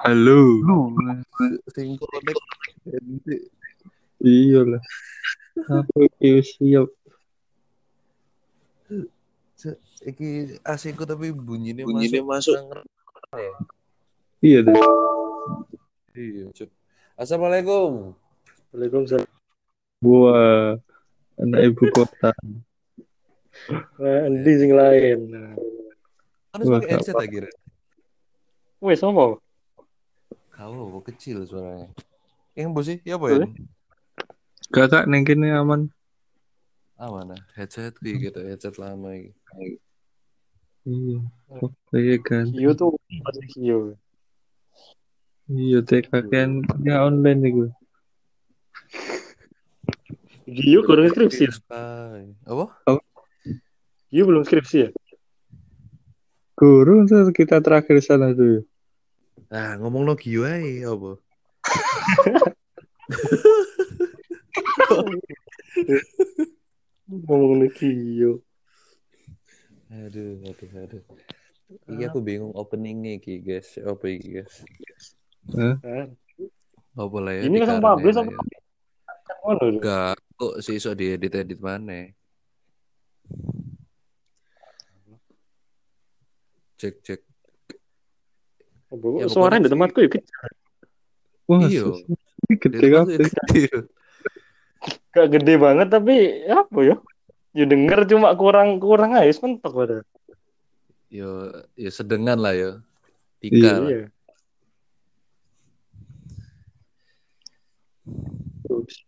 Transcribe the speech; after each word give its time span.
Halo. 0.00 0.40
Lu 0.64 0.80
sing 1.76 2.00
connect 2.00 2.40
Iya 4.24 4.60
lah. 4.64 4.82
Aku 5.68 6.08
iki 6.08 6.40
siap. 6.40 6.88
iki 10.00 10.56
AC 10.64 10.96
ku 10.96 11.04
tapi 11.04 11.28
bunyinya 11.36 11.84
Bunyinya 11.84 12.24
masuk. 12.24 12.56
masuk. 12.56 12.88
Ya? 13.36 13.52
Iya 14.40 14.58
deh. 14.64 14.76
Iya, 16.16 16.44
Cuk. 16.56 16.70
Assalamualaikum. 17.20 18.16
Waalaikumsalam. 18.72 19.28
Gua 20.00 20.40
anak 21.36 21.60
ibu 21.68 21.84
kota. 21.92 22.32
Nah, 24.00 24.18
endi 24.32 24.52
sing 24.56 24.72
lain. 24.72 25.28
Wah, 26.56 26.80
pakai 26.80 26.96
headset 26.96 27.20
lagi, 27.20 27.44
Ren. 27.44 27.56
Wes 28.80 29.04
apa? 29.04 29.36
Kau 30.60 31.00
kecil 31.00 31.48
suaranya. 31.48 31.88
Yang 32.52 32.68
bos 32.76 32.84
sih, 32.84 33.00
ya 33.00 33.16
apa 33.16 33.32
ya? 33.32 33.48
Kakak 34.68 35.08
neng 35.08 35.24
kene 35.24 35.56
aman. 35.56 35.88
Ah 37.00 37.08
mana? 37.08 37.32
Headset 37.56 37.96
kayak 37.96 38.28
gitu, 38.28 38.40
headset 38.44 38.76
lama 38.76 39.16
iki. 39.16 39.32
Iya. 40.84 41.24
Oke 41.64 42.20
kan. 42.20 42.52
Kio 42.52 42.76
tuh 42.76 42.92
pasti 43.24 43.46
Kio. 43.56 43.96
Iya 45.48 45.80
teh 45.80 46.04
kakek 46.04 46.68
ya 46.84 47.08
online 47.08 47.40
nih 47.40 47.50
gue. 47.56 47.70
Kio 50.44 50.84
kurang 50.84 51.08
skripsi 51.08 51.48
ya? 51.48 51.52
Sky. 51.56 52.36
Apa? 52.44 53.00
Kio 54.12 54.22
belum 54.28 54.44
skripsi 54.44 54.76
ya? 54.76 54.88
Guru 56.52 57.08
tuh 57.08 57.32
kita 57.32 57.64
terakhir 57.64 57.96
sana 58.04 58.36
tuh. 58.36 58.68
Nah, 59.48 59.80
ngomong 59.80 60.02
no 60.04 60.14
Gio 60.18 60.44
ae, 60.44 60.84
apa? 60.84 61.16
Ngomong 67.10 67.52
nih 67.64 67.70
Kio. 67.74 68.44
Aduh, 69.90 70.38
aduh, 70.46 70.70
aduh. 70.86 71.02
Iya 71.90 72.10
aku 72.10 72.18
bingung 72.22 72.54
openingnya 72.54 73.18
iki, 73.18 73.42
guys. 73.42 73.78
Apa 73.82 74.04
iki, 74.10 74.42
guys? 74.42 74.62
Nah, 75.50 75.78
Apa 76.98 77.16
lah 77.22 77.32
ya? 77.38 77.42
Ini 77.46 77.56
langsung 77.62 77.82
publish 77.82 78.18
apa? 78.18 78.30
ya. 78.30 78.38
Enggak, 79.66 80.14
kok 80.36 80.54
sih 80.62 80.76
iso 80.78 80.92
diedit-edit 80.92 81.58
mana? 81.62 82.10
Cek, 86.76 86.94
cek. 87.02 87.20
Ya, 88.90 89.30
Suaranya 89.30 89.66
di 89.66 89.70
tempatku 89.70 90.02
ya 90.02 90.10
kecil. 90.10 90.34
Wah, 91.46 91.62
Iya. 91.66 91.84
gede 92.58 92.86
kecil. 93.22 93.78
Gak 95.14 95.26
gede 95.30 95.54
banget 95.58 95.90
tapi 95.90 96.46
apa 96.46 96.78
ya? 96.82 96.96
Ya 97.50 97.66
denger 97.66 98.06
cuma 98.06 98.30
kurang 98.38 98.78
kurang 98.78 99.14
aja 99.14 99.30
mentok 99.42 99.74
pada. 99.74 99.96
Yo, 101.10 101.50
ya 101.74 101.90
sedengan 101.90 102.38
lah 102.38 102.54
ya. 102.54 102.70
Iya, 103.42 103.42
Tiga. 103.42 103.72
Iya. 103.90 104.04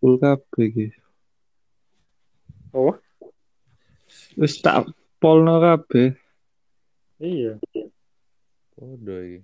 Full 0.02 0.19
kabeh 0.19 0.64
iki. 0.70 0.86
Oh, 2.74 2.96
Wis 4.34 4.58
tak 4.58 4.89
polno 5.22 5.61
kabeh. 5.62 6.17
iya. 7.22 7.55
Podo 8.74 9.14
iki. 9.22 9.41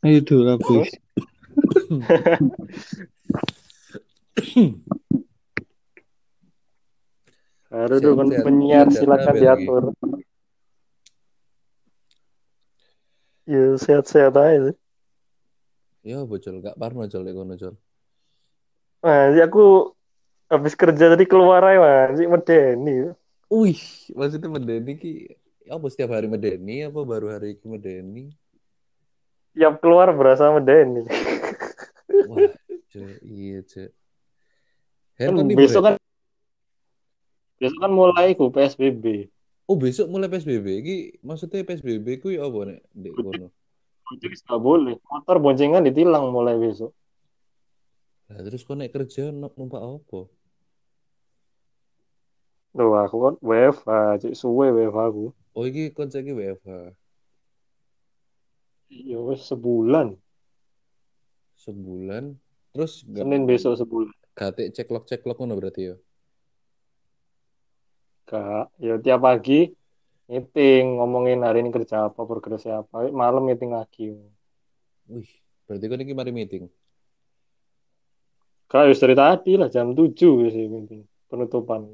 Baru 0.00 0.20
tuh 0.24 0.40
kan 0.48 0.56
Sehat-sehat. 8.32 8.44
penyiar 8.48 8.86
silakan 8.88 9.34
diatur. 9.36 9.82
Ya 13.44 13.76
sehat-sehat 13.76 14.34
aja 14.40 14.72
sih. 14.72 14.76
Ya, 16.00 16.24
bocol 16.24 16.64
gak 16.64 16.80
parno 16.80 17.04
col 17.04 17.20
lek 17.20 17.36
kono 17.36 17.54
col. 17.60 17.76
Nah, 19.04 19.36
aku 19.36 19.92
habis 20.48 20.72
kerja 20.72 21.12
tadi 21.12 21.28
keluar 21.28 21.60
aja 21.60 21.76
mas, 21.76 22.16
si 22.16 22.24
medeni. 22.24 23.12
Wih, 23.52 23.82
maksudnya 24.16 24.48
medeni 24.48 24.96
ki 24.96 25.12
apa 25.68 25.86
setiap 25.92 26.16
hari 26.16 26.24
medeni 26.24 26.88
apa 26.88 27.04
baru 27.04 27.28
hari 27.36 27.52
ini 27.60 27.66
medeni? 27.68 28.24
Tiap 29.50 29.82
keluar 29.82 30.14
berasa 30.14 30.50
medeni. 30.54 31.02
Wah, 32.30 32.46
cek, 32.94 33.18
iya 33.26 33.58
cek. 33.66 33.90
Kan 35.18 35.36
besok 35.52 35.82
kan 35.84 35.94
besok 37.60 37.78
kan 37.82 37.92
mulai 37.92 38.32
ku 38.38 38.48
PSBB. 38.48 39.28
Oh, 39.70 39.78
besok 39.78 40.10
mulai 40.10 40.26
PSBB 40.26 40.66
iki 40.82 40.96
maksudnya 41.22 41.62
PSBB 41.62 42.18
ku 42.18 42.32
ya 42.32 42.46
apa 42.46 42.74
nek 42.74 42.80
di 42.90 43.10
kono? 43.14 43.50
Jadi 44.18 44.34
nggak 44.42 44.58
boleh. 44.62 44.94
Motor 45.06 45.36
boncengan 45.38 45.86
ditilang 45.86 46.34
mulai 46.34 46.58
besok. 46.58 46.90
Lah 48.30 48.42
terus 48.42 48.66
kau 48.66 48.74
naik 48.74 48.94
kerja 48.94 49.30
nu- 49.30 49.54
numpak 49.54 49.82
apa? 49.82 50.26
Loh 52.74 52.94
aku 52.98 53.16
kan 53.18 53.34
WFH, 53.42 53.90
cik 54.22 54.34
suwe 54.34 54.70
WFH 54.70 54.98
aku. 54.98 55.26
Oh, 55.54 55.66
iki 55.66 55.90
konsep 55.90 56.22
iki 56.22 56.34
WFH 56.34 56.94
Iya 58.90 59.18
wes 59.22 59.46
sebulan. 59.46 60.18
sebulan. 61.60 62.34
Terus 62.72 63.04
gak 63.04 63.24
Senin 63.26 63.44
besok 63.44 63.76
sebulan. 63.76 64.14
gate 64.34 64.72
ceklok 64.72 65.04
ceklok 65.04 65.36
ngono 65.38 65.54
berarti 65.58 65.92
ya. 65.92 65.96
Kak, 68.24 68.70
ya 68.78 68.94
tiap 69.02 69.26
pagi 69.26 69.74
meeting 70.30 71.02
ngomongin 71.02 71.42
hari 71.42 71.66
ini 71.66 71.74
kerja 71.74 72.08
apa, 72.08 72.22
progresnya 72.22 72.86
apa. 72.86 73.10
Malam 73.10 73.42
meeting 73.42 73.74
lagi. 73.74 74.14
Wih, 75.10 75.30
berarti 75.66 75.84
kau 75.90 75.98
iki 75.98 76.14
mari 76.14 76.30
meeting. 76.30 76.70
Kak, 78.70 78.86
ya 78.86 78.94
dari 78.94 79.18
tadi 79.18 79.52
lah 79.58 79.66
jam 79.66 79.90
7 79.98 80.14
sih 80.54 80.70
meeting. 80.70 81.02
Penutupan. 81.26 81.90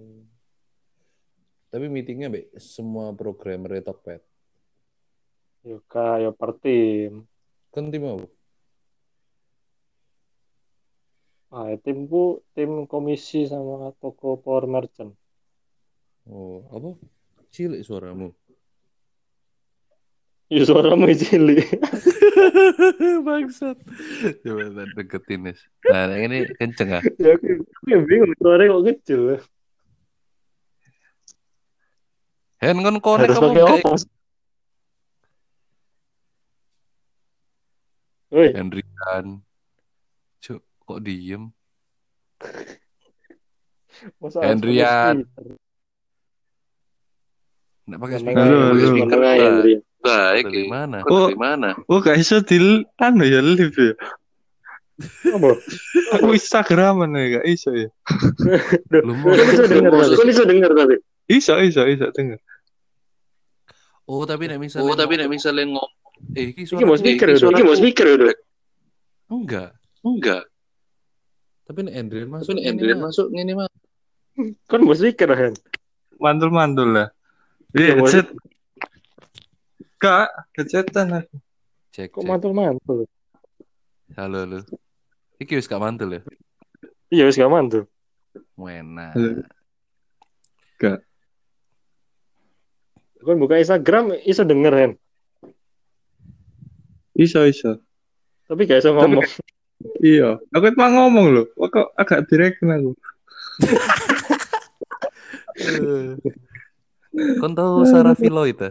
Tapi 1.73 1.89
meetingnya 1.89 2.29
be 2.29 2.53
semua 2.61 3.17
programmer 3.17 3.81
Tokped. 3.81 4.36
Kak, 5.67 6.23
ya 6.23 6.31
per 6.31 6.55
tim. 6.63 7.27
Kan 7.75 7.91
tim 7.91 8.07
apa? 8.07 8.27
Ah, 11.51 11.75
timku 11.83 12.47
tim 12.55 12.87
komisi 12.87 13.51
sama 13.51 13.91
toko 13.99 14.39
power 14.39 14.71
merchant. 14.71 15.15
Oh, 16.31 16.63
apa? 16.71 16.95
Cilik 17.51 17.83
suaramu. 17.83 18.31
Ya 20.47 20.63
suaramu 20.63 21.11
cilik. 21.11 21.67
Bangsat. 23.27 23.79
Coba 24.47 24.65
tak 24.71 24.89
deketin 24.95 25.51
Nes. 25.51 25.59
Nah, 25.83 26.15
ini 26.15 26.47
kenceng 26.55 26.95
ah. 26.95 27.03
ya 27.19 27.35
aku, 27.35 27.67
aku 27.67 27.99
bingung 28.07 28.31
suaranya 28.39 28.71
kok 28.71 28.85
kecil. 28.87 29.21
Hen 32.63 32.79
kon 32.87 32.99
konek 33.03 33.35
Harus 33.35 33.39
kamu 33.43 33.51
kayak 33.59 34.16
Woi, 38.27 38.51
Hendrian. 38.51 39.39
Cuk, 40.43 40.63
kok 40.83 40.99
diem? 41.03 41.55
masa 44.21 44.45
Hendrian. 44.45 45.23
harus 45.23 45.27
pakai 45.31 45.39
speaker? 45.39 45.57
Nggak 47.87 48.01
pakai 48.03 48.19
Menengah 48.19 48.45
speaker. 48.45 48.45
Halo, 48.45 48.59
halo. 48.67 49.07
Nah, 49.07 49.35
Hendrian. 49.39 49.81
Baik. 50.07 50.45
Dari 50.47 50.67
mana? 50.71 50.99
Oh, 51.07 51.27
mana? 51.35 51.71
oh 51.91 51.99
gak 51.99 52.19
iso 52.19 52.39
di 52.43 52.87
anu 53.03 53.25
ya 53.27 53.43
live 53.43 53.75
ya. 53.75 53.95
Apa? 55.35 55.51
Aku 56.19 56.31
Instagraman 56.31 57.11
ya 57.15 57.43
gak 57.43 57.47
iso 57.47 57.71
ya. 57.75 57.91
Lu 59.03 59.15
mau 59.19 59.35
bisa 59.35 59.67
denger 59.67 59.91
tapi? 59.91 60.15
Kok 60.15 60.27
bisa 60.31 60.45
denger 60.47 60.71
tapi? 60.75 60.95
Iso 61.27 61.59
iso 61.59 61.83
iso 61.91 62.07
denger. 62.15 62.39
Oh, 64.07 64.23
tapi 64.23 64.47
nek 64.47 64.63
misalnya 64.63 64.87
Oh, 64.87 64.95
tapi 64.95 65.19
nek 65.19 65.27
misalnya 65.27 65.67
ngomong 65.67 66.06
eh 66.35 66.51
iki 66.51 66.63
Iki 66.65 66.83
mau 66.83 66.97
suara 66.97 67.01
speaker 67.01 67.27
ya, 67.29 67.37
Iki 67.39 67.63
mau 67.63 67.77
speaker 67.77 68.07
ya, 68.07 68.17
Dok? 68.17 68.37
enggak. 69.27 69.71
Enggak. 70.01 70.43
Tapi 71.63 71.79
nek 71.83 71.95
Hendrian 71.95 72.29
masuk 72.31 72.55
Tapi 72.55 72.71
mah. 72.95 72.99
masuk 73.03 73.27
ini 73.33 73.53
mah. 73.53 73.69
Kan 74.65 74.81
mau 74.83 74.95
speaker 74.95 75.29
kan? 75.29 75.53
Mantul-mantul 76.17 76.89
lah. 76.91 77.09
Ya, 77.71 77.79
Iya, 77.83 77.93
mau- 77.95 78.07
headset. 78.07 78.31
Kak, 79.97 80.29
headsetan 80.55 81.09
aku. 81.13 81.37
Cek, 81.91 82.13
Kok 82.13 82.23
mantul-mantul? 82.23 83.09
Halo, 84.15 84.39
halo. 84.43 84.59
Iki 85.37 85.59
wis 85.59 85.67
gak 85.67 85.81
mantul 85.81 86.09
ya? 86.11 86.21
Iya, 87.09 87.27
wis 87.27 87.35
gak 87.35 87.51
mantul. 87.51 87.85
Wena. 88.55 89.11
Halo. 89.13 89.43
Gak. 90.79 91.01
Kan 93.19 93.37
buka 93.37 93.59
Instagram 93.59 94.15
iso 94.23 94.45
denger 94.45 94.73
kan. 94.73 94.93
Iso 97.17 97.41
iso. 97.49 97.81
Tapi 98.47 98.69
gak 98.69 98.85
iso 98.85 98.93
ngomong. 98.93 99.25
Iya, 100.01 100.41
aku 100.53 100.73
itu 100.73 100.79
mau 100.79 100.89
ngomong 100.89 101.27
loh. 101.33 101.47
Kok 101.57 101.97
agak 101.97 102.29
direken 102.29 102.73
aku. 102.73 102.93
Kon 107.41 107.57
tahu 107.57 107.89
Sarah 107.89 108.13
Vilo 108.13 108.45
itu? 108.45 108.69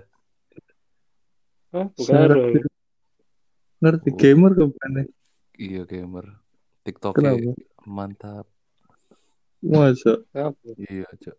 Hah, 1.74 1.90
bukan. 1.98 2.62
Ngerti 3.82 4.10
gamer 4.16 4.54
ke 4.54 4.64
mana? 4.70 5.02
Iya 5.58 5.82
gamer. 5.90 6.38
TikTok 6.86 7.18
Kenapa? 7.18 7.58
mantap. 7.86 8.46
Masa? 9.66 10.22
Iya, 10.78 11.10
Cok. 11.10 11.38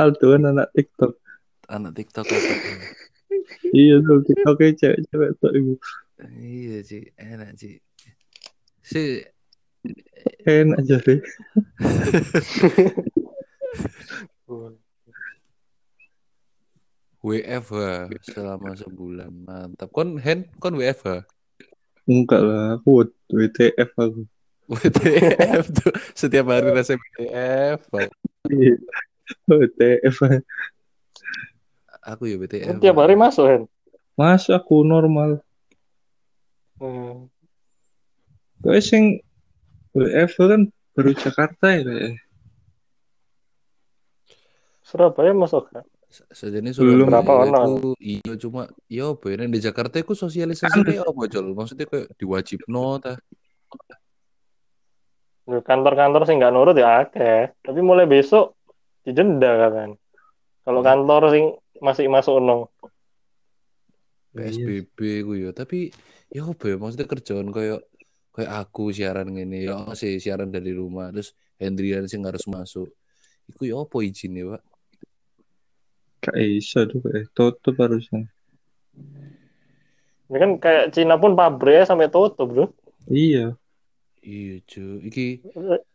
Aldo 0.00 0.26
kan 0.32 0.48
anak 0.48 0.72
TikTok. 0.72 1.12
Anak 1.68 1.92
TikTok 1.92 2.24
apa? 2.24 2.52
Iya 3.74 3.94
tuh 4.02 4.18
TikToknya 4.24 4.70
cewek-cewek 4.78 5.30
tuh 5.42 5.50
ibu. 5.52 5.74
Iya, 6.40 6.80
Ci. 6.82 6.98
Enak, 7.20 7.50
Ci. 7.60 7.78
Si 8.80 9.20
Enak 10.46 10.82
aja 10.82 10.96
deh. 11.02 11.20
WFH 17.26 18.14
selama 18.22 18.78
sebulan. 18.78 19.30
Mantap. 19.34 19.90
Kon 19.90 20.18
hand 20.22 20.46
kon 20.62 20.78
WFH. 20.78 21.26
Enggak 22.06 22.38
lah, 22.38 22.78
aku 22.78 23.10
WTF 23.34 23.90
aku. 23.98 24.22
WTF 24.70 25.62
tuh 25.74 25.90
setiap 26.14 26.50
hari 26.54 26.70
rasa 26.70 26.94
WTF. 26.94 27.82
Iya. 28.50 28.74
WTF. 29.50 30.16
Aku 32.06 32.30
ya 32.30 32.38
WTF. 32.38 32.78
Tiap 32.78 32.96
hari 33.02 33.18
masuk 33.18 33.44
kan. 33.50 33.62
Mas 34.14 34.46
aku 34.46 34.86
normal. 34.86 35.42
Hmm. 36.78 37.26
Kok 38.62 38.78
sing 38.78 39.18
WF 39.90 40.38
kan 40.38 40.70
baru 40.94 41.10
Jakarta 41.18 41.66
ya 41.74 41.82
kayak. 41.82 42.14
Surabaya 44.86 45.34
masuk 45.34 45.66
kan. 45.74 45.82
Sejenis 46.30 46.78
Belum. 46.78 47.10
Berapa 47.10 47.42
ono? 47.42 47.60
itu 47.76 47.90
iya 47.98 48.32
cuma 48.38 48.70
ya 48.86 49.10
apa 49.10 49.26
ya 49.34 49.44
di 49.50 49.60
Jakarta 49.60 49.98
itu 49.98 50.14
sosialisasi 50.14 51.02
apa 51.02 51.22
Jol? 51.26 51.52
Maksudnya 51.52 51.90
kayak 51.90 52.14
diwajibno 52.14 53.02
ta. 53.02 53.18
Kantor-kantor 55.46 56.22
sih 56.24 56.38
nggak 56.38 56.52
nurut 56.54 56.78
ya 56.78 57.02
akeh. 57.02 57.50
Tapi 57.60 57.80
mulai 57.82 58.06
besok 58.06 58.54
didenda 59.02 59.74
kan. 59.74 59.90
Kalau 60.66 60.82
kantor 60.82 61.22
sing 61.30 61.44
masih 61.78 62.10
masuk 62.10 62.42
no. 62.42 62.68
PSBB 64.36 65.24
ku 65.24 65.32
ya 65.32 65.54
tapi 65.56 65.88
ya 66.28 66.44
apa 66.44 66.64
ya 66.68 66.76
maksudnya 66.76 67.08
kerjaan 67.08 67.48
kayak 67.54 67.80
kayak 68.36 68.52
aku 68.52 68.92
siaran 68.92 69.32
gini 69.32 69.64
ya 69.64 69.88
sih 69.96 70.20
siaran 70.20 70.52
dari 70.52 70.76
rumah 70.76 71.08
terus 71.08 71.32
Hendrian 71.56 72.04
sih 72.04 72.20
harus 72.20 72.44
masuk 72.44 72.92
iku 73.48 73.64
ya 73.64 73.80
apa 73.80 73.96
izinnya 74.04 74.44
pak 74.44 74.62
Gak 76.26 76.36
bisa 76.42 76.82
tuh 76.90 76.98
kayak 77.06 77.30
tutup 77.38 77.78
harusnya. 77.78 78.26
Ini 80.26 80.36
kan 80.42 80.50
kayak 80.58 80.84
Cina 80.90 81.14
pun 81.22 81.38
pabriknya 81.38 81.86
sampai 81.86 82.10
tutup 82.10 82.50
bro. 82.50 82.66
Iya. 83.06 83.54
iya 84.26 84.58
cu 84.66 84.98
iki 85.06 85.38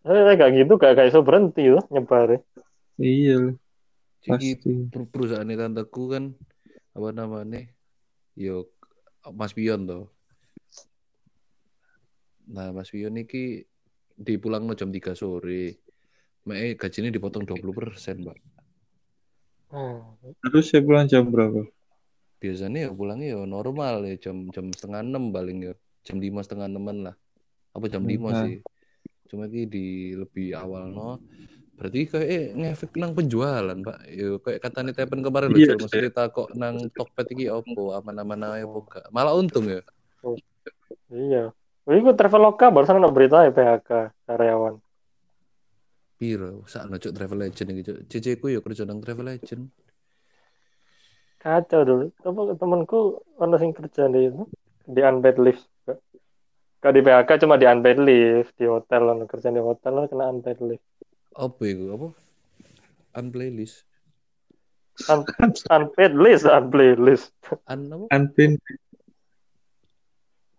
Saya 0.08 0.40
kayak 0.40 0.54
gitu 0.56 0.80
gak 0.80 0.96
gak 0.96 1.12
iso 1.12 1.20
berhenti 1.20 1.68
loh 1.68 1.84
nyebar. 1.92 2.40
Iya. 2.96 3.60
Pasti. 4.28 4.54
per- 4.94 5.10
perusahaan 5.10 5.48
tanteku 5.48 6.04
kan 6.14 6.24
apa 6.94 7.10
namanya 7.10 7.66
yo 8.38 8.70
Mas 9.34 9.56
Pion 9.58 9.88
toh 9.90 10.12
nah 12.52 12.70
Mas 12.70 12.92
Pion 12.94 13.18
iki 13.18 13.66
dipulang 14.14 14.70
jam 14.78 14.94
3 14.94 15.18
sore 15.18 15.82
Mek 16.42 16.82
gajinya 16.82 17.14
dipotong 17.14 17.46
20 17.46 17.70
persen, 17.70 18.26
Pak. 18.26 18.34
Hmm. 19.70 20.18
Terus 20.42 20.74
saya 20.74 20.82
pulang 20.82 21.06
jam 21.06 21.30
berapa? 21.30 21.70
biasanya 22.42 22.90
ya 22.90 22.92
pulangnya 22.92 23.38
ya 23.38 23.40
normal 23.46 24.02
ya 24.10 24.18
jam 24.18 24.50
jam 24.50 24.74
setengah 24.74 25.06
enam 25.06 25.30
paling 25.30 25.62
ya 25.62 25.74
jam 26.02 26.18
lima 26.18 26.42
setengah 26.42 26.66
enaman 26.66 26.98
lah 27.06 27.16
apa 27.78 27.86
jam 27.86 28.02
lima 28.02 28.34
Nah. 28.34 28.50
sih 28.50 28.66
cuma 29.30 29.46
ini 29.46 29.70
di 29.70 30.18
lebih 30.18 30.58
awal 30.58 30.90
no 30.90 31.22
berarti 31.82 32.00
kayak 32.06 32.28
eh, 32.30 32.46
ngefek 32.54 32.94
nang 33.02 33.18
penjualan 33.18 33.74
pak 33.82 33.98
ya 34.06 34.38
kayak 34.38 34.60
kata 34.62 34.80
nih 34.86 34.94
tepen 34.94 35.26
kemarin 35.26 35.50
Iya, 35.58 35.74
loh 35.74 35.82
maksudnya 35.82 36.10
tak 36.14 36.28
kok 36.38 36.54
nang 36.54 36.76
Tokped 36.94 37.28
iki 37.34 37.50
opo 37.50 37.98
aman-aman 37.98 38.62
apa 38.62 38.78
enggak 38.86 39.06
malah 39.10 39.34
untung 39.34 39.66
ya 39.66 39.82
Iya. 41.12 41.52
Ini 41.90 41.98
gue 42.06 42.14
Traveloka 42.14 42.70
barusan 42.70 43.02
ada 43.02 43.10
berita 43.10 43.42
ya 43.42 43.52
PHK 43.52 43.90
karyawan. 44.30 44.76
piro 46.22 46.62
sak 46.70 46.86
cuk 47.02 47.14
travel 47.18 47.42
legend 47.42 47.70
gitu 47.82 47.92
ceceku 48.06 48.54
ya 48.54 48.62
kerja 48.62 48.86
nang 48.86 49.02
travel 49.02 49.26
legend 49.26 49.74
Kacau 51.42 51.82
dulu. 51.82 52.06
Apa 52.22 52.42
temanku 52.54 53.18
ada 53.42 53.58
sing 53.58 53.74
kerja 53.74 54.06
di 54.14 54.30
itu 54.30 54.46
di 54.86 55.02
unpaid 55.02 55.38
leave. 55.42 55.64
Gak 56.82 56.94
di 56.94 57.02
PHK 57.02 57.30
cuma 57.42 57.58
di 57.58 57.66
unpaid 57.66 57.98
leave 57.98 58.50
di 58.54 58.66
hotel 58.70 59.26
kerja 59.26 59.50
di 59.50 59.58
hotel 59.58 60.06
kena 60.06 60.30
unpaid 60.30 60.62
leave. 60.62 60.86
Apa 61.32 61.62
itu 61.64 61.86
apa 61.90 62.08
unplaylist 63.16 63.88
Un 65.10 65.26
unpaid 65.72 66.14
list, 66.14 66.46
unpaid 66.46 67.00
list. 67.02 67.34
un 67.66 68.06
apa. 68.06 68.06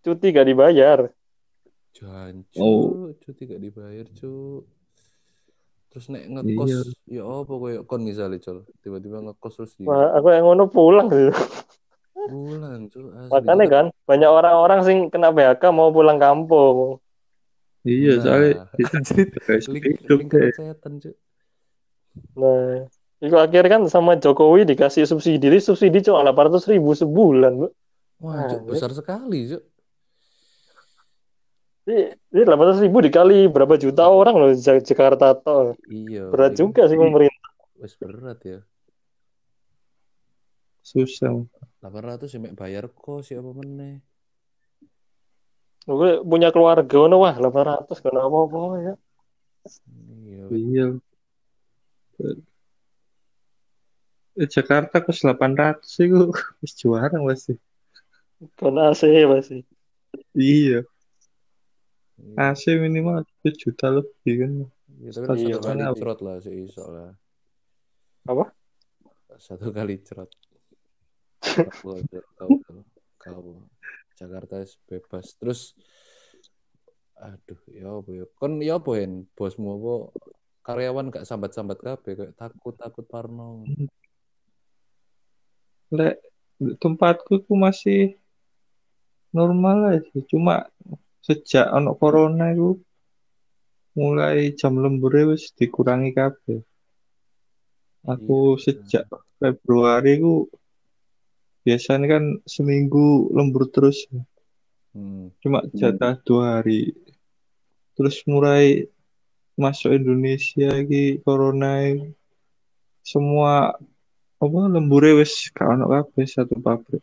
Cuti 0.02 0.34
gak 0.34 0.48
dibayar. 0.50 1.06
Jancu, 1.94 2.58
Oh. 2.58 3.12
cuti 3.22 3.42
gak 3.46 3.62
dibayar, 3.62 4.02
cu. 4.10 4.64
Terus 5.92 6.08
nek 6.08 6.24
ngekos, 6.26 6.90
ya 7.04 7.22
apa 7.22 7.52
koyo 7.52 7.84
kon 7.84 8.02
misalnya, 8.02 8.40
Col. 8.40 8.64
Tiba-tiba 8.80 9.20
ngekos 9.20 9.52
terus 9.54 9.72
di 9.76 9.84
Wah, 9.84 10.16
aku 10.16 10.32
yang 10.32 10.48
ngono 10.48 10.64
pulang 10.66 11.06
sih. 11.06 11.28
bulan, 12.32 12.88
cu. 12.88 13.12
Asli. 13.12 13.30
Makanya 13.30 13.66
kan 13.68 13.86
banyak 14.08 14.30
orang-orang 14.32 14.80
sing 14.82 14.98
kena 15.06 15.30
PHK 15.30 15.62
mau 15.70 15.92
pulang 15.92 16.16
kampung. 16.16 16.98
Iya, 17.82 18.22
soalnya 18.22 18.50
Nah, 18.62 18.86
anjir, 18.94 19.26
guys, 19.42 19.66
link, 19.66 20.30
deh. 20.30 20.54
setan, 20.54 20.92
cu. 21.02 21.10
Nah, 22.38 22.86
itu 23.18 23.34
akhirnya 23.34 23.70
kan 23.74 23.82
sama 23.90 24.14
Jokowi 24.22 24.62
dikasih 24.70 25.02
subsidi, 25.10 25.50
subsidi 25.58 25.98
cuma 26.06 26.22
800 26.22 26.70
ribu 26.70 26.94
sebulan, 26.94 27.58
Bu. 27.58 27.66
Wah, 28.22 28.46
Nah, 28.46 28.62
besar 28.62 28.94
sekali, 28.94 29.50
cu. 29.50 29.58
Ini, 31.90 32.14
ini 32.14 32.42
800 32.46 32.78
ribu 32.86 33.02
dikali 33.02 33.50
berapa 33.50 33.74
juta 33.74 34.06
orang 34.06 34.38
loh 34.38 34.50
Ja- 34.54 34.78
Jakarta 34.78 35.34
toh. 35.34 35.74
Iya. 35.90 36.30
Berat 36.30 36.54
ini 36.54 36.58
juga 36.62 36.86
sih 36.86 36.94
pemerintah. 36.94 37.50
Wes 37.82 37.98
berat 37.98 38.38
ya. 38.46 38.58
Susah. 40.86 41.42
800 41.82 42.30
ya 42.30 42.38
mek 42.38 42.54
bayar 42.54 42.86
kos 42.94 43.34
ya 43.34 43.42
apa 43.42 43.50
meneh. 43.58 43.98
Gue 45.82 46.22
punya 46.22 46.54
keluarga, 46.54 46.96
ono 47.10 47.16
wah 47.18 47.34
800 47.34 47.98
gak 47.98 48.14
apa-apa 48.14 48.58
ya. 48.78 48.94
Iya. 50.26 50.44
Iya. 50.50 50.86
Eh, 54.38 54.48
Jakarta 54.48 55.02
kos 55.04 55.20
800 55.26 55.82
sih 55.84 56.06
gue 56.08 56.30
wis 56.62 56.72
juara 56.78 57.12
pasti. 57.12 57.58
Kan 58.58 58.78
AC 58.78 59.02
pasti. 59.26 59.58
Iya, 60.36 60.86
Iya. 62.22 62.54
AC 62.54 62.62
minimal 62.78 63.26
1 63.42 63.50
juta 63.58 63.90
lebih 63.90 64.34
kan. 64.38 64.52
Ya, 65.02 65.10
tapi 65.10 65.24
kan 65.26 65.36
Iya, 65.36 65.56
satu 65.58 65.66
kali 65.66 65.82
Pak. 65.82 65.96
cerot 65.98 66.20
lah 66.22 66.36
sih 66.38 66.54
iso 66.62 66.84
lah. 66.86 67.10
Apa? 68.28 68.44
Satu 69.42 69.66
kali 69.74 69.98
cerot. 70.06 70.30
Kau, 71.42 71.98
kau, 72.38 72.50
kau, 73.18 73.42
Jakarta 74.22 74.62
is 74.62 74.78
bebas. 74.86 75.34
Terus, 75.34 75.74
aduh, 77.18 77.58
ya 77.74 77.90
apa 77.90 78.10
ya? 78.14 78.24
Kon 78.38 78.62
ya 78.62 78.78
apa 78.78 78.90
Hen? 78.94 79.26
Bosmu 79.34 79.74
apa? 79.74 79.94
Karyawan 80.62 81.10
gak 81.10 81.26
sambat-sambat 81.26 81.82
kabeh 81.82 82.12
kayak 82.14 82.34
takut 82.38 82.78
takut 82.78 83.02
parno. 83.10 83.66
Lek 85.90 86.22
di 86.62 86.78
tempatku 86.78 87.42
tuh 87.42 87.58
masih 87.58 88.14
normal 89.34 89.98
aja. 89.98 90.18
Cuma 90.30 90.70
sejak 91.26 91.66
ono 91.74 91.98
corona 91.98 92.54
itu 92.54 92.78
mulai 93.98 94.54
jam 94.54 94.78
lembur 94.78 95.34
wis 95.34 95.50
dikurangi 95.58 96.14
kabeh. 96.14 96.62
Aku 98.06 98.54
Iya. 98.54 98.62
sejak 98.62 99.04
Februari 99.42 100.22
ku 100.22 100.46
biasanya 101.62 102.18
kan 102.18 102.24
seminggu 102.46 103.30
lembur 103.30 103.70
terus. 103.70 104.06
Hmm. 104.92 105.32
Cuma 105.40 105.64
jatah 105.72 106.18
dua 106.22 106.60
hari. 106.60 106.92
Terus 107.96 108.22
mulai 108.26 108.86
masuk 109.54 109.94
Indonesia 109.94 110.72
lagi 110.72 111.20
corona 111.22 111.92
semua 113.04 113.76
apa 114.42 114.58
lembure 114.66 115.14
wis 115.22 115.50
gak 115.54 115.78
ono 115.78 115.86
kabeh 115.90 116.26
satu 116.26 116.58
pabrik. 116.58 117.02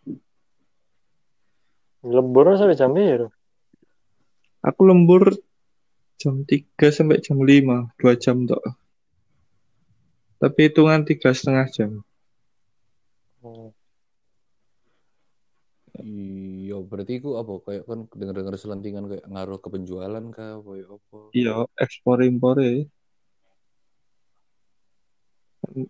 Lembur 2.03 2.55
sampai 2.55 2.79
jam 2.79 2.95
biru. 2.95 3.27
Aku 4.59 4.83
lembur 4.83 5.35
jam 6.19 6.43
3 6.43 6.91
sampai 6.91 7.23
jam 7.23 7.39
5, 7.39 7.95
2 7.95 8.15
jam 8.19 8.43
tok. 8.43 8.63
Tapi 10.39 10.59
hitungan 10.67 11.03
tiga 11.07 11.31
setengah 11.31 11.67
jam. 11.71 11.91
Hmm. 13.39 13.71
Iya, 15.99 16.79
berarti 16.79 17.19
ku 17.19 17.35
apa 17.35 17.59
kayak 17.59 17.83
kan 17.83 17.99
denger-denger 18.15 18.55
selentingan 18.55 19.11
kayak 19.11 19.25
ngaruh 19.27 19.59
ke 19.59 19.67
penjualan 19.67 20.25
kah 20.31 20.63
apa 20.63 20.71
ya 20.79 20.87
apa? 20.87 21.17
Iya, 21.35 21.55
ekspor 21.75 22.23
impore. 22.23 22.87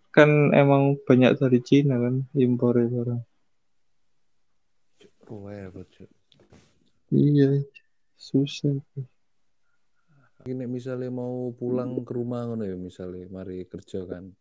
Kan 0.09 0.49
emang 0.57 0.97
banyak 1.05 1.37
dari 1.37 1.61
Cina 1.61 2.01
kan 2.01 2.25
impore 2.33 2.89
barang. 2.89 3.21
Cuk. 5.29 6.09
Iya, 7.13 7.61
susah. 8.17 8.81
Ini 10.49 10.65
misalnya 10.65 11.13
mau 11.13 11.53
pulang 11.53 12.01
ke 12.01 12.11
rumah 12.17 12.49
ngono 12.49 12.65
ya 12.65 12.73
misalnya 12.73 13.29
mari 13.29 13.69
kerja 13.69 14.09
kan. 14.09 14.33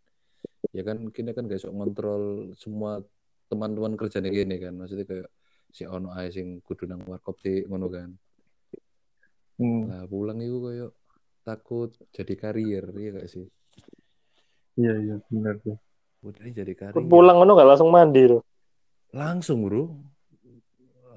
Ya 0.72 0.80
kan 0.80 1.12
kini 1.12 1.36
kan 1.36 1.44
gak 1.44 1.60
iso 1.60 1.68
ngontrol 1.68 2.56
semua 2.56 3.04
teman-teman 3.52 4.00
kerjanya 4.00 4.32
gini 4.32 4.56
kan. 4.56 4.72
Maksudnya 4.80 5.04
kayak 5.04 5.28
si 5.68 5.84
ono 5.84 6.08
ae 6.16 6.28
sing 6.32 6.60
kudu 6.64 6.88
nang 6.88 7.04
warkop 7.04 7.36
sih 7.44 7.64
ngono 7.68 7.86
kan. 7.92 8.10
Hmm, 9.58 9.90
Nah, 9.90 10.02
pulang 10.06 10.38
itu 10.38 10.58
kayak 10.62 10.90
takut 11.42 11.90
jadi 12.14 12.34
karier, 12.38 12.84
iya 12.94 13.10
gak 13.18 13.28
sih? 13.28 13.46
iya 14.78 14.94
iya 15.02 15.16
benar 15.32 15.58
tuh. 15.64 15.76
Ini 16.22 16.50
jadi 16.54 16.72
karier. 16.78 17.04
pulang 17.08 17.42
ngono 17.42 17.58
gak 17.58 17.68
langsung 17.74 17.90
mandi 17.90 18.22
tuh. 18.26 18.42
Langsung, 19.16 19.64
Bro. 19.64 19.96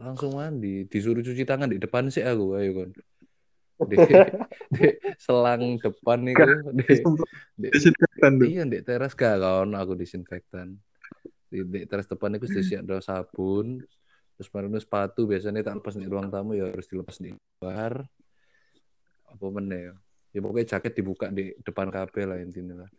Langsung 0.02 0.34
mandi, 0.34 0.90
disuruh 0.90 1.22
cuci 1.22 1.46
tangan 1.46 1.70
di 1.70 1.78
depan 1.78 2.10
sih 2.10 2.26
aku, 2.26 2.58
ayo 2.58 2.72
kan. 2.82 2.90
Di, 3.82 3.98
di 4.74 4.88
selang 5.22 5.78
depan 5.78 6.20
itu, 6.26 6.50
di, 6.74 6.86
di, 7.58 7.68
Disinfektan 7.70 8.34
iya 8.42 8.64
di 8.66 8.80
teras 8.82 9.14
gak 9.14 9.38
kan 9.42 9.70
aku 9.78 9.94
disinfektan. 9.94 10.82
Di, 11.52 11.62
di 11.68 11.80
teras 11.86 12.10
depan 12.10 12.34
itu 12.40 12.50
sudah 12.50 12.66
siap 12.66 12.84
ada 12.90 12.98
sabun, 13.04 13.84
terus 14.42 14.50
baru 14.50 14.74
sepatu 14.82 15.30
biasanya 15.30 15.62
tak 15.62 15.78
lepas 15.78 15.94
di 15.94 16.10
ruang 16.10 16.34
tamu 16.34 16.58
ya 16.58 16.74
harus 16.74 16.90
dilepas 16.90 17.22
di 17.22 17.30
luar. 17.62 18.02
Apa 19.30 19.46
mana 19.54 19.78
ya? 19.78 19.94
Ya 20.34 20.40
pokoknya 20.42 20.66
jaket 20.66 20.98
dibuka 20.98 21.30
di 21.30 21.54
depan 21.62 21.94
kabel 21.94 22.26
lah 22.26 22.42
intinya 22.42 22.82
lah. 22.82 22.90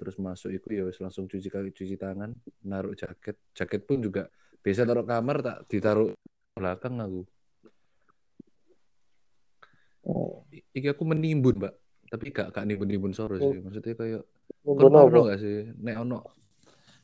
Terus 0.00 0.16
masuk 0.16 0.48
itu 0.48 0.64
ya 0.72 0.88
langsung 0.88 1.28
cuci 1.28 1.52
kaki 1.52 1.76
cuci 1.76 2.00
tangan, 2.00 2.32
naruh 2.64 2.96
jaket. 2.96 3.36
Jaket 3.52 3.84
pun 3.84 4.00
juga 4.00 4.32
biasa 4.64 4.88
taruh 4.88 5.04
kamar 5.04 5.44
tak 5.44 5.56
ditaruh 5.68 6.08
belakang 6.56 6.96
aku. 7.04 7.20
Oh, 10.08 10.48
Iki 10.72 10.96
aku 10.96 11.04
menimbun, 11.04 11.60
Mbak. 11.60 11.74
Tapi 12.08 12.24
gak 12.32 12.56
gak 12.56 12.64
nimbun-nimbun 12.64 13.12
soro 13.12 13.36
Oh. 13.36 13.52
sih. 13.52 13.60
Maksudnya 13.60 13.92
kayak 13.92 14.22
kon 14.64 14.88
parno 14.88 15.04
apa? 15.04 15.36
gak 15.36 15.40
sih? 15.44 15.68
Nek 15.84 15.96
ono 16.00 16.24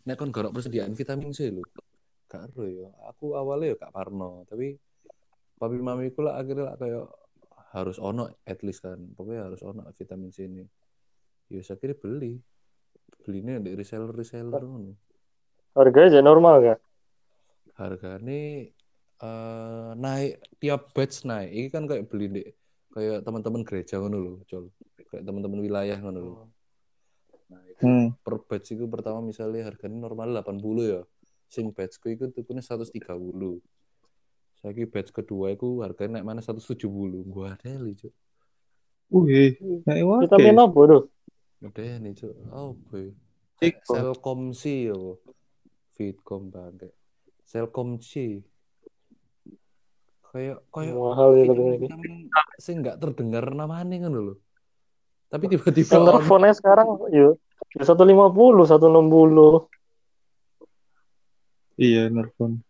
nek 0.09 0.17
kon 0.17 0.33
ono 0.33 0.49
persediaan 0.57 0.97
vitamin 0.97 1.37
C 1.37 1.53
lho. 1.53 1.61
Gak 2.37 2.53
ero 2.53 2.65
ya. 2.69 2.89
Aku 3.09 3.33
awalnya 3.33 3.73
ya 3.73 3.77
gak 3.81 3.95
parno, 3.97 4.45
tapi 4.45 4.77
papi 5.57 5.81
mamiku 5.81 6.21
lah 6.21 6.37
akhirnya 6.37 6.69
lah 6.69 6.77
kayak 6.77 7.09
harus 7.73 7.97
ono 7.97 8.29
at 8.45 8.61
least 8.61 8.85
kan. 8.85 9.01
Pokoknya 9.17 9.49
harus 9.49 9.65
ono 9.65 9.89
vitamin 9.97 10.29
C 10.29 10.45
ini. 10.45 10.65
Ya 11.49 11.65
saya 11.65 11.81
kira 11.81 11.97
beli. 11.97 12.37
Belinya 13.25 13.57
di 13.59 13.73
reseller-reseller 13.73 14.63
ngono. 14.63 14.93
Harganya 15.73 16.09
aja 16.13 16.21
normal 16.21 16.55
gak? 16.61 16.79
Harganya 17.81 18.41
eh 19.17 19.91
naik 19.97 20.45
tiap 20.61 20.93
batch 20.93 21.25
naik. 21.25 21.51
Ini 21.53 21.69
kan 21.73 21.89
kayak 21.89 22.05
beli 22.13 22.27
di 22.29 22.43
kayak 22.93 23.25
teman-teman 23.25 23.65
gereja 23.65 24.01
ngono 24.01 24.17
lho, 24.21 24.33
Col. 24.49 24.73
Kayak 25.09 25.25
teman-teman 25.25 25.61
wilayah 25.61 25.97
ngono 26.01 26.21
lho. 26.21 26.35
Nah, 27.47 27.63
itu 27.71 27.85
hmm. 27.87 28.09
per 28.27 28.43
batch 28.43 28.75
itu 28.75 28.85
pertama 28.91 29.23
misalnya 29.23 29.69
harganya 29.69 29.99
normal 30.03 30.43
80 30.43 30.93
ya. 30.93 31.03
Sing 31.47 31.71
batchku 31.71 32.11
itu 32.11 32.29
tukunya 32.35 32.63
130. 32.63 32.93
Saiki 34.63 34.85
batch 34.89 35.13
kedua 35.15 35.55
itu 35.55 35.85
harganya 35.85 36.21
naik 36.21 36.27
mana 36.27 36.41
170. 36.43 36.83
Gua 37.29 37.55
ada 37.55 37.73
li, 37.79 37.95
Cuk. 37.95 38.13
Wih, 39.15 39.55
naik 39.87 40.03
wae. 40.03 40.21
Vitamin 40.27 40.59
apa 40.59 40.81
tuh? 40.91 41.03
Udah 41.63 41.93
nih, 42.03 42.13
Cuk. 42.19 42.35
Oh, 42.51 42.75
boy. 42.91 43.15
Iko. 43.63 43.93
Selkom 43.95 44.53
C 44.53 44.91
ya. 44.91 44.99
Fitcom 45.97 46.53
bangke. 46.53 46.93
Selkom 47.47 48.03
C. 48.03 48.43
Kayak 50.29 50.61
kayak 50.69 50.93
Mahal 50.93 51.33
ya 51.41 51.45
tapi 51.49 51.89
sing 52.61 52.85
nggak 52.85 53.01
terdengar 53.01 53.49
namanya 53.57 53.97
kan 54.05 54.13
lho. 54.13 54.37
Tapi 55.33 55.49
tiba-tiba 55.49 55.97
nerfonnya 55.97 56.53
sekarang. 56.53 57.01
Ya 57.09 57.33
150, 57.81 58.37
160. 58.69 59.65
Iya, 61.77 62.09
Nerfon. 62.09 62.61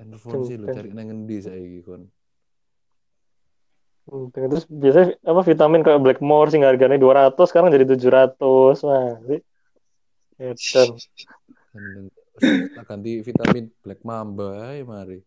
handphone 0.00 0.48
sih 0.48 0.56
lu 0.56 0.64
cari 0.72 0.88
nang 0.96 1.12
ngendi 1.12 1.44
saiki 1.44 1.80
kon. 1.84 2.08
Hmm, 4.08 4.32
Terus 4.32 4.64
biasanya 4.64 5.20
apa 5.20 5.40
vitamin 5.44 5.84
kayak 5.84 6.00
Blackmore 6.00 6.48
sing 6.48 6.64
harganya 6.64 6.96
200 6.96 7.36
sekarang 7.52 7.68
jadi 7.68 7.84
700. 7.84 8.80
Wah, 8.80 9.20
sih. 9.28 9.40
Edan. 10.40 10.88
Gendeng. 11.70 12.06
Terus 12.32 12.48
tak 12.72 12.84
ganti 12.88 13.20
vitamin 13.20 13.64
Black 13.84 14.00
Mamba 14.02 14.72
ae 14.72 14.80
mari. 14.82 15.20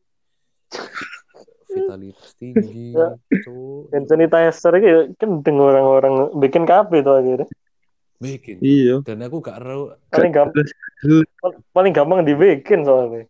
Vitalitas 1.69 2.33
tinggi, 2.37 2.97
Ya. 2.97 3.13
cuk. 3.45 3.93
Hand 3.93 4.05
sanitizer 4.09 4.73
iki 4.77 4.91
kendeng 5.17 5.57
orang-orang 5.57 6.33
bikin 6.37 6.65
kafe 6.65 7.05
tuh 7.05 7.17
akhirnya. 7.17 7.45
Bikin. 8.23 8.57
Iya. 8.63 8.95
Dan 9.03 9.19
aku 9.21 9.43
gak 9.43 9.59
ero 9.59 9.99
Paling 10.07 10.31
gampang 10.31 10.63
paling 11.75 11.91
gampang 11.91 12.23
dibikin 12.23 12.87
soalnya. 12.87 13.27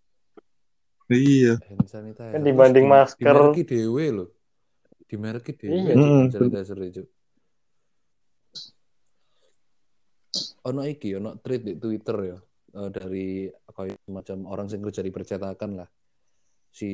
Iya. 1.10 1.58
hand 1.58 1.86
sanitizer. 1.86 2.30
Kan 2.32 2.42
Terus 2.42 2.48
dibanding 2.54 2.86
di- 2.86 2.94
masker. 2.94 3.26
Dimereki 3.26 3.62
dhewe 3.66 4.06
lho. 4.14 4.26
Dimereki 5.10 5.52
dhewe 5.58 5.74
Iya. 5.74 5.92
Cuk, 5.92 5.98
Mm-mm. 5.98 6.18
hand 6.22 6.32
sanitizer 6.32 6.78
Cuk. 6.94 7.08
Ono 10.64 10.82
iki, 10.88 11.14
ono 11.14 11.36
tweet 11.38 11.62
di 11.62 11.74
Twitter 11.76 12.18
ya. 12.24 12.38
eh, 12.74 12.90
dari 12.90 13.46
kayak 13.70 14.02
semacam 14.02 14.38
orang 14.50 14.66
yang 14.66 14.82
kerja 14.82 15.06
di 15.06 15.14
percetakan 15.14 15.78
lah. 15.78 15.90
Si 16.74 16.90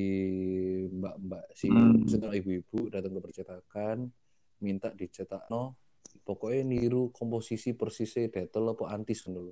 mbak-mbak, 0.91 1.55
si 1.55 1.71
Hmm. 1.71 2.03
ibu-ibu 2.35 2.91
datang 2.91 3.15
ke 3.15 3.21
percetakan, 3.23 4.11
minta 4.59 4.91
dicetak 4.91 5.47
no, 5.47 5.79
pokoknya 6.23 6.61
niru 6.63 7.09
komposisi 7.09 7.73
persisnya 7.73 8.29
detol 8.29 8.73
apa 8.73 8.93
antis 8.93 9.25
dulu. 9.25 9.49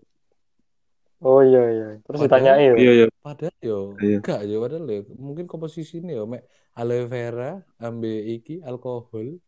Oh 1.17 1.41
iya 1.41 1.63
iya. 1.73 1.87
Terus 2.05 2.19
Padahal- 2.21 2.61
ditanyain. 2.61 2.73
Iya, 2.77 2.91
iya. 2.93 3.07
Padahal 3.17 3.55
yo 3.59 3.77
Iya. 3.97 4.15
enggak 4.21 4.39
yo 4.45 4.57
padahal 4.61 4.85
yo 4.85 5.01
mungkin 5.17 5.45
komposisi 5.49 5.97
ini 5.97 6.13
yo 6.13 6.29
mek 6.29 6.45
aloe 6.77 7.09
vera 7.09 7.57
ambe 7.77 8.21
iki 8.21 8.61
alkohol 8.61 9.41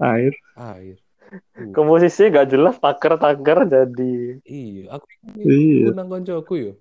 Air. 0.00 0.32
air. 0.56 0.96
Uh, 1.32 1.72
Komposisinya 1.72 2.44
gak 2.44 2.52
jelas 2.52 2.76
taker-taker 2.76 3.64
jadi 3.64 4.12
iya, 4.44 4.92
aku 4.92 5.06
Iya. 5.40 5.88
undang 5.88 6.08
koncoku 6.12 6.54
yo. 6.60 6.72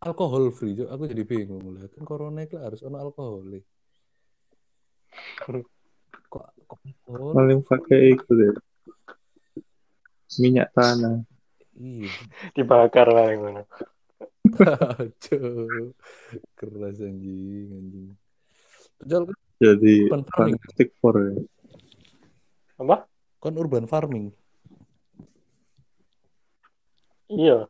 Alkohol 0.00 0.48
free, 0.52 0.76
Cuk. 0.76 0.88
aku 0.88 1.04
jadi 1.04 1.24
bingung 1.24 1.64
lah. 1.76 1.84
Kan 1.92 2.04
corona 2.04 2.44
itu 2.44 2.56
harus 2.56 2.80
ono 2.80 2.96
alkohol. 2.96 3.44
eh. 3.56 3.64
Alkohol? 6.82 7.32
Paling 7.36 7.60
pakai 7.62 8.00
itu 8.18 8.30
deh. 8.34 8.54
Minyak 10.42 10.68
tanah. 10.74 11.22
Iya. 11.78 12.10
dibakar 12.58 13.08
lah 13.10 13.30
yang 13.30 13.40
mana. 13.46 13.62
Cuk. 15.22 15.94
Keras 16.58 16.98
anjing, 17.00 17.68
anjing. 17.70 18.08
Jol 19.04 19.24
Jadi 19.62 20.10
Urban 20.10 20.24
farming. 20.26 20.58
plastik 20.58 20.90
for 20.98 21.14
ya. 21.18 21.34
Apa? 22.82 23.06
kon 23.44 23.60
urban 23.60 23.84
farming. 23.84 24.32
Iya. 27.28 27.68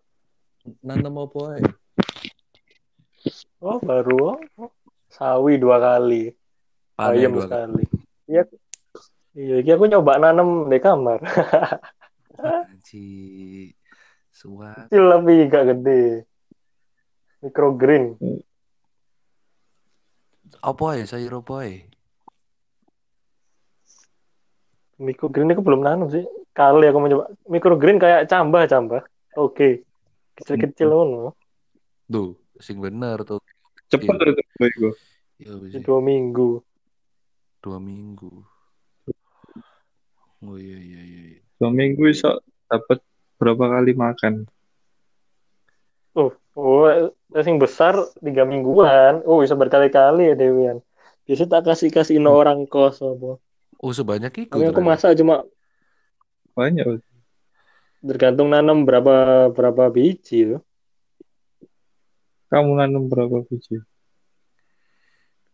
Nanam 0.86 1.26
apa 1.26 1.58
ae? 1.58 1.62
Oh 3.58 3.82
baru 3.82 4.38
oh. 4.38 4.70
sawi 5.10 5.58
dua 5.58 5.82
kali, 5.82 6.30
Panen 6.94 7.10
ayam 7.18 7.32
dua 7.34 7.46
kali. 7.50 7.82
sekali. 7.82 7.84
Iya. 8.30 8.42
Iya, 9.34 9.54
iki 9.60 9.70
aku 9.74 9.90
nyoba 9.90 10.22
nanam 10.22 10.70
di 10.70 10.78
kamar. 10.78 11.18
Anjing. 12.38 13.74
Suat. 14.30 14.86
Kecil 14.90 15.04
tapi 15.10 15.32
gak 15.50 15.64
gede. 15.74 16.02
Microgreen. 17.42 18.14
Apa 20.62 20.96
ya 20.96 21.04
sayur 21.04 21.42
apa 21.42 21.66
ya? 21.66 21.82
Microgreen 25.02 25.50
aku 25.50 25.62
belum 25.66 25.82
nanam 25.82 26.06
sih. 26.14 26.22
Kali 26.54 26.86
aku 26.86 26.98
mencoba. 27.02 27.24
Microgreen 27.50 27.98
kayak 27.98 28.30
cambah 28.30 28.70
cambah. 28.70 29.02
Oke. 29.34 29.82
Kecil-kecil 30.38 30.90
ngono. 30.90 31.34
Tuh, 32.06 32.38
sing 32.62 32.78
bener 32.78 33.26
tuh. 33.26 33.42
Cepet 33.90 34.14
Iya. 34.14 34.70
itu. 34.70 34.88
Ya 35.74 35.78
dua 35.82 35.98
minggu. 35.98 36.62
dua 37.58 37.82
minggu. 37.82 38.53
Oh 40.44 40.60
iya 40.60 40.76
iya 40.76 41.00
iya. 41.00 41.22
iya. 41.34 41.42
Dua 41.56 41.72
minggu 41.72 42.04
iso 42.12 42.44
dapat 42.68 43.00
berapa 43.40 43.64
kali 43.80 43.96
makan. 43.96 44.44
Oh, 46.14 46.30
oh, 46.54 47.10
sing 47.42 47.58
besar 47.58 47.98
tiga 48.22 48.46
mingguan. 48.46 49.24
Oh, 49.26 49.42
bisa 49.42 49.58
berkali-kali 49.58 50.30
ya 50.30 50.34
Dewian. 50.38 50.78
Biasa 51.24 51.48
tak 51.48 51.64
kasih 51.64 51.88
kasih 51.90 52.20
orang 52.20 52.68
kos 52.68 53.00
apa. 53.00 53.40
Oh 53.80 53.92
sebanyak 53.92 54.48
itu. 54.48 54.52
Tapi 54.52 54.68
aku 54.68 54.84
masak 54.84 55.16
cuma 55.16 55.44
Banyak. 56.54 57.02
tergantung 58.04 58.52
nanam 58.52 58.84
berapa 58.84 59.48
berapa 59.50 59.88
biji 59.88 60.54
tuh. 60.54 60.62
Kamu 62.52 62.76
nanam 62.76 63.08
berapa 63.08 63.42
biji? 63.48 63.80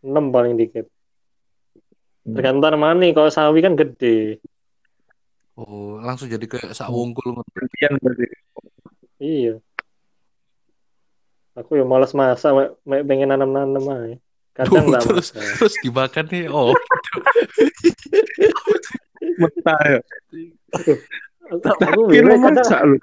6 0.03 0.35
paling 0.35 0.59
dikit. 0.59 0.85
Hmm. 2.27 2.35
Tergantung 2.35 2.61
tanaman 2.61 2.99
nih. 3.01 3.11
Kalau 3.15 3.31
sawi 3.31 3.63
kan 3.63 3.73
gede. 3.79 4.43
Oh 5.59 5.99
langsung 5.99 6.31
jadi 6.31 6.43
kayak 6.47 6.71
sak 6.71 6.87
wungkul 6.87 7.35
ngono. 7.35 7.47
Gantian 7.51 7.93
berarti. 7.99 8.27
Iya. 9.19 9.59
Aku 11.59 11.75
ya 11.75 11.83
malas 11.83 12.15
masak, 12.15 12.79
pengen 12.87 13.27
nanam-nanam 13.27 13.83
aja. 13.91 14.17
Kadang 14.55 14.87
Duh, 14.87 14.99
terus 15.03 15.35
masak. 15.35 15.59
terus 15.59 15.75
dimakan 15.83 16.25
nih. 16.31 16.47
Oh. 16.47 16.71
Mentah 19.39 19.79
ya. 19.83 19.99
Aku, 21.51 22.07
bingung, 22.07 22.39
kadang, 22.39 22.63
masak 22.63 22.79
lu. 22.87 22.97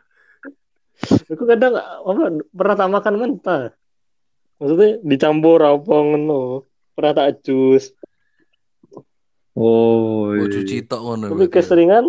aku 1.29 1.45
kadang 1.45 1.73
apa 1.77 2.23
pernah 2.51 2.75
tak 2.77 2.91
makan 2.91 3.15
mentah. 3.21 3.63
Maksudnya 4.59 4.89
dicampur 5.05 5.61
apa 5.61 5.95
ngono. 5.95 6.65
Pernah 6.97 7.13
tak 7.15 7.45
jus. 7.45 7.93
Oh, 9.53 10.33
Oh 10.33 10.35
iya. 10.35 10.51
cuci 10.51 10.87
tok 10.89 11.01
ngono. 11.05 11.27
Tapi 11.37 11.47
ya. 11.47 11.53
keseringan 11.53 12.05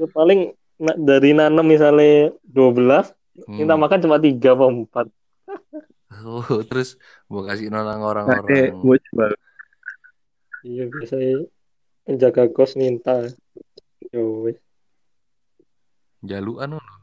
ya 0.00 0.06
paling 0.10 0.40
dari 0.98 1.30
nanam 1.32 1.66
misalnya 1.66 2.34
12, 2.42 3.14
Hmm. 3.34 3.58
kita 3.58 3.74
makan 3.74 3.98
cuma 4.02 4.18
3 4.18 4.54
atau 4.54 4.68
4. 4.70 5.06
Oh, 6.22 6.42
terus 6.70 6.94
mau 7.26 7.42
kasih 7.42 7.70
nonang 7.70 7.98
Nah, 7.98 8.06
eh, 8.46 8.70
orang-orang. 8.70 8.78
gue 8.78 8.96
coba. 9.10 9.26
Iya, 10.64 10.84
biasanya 10.88 11.34
penjaga 12.08 12.42
kos 12.48 12.72
minta. 12.78 13.28
Yo, 14.14 14.48
wes. 14.48 14.58
Jaluan 16.24 16.78
ngono. 16.78 16.94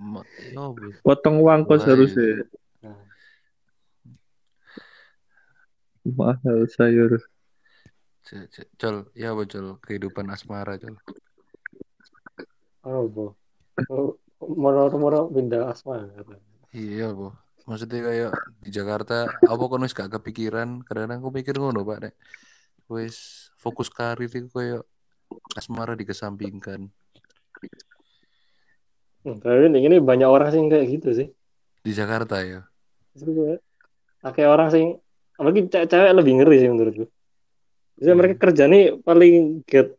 Ma- 0.00 0.26
Ya, 0.50 0.64
wis. 0.74 0.96
Potong 1.06 1.38
uang 1.44 1.62
kos 1.68 1.84
Wah, 1.86 1.94
harusnya. 1.94 2.42
Nah, 2.82 2.96
Mahal 6.16 6.66
sayur. 6.74 7.12
Col, 8.78 9.10
ya 9.18 9.34
bocol 9.34 9.82
kehidupan 9.82 10.30
asmara, 10.30 10.78
Col. 10.78 10.94
apa? 12.86 13.24
Oh, 13.90 14.16
Moro-moro 14.40 15.28
pindah 15.28 15.68
asma. 15.68 16.00
Iya, 16.72 17.12
po. 17.12 17.36
Maksudnya 17.68 18.00
kayak 18.00 18.32
di 18.64 18.70
Jakarta, 18.72 19.28
apa 19.44 19.64
kan 19.68 19.84
wis 19.84 19.92
gak 19.92 20.08
kepikiran? 20.16 20.80
Kadang-kadang 20.80 21.20
aku 21.20 21.30
mikir 21.34 21.54
ngono, 21.60 21.84
Pak, 21.84 21.98
Nek. 22.08 22.14
Wis 22.88 23.50
fokus 23.60 23.92
karir 23.92 24.32
itu 24.32 24.48
kayak 24.48 24.82
asmara 25.54 25.92
dikesampingkan. 25.92 26.88
Hmm, 29.20 29.36
tapi 29.44 29.68
ini 29.68 30.00
banyak 30.00 30.24
orang 30.24 30.48
sih 30.48 30.64
kayak 30.64 30.86
gitu 30.88 31.08
sih. 31.12 31.28
Di 31.84 31.92
Jakarta 31.92 32.40
ya. 32.40 32.64
Kayak 34.24 34.50
orang 34.50 34.68
sih, 34.72 34.84
apalagi 35.36 35.68
cewek 35.68 36.12
lebih 36.16 36.32
ngeri 36.40 36.56
sih 36.64 36.70
menurutku. 36.72 37.04
Bisa 38.00 38.10
Hmm. 38.10 38.18
mereka 38.18 38.34
kerja 38.40 38.64
nih 38.64 38.96
paling 39.04 39.60
get. 39.68 39.92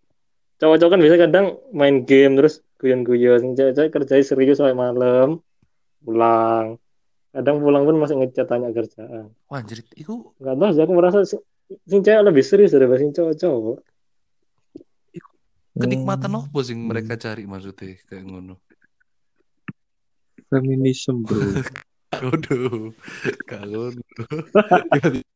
Cowok-cowok 0.57 0.91
kan 0.91 1.01
biasa 1.01 1.15
kadang 1.21 1.45
main 1.69 2.01
game 2.01 2.33
terus 2.33 2.59
guyon-guyon. 2.77 3.53
Cewek-cewek 3.53 3.93
kerja 3.93 4.17
serius 4.19 4.57
sampai 4.57 4.73
malam, 4.73 5.37
pulang. 6.01 6.81
Kadang 7.31 7.61
pulang 7.61 7.85
pun 7.85 7.95
masih 7.95 8.17
ngechat 8.17 8.45
tanya 8.45 8.69
kerjaan. 8.69 9.29
Wah, 9.47 9.61
anjir, 9.61 9.85
itu 9.93 10.33
Enggak 10.37 10.55
tahu 10.57 10.69
sih 10.73 10.81
aku 10.81 10.93
merasa 10.93 11.19
si- 11.23 11.45
sing 11.85 12.01
cewek 12.01 12.25
lebih 12.25 12.43
serius 12.43 12.73
daripada 12.73 12.99
sing 12.99 13.13
cowok-cowok. 13.13 13.79
kenikmatan 15.71 16.35
Hmm. 16.35 16.45
apa 16.45 16.59
sih 16.61 16.75
yang 16.75 16.83
mereka 16.83 17.15
cari 17.15 17.47
maksudnya 17.47 17.95
kayak 18.05 18.27
ngono. 18.27 18.59
Feminisme, 20.51 21.23
bro. 21.23 21.39
Aduh. 22.11 22.91
Feminisme. 23.47 24.03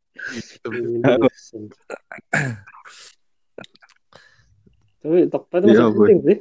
Tapi 5.06 5.30
Tokped 5.30 5.62
itu 5.62 5.70
Iya, 5.70 5.82
masih 5.86 5.98
penting 6.02 6.20
sih. 6.26 6.38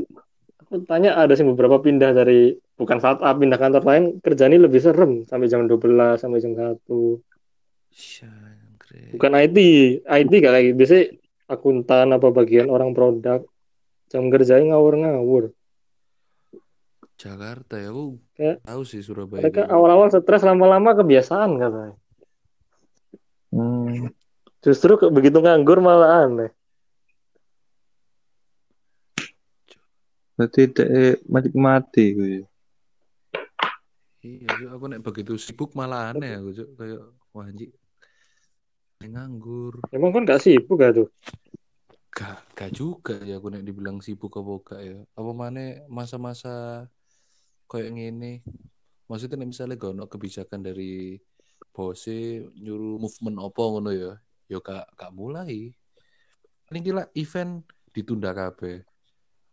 Aku 0.65 0.75
tanya 0.89 1.11
ada 1.21 1.37
sih 1.37 1.45
beberapa 1.45 1.77
pindah 1.83 2.17
dari 2.17 2.57
bukan 2.81 2.97
startup 2.97 3.37
pindah 3.37 3.61
kantor 3.61 3.85
lain 3.85 4.05
kerjanya 4.25 4.57
lebih 4.65 4.81
serem 4.81 5.29
sampai 5.29 5.53
jam 5.53 5.69
12 5.69 6.17
sampai 6.17 6.41
jam 6.41 6.57
1. 6.57 6.81
Syangkre. 7.93 9.15
Bukan 9.15 9.31
IT, 9.37 9.59
IT 10.03 10.33
gak 10.33 10.53
kayak 10.57 10.65
gitu. 10.73 10.77
Biasanya 10.81 11.05
akuntan 11.53 12.17
apa 12.17 12.29
bagian 12.33 12.73
orang 12.73 12.97
produk 12.97 13.45
jam 14.09 14.33
kerjanya 14.33 14.75
ngawur-ngawur. 14.75 15.53
Jakarta 17.15 17.79
ya, 17.79 17.95
aku 17.95 18.19
Kayak 18.35 18.57
tahu 18.67 18.83
sih 18.83 19.01
Surabaya. 19.05 19.47
Mereka 19.47 19.71
awal-awal 19.71 20.11
stres 20.11 20.43
lama-lama 20.43 20.99
kebiasaan 20.99 21.61
katanya. 21.61 21.95
Hmm. 23.55 24.11
Justru 24.67 24.99
begitu 25.15 25.39
nganggur 25.39 25.79
malah 25.79 26.27
aneh. 26.27 26.51
Berarti 30.35 30.67
dek 30.67 31.23
mati 31.55 32.05
gue. 32.11 32.43
Iya, 34.25 34.49
Cuk, 34.57 34.71
aku 34.73 34.85
nek 34.91 35.05
begitu 35.05 35.39
sibuk 35.39 35.77
malah 35.79 36.11
aneh 36.11 36.35
aku, 36.35 36.51
Cuk. 36.51 36.69
Kayak 36.75 37.03
wah 37.31 37.47
anjing. 37.47 37.71
Nganggur. 39.05 39.85
Emang 39.95 40.11
kan 40.11 40.25
gak 40.25 40.43
sibuk 40.43 40.81
gak 40.81 40.97
tuh? 40.97 41.09
Gak, 42.11 42.41
gak 42.57 42.73
juga 42.73 43.21
ya 43.23 43.39
aku 43.39 43.53
nek 43.53 43.63
dibilang 43.63 44.03
sibuk 44.03 44.35
apa 44.35 44.53
gak 44.65 44.81
ya. 44.81 44.99
Apa 45.15 45.31
mana 45.31 45.87
masa-masa 45.87 46.89
kayak 47.71 47.95
gini. 47.95 48.41
Maksudnya 49.07 49.39
nek 49.39 49.55
misalnya 49.55 49.77
gak 49.77 49.93
ono 49.93 50.09
kebijakan 50.09 50.65
dari 50.65 51.21
bose 51.73 52.45
nyuruh 52.59 52.99
movement 53.01 53.39
apa 53.41 53.63
ngono 53.63 53.91
ya. 53.95 54.13
Ya 54.51 54.59
gak, 54.61 54.85
gak 54.99 55.13
mulai. 55.17 55.73
Paling 56.69 56.83
gila 56.85 57.05
event 57.17 57.65
ditunda 57.95 58.37
kabeh. 58.37 58.85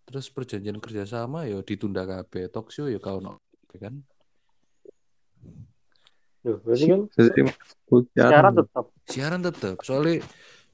Terus 0.03 0.27
perjanjian 0.27 0.81
kerjasama 0.81 1.47
ya 1.47 1.63
ditunda 1.63 2.03
kabeh. 2.03 2.51
Talk 2.51 2.73
show 2.73 2.91
ya 2.91 2.99
kau 2.99 3.23
ono 3.23 3.39
kan. 3.71 4.03
Duh, 6.41 6.57
berarti 6.57 6.85
kan 6.89 7.01
siaran 8.17 8.53
tetap. 8.57 8.85
siaran 9.05 9.41
tetep 9.45 9.77
soalnya 9.85 10.25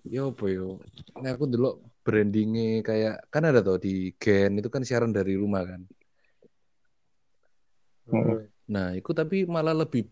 ya 0.08 0.32
apa 0.32 0.46
yo 0.48 0.80
Nek 1.20 1.36
aku 1.36 1.46
dulu 1.52 1.84
brandingnya 2.08 2.80
kayak 2.88 3.28
kan 3.28 3.44
ada 3.44 3.60
tuh 3.60 3.76
di 3.76 4.16
Gen 4.16 4.64
itu 4.64 4.72
kan 4.72 4.88
siaran 4.88 5.12
dari 5.12 5.36
rumah 5.36 5.68
kan 5.68 5.84
Hmm. 8.08 8.48
nah 8.72 8.96
itu 8.96 9.12
tapi 9.12 9.44
malah 9.44 9.76
lebih 9.76 10.08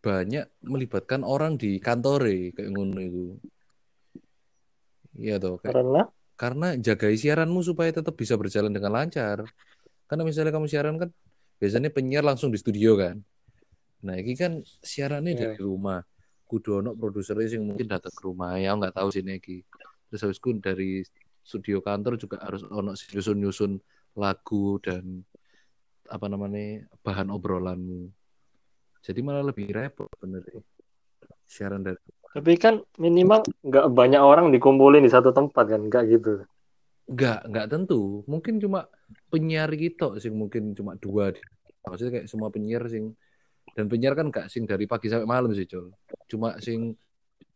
banyak 0.00 0.48
melibatkan 0.64 1.20
orang 1.24 1.60
di 1.60 1.76
kantore 1.76 2.56
kayak 2.56 2.70
ngono 2.72 3.00
itu. 3.00 3.24
Iya 5.20 5.36
kayak, 5.36 5.60
Karena? 5.60 6.02
Karena 6.40 6.68
jagai 6.80 7.14
siaranmu 7.20 7.60
supaya 7.60 7.92
tetap 7.92 8.16
bisa 8.16 8.36
berjalan 8.40 8.72
dengan 8.72 8.96
lancar. 8.96 9.44
Karena 10.08 10.22
misalnya 10.24 10.56
kamu 10.56 10.66
siaran 10.66 10.96
kan 10.96 11.12
biasanya 11.60 11.92
penyiar 11.92 12.24
langsung 12.24 12.48
di 12.48 12.56
studio 12.56 12.96
kan. 12.96 13.20
Nah 14.08 14.16
ini 14.16 14.32
kan 14.32 14.64
siarannya 14.80 15.36
Iya. 15.36 15.40
dari 15.52 15.60
rumah. 15.60 16.00
Kudu 16.48 16.82
ono 16.82 16.96
produsernya 16.96 17.60
yang 17.60 17.68
mungkin 17.68 17.86
datang 17.86 18.10
ke 18.10 18.22
rumah. 18.24 18.56
Ya 18.56 18.72
nggak 18.72 18.96
tahu 18.96 19.12
sih 19.12 19.22
Neki 19.22 19.62
terus 20.10 20.26
habis 20.26 20.42
itu 20.42 20.50
dari 20.58 20.90
studio 21.46 21.78
kantor 21.78 22.18
juga 22.18 22.42
harus 22.42 22.66
ono 22.66 22.98
sih 22.98 23.14
nyusun-nyusun 23.14 23.78
lagu 24.18 24.82
dan 24.82 25.22
apa 26.10 26.26
namanya 26.26 26.90
bahan 27.06 27.30
obrolanmu 27.30 28.10
jadi 29.00 29.20
malah 29.24 29.44
lebih 29.44 29.72
repot 29.72 30.08
bener 30.20 30.44
ya. 30.48 30.62
siaran 31.44 31.82
dari 31.82 31.98
tapi 32.30 32.54
kan 32.62 32.78
minimal 32.94 33.42
nggak 33.66 33.86
banyak 33.90 34.22
orang 34.22 34.54
dikumpulin 34.54 35.02
di 35.02 35.10
satu 35.10 35.34
tempat 35.34 35.66
kan, 35.66 35.82
nggak 35.90 36.04
gitu. 36.14 36.46
nggak 37.10 37.40
nggak 37.50 37.66
tentu. 37.66 38.22
Mungkin 38.30 38.62
cuma 38.62 38.86
penyiar 39.26 39.66
gitu 39.74 40.14
sih 40.22 40.30
mungkin 40.30 40.78
cuma 40.78 40.94
dua 40.94 41.34
maksudnya 41.82 42.22
kayak 42.22 42.26
semua 42.30 42.54
penyiar 42.54 42.86
sing 42.86 43.18
dan 43.74 43.90
penyiar 43.90 44.14
kan 44.14 44.30
nggak 44.30 44.46
sing 44.46 44.62
dari 44.62 44.86
pagi 44.86 45.10
sampai 45.10 45.26
malam 45.26 45.50
sih 45.50 45.66
col 45.66 45.90
cuma 46.30 46.54
sing 46.62 46.94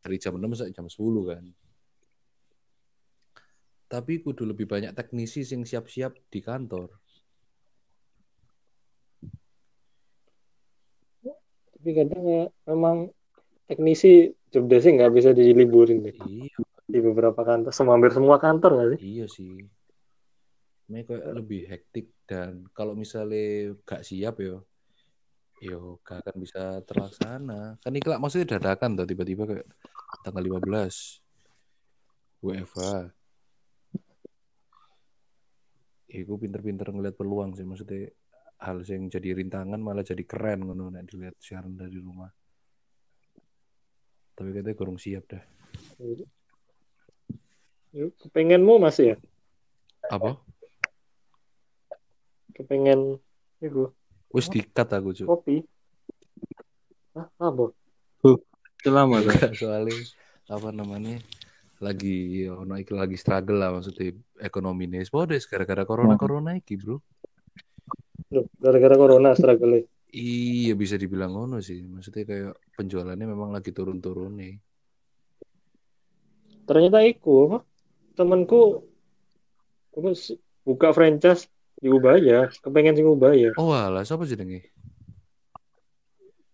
dari 0.05 0.21
jam 0.21 0.37
6 0.37 0.53
sampai 0.53 0.77
jam 0.77 0.85
10 0.85 1.31
kan. 1.33 1.45
Tapi 3.89 4.21
kudu 4.21 4.45
lebih 4.45 4.69
banyak 4.69 4.93
teknisi 4.93 5.49
sing 5.49 5.65
siap-siap 5.65 6.13
di 6.29 6.45
kantor 6.45 6.93
Tapi 11.85 12.01
kadang 12.01 12.25
ya, 12.25 12.49
memang 12.73 13.13
teknisi 13.69 14.33
job 14.49 14.73
desk 14.73 14.89
nggak 14.89 15.13
bisa 15.13 15.37
diliburin 15.37 16.01
deh 16.01 16.17
Iya, 16.17 16.65
di 16.89 16.97
beberapa 17.05 17.45
kantor, 17.45 17.77
semua 17.77 18.01
hampir 18.01 18.09
semua 18.09 18.41
kantor 18.41 18.71
nggak 18.73 18.89
sih? 18.97 19.01
iya 19.05 19.27
sih. 19.29 19.61
Ini 20.89 21.05
kayak 21.05 21.29
lebih 21.37 21.69
hektik 21.69 22.09
dan 22.25 22.65
kalau 22.73 22.97
misalnya 22.97 23.77
gak 23.85 24.01
siap 24.01 24.41
ya, 24.41 24.65
yo 25.61 26.01
gak 26.01 26.25
akan 26.25 26.37
bisa 26.41 26.81
terlaksana. 26.89 27.77
Kan 27.85 27.93
ini 27.93 28.01
maksudnya 28.17 28.57
dadakan 28.57 28.97
tuh 28.97 29.05
tiba-tiba 29.05 29.45
kayak 29.45 29.69
tanggal 30.25 30.41
15 30.41 31.21
WFH. 32.41 32.81
Iku 36.17 36.33
pinter-pinter 36.41 36.89
ngeliat 36.89 37.13
peluang 37.13 37.53
sih 37.53 37.69
maksudnya 37.69 38.09
hal 38.65 38.81
yang 38.89 39.13
jadi 39.13 39.37
rintangan 39.37 39.77
malah 39.77 40.01
jadi 40.01 40.25
keren 40.25 40.65
ngono 40.65 40.89
nek 40.89 41.05
dilihat 41.05 41.37
siaran 41.37 41.77
dari 41.77 42.01
rumah. 42.01 42.33
Tapi 44.35 44.49
katanya 44.51 44.75
kurang 44.75 44.99
siap 44.99 45.29
dah. 45.29 45.45
Yuk, 47.95 48.11
Kepengenmu 48.19 48.83
masih 48.83 49.15
ya? 49.15 49.17
Apa? 50.11 50.41
Kepengen 52.57 53.23
itu 53.63 53.93
Wis 54.35 54.51
dikat 54.51 54.91
aku, 54.91 55.15
Cuk. 55.15 55.27
kopi? 55.31 55.63
Hah, 57.15 57.31
apa? 57.39 57.71
Selama 58.83 59.23
kan. 59.23 59.31
Enggak, 59.31 59.53
soalnya 59.55 59.97
apa 60.51 60.69
namanya 60.75 61.17
lagi 61.81 62.45
ono 62.49 62.77
iki 62.77 62.93
lagi 62.93 63.17
struggle 63.17 63.57
lah 63.57 63.73
maksudnya 63.73 64.13
ekonomi 64.45 64.85
nih 64.85 65.09
Podes 65.09 65.49
gara-gara 65.49 65.89
corona 65.89 66.21
corona 66.21 66.53
iki 66.57 66.77
bro 66.77 67.01
gara-gara 68.59 68.97
corona 68.99 69.35
struggle 69.35 69.85
iya 70.15 70.73
bisa 70.79 70.95
dibilang 70.95 71.35
ngono 71.35 71.59
sih. 71.59 71.83
Maksudnya 71.83 72.23
kayak 72.23 72.55
penjualannya 72.79 73.27
memang 73.27 73.51
lagi 73.51 73.75
turun-turun 73.75 74.39
nih. 74.39 74.55
Ternyata 76.65 77.03
iku? 77.03 77.59
Temanku 78.15 78.87
sih, 80.15 80.39
buka 80.63 80.95
franchise 80.95 81.51
di 81.83 81.91
Ubaya, 81.91 82.47
kepengen 82.63 82.95
sing 82.95 83.07
Ubaya. 83.11 83.51
oh 83.59 83.75
alah 83.75 84.07
siapa 84.07 84.23
jenenge 84.23 84.71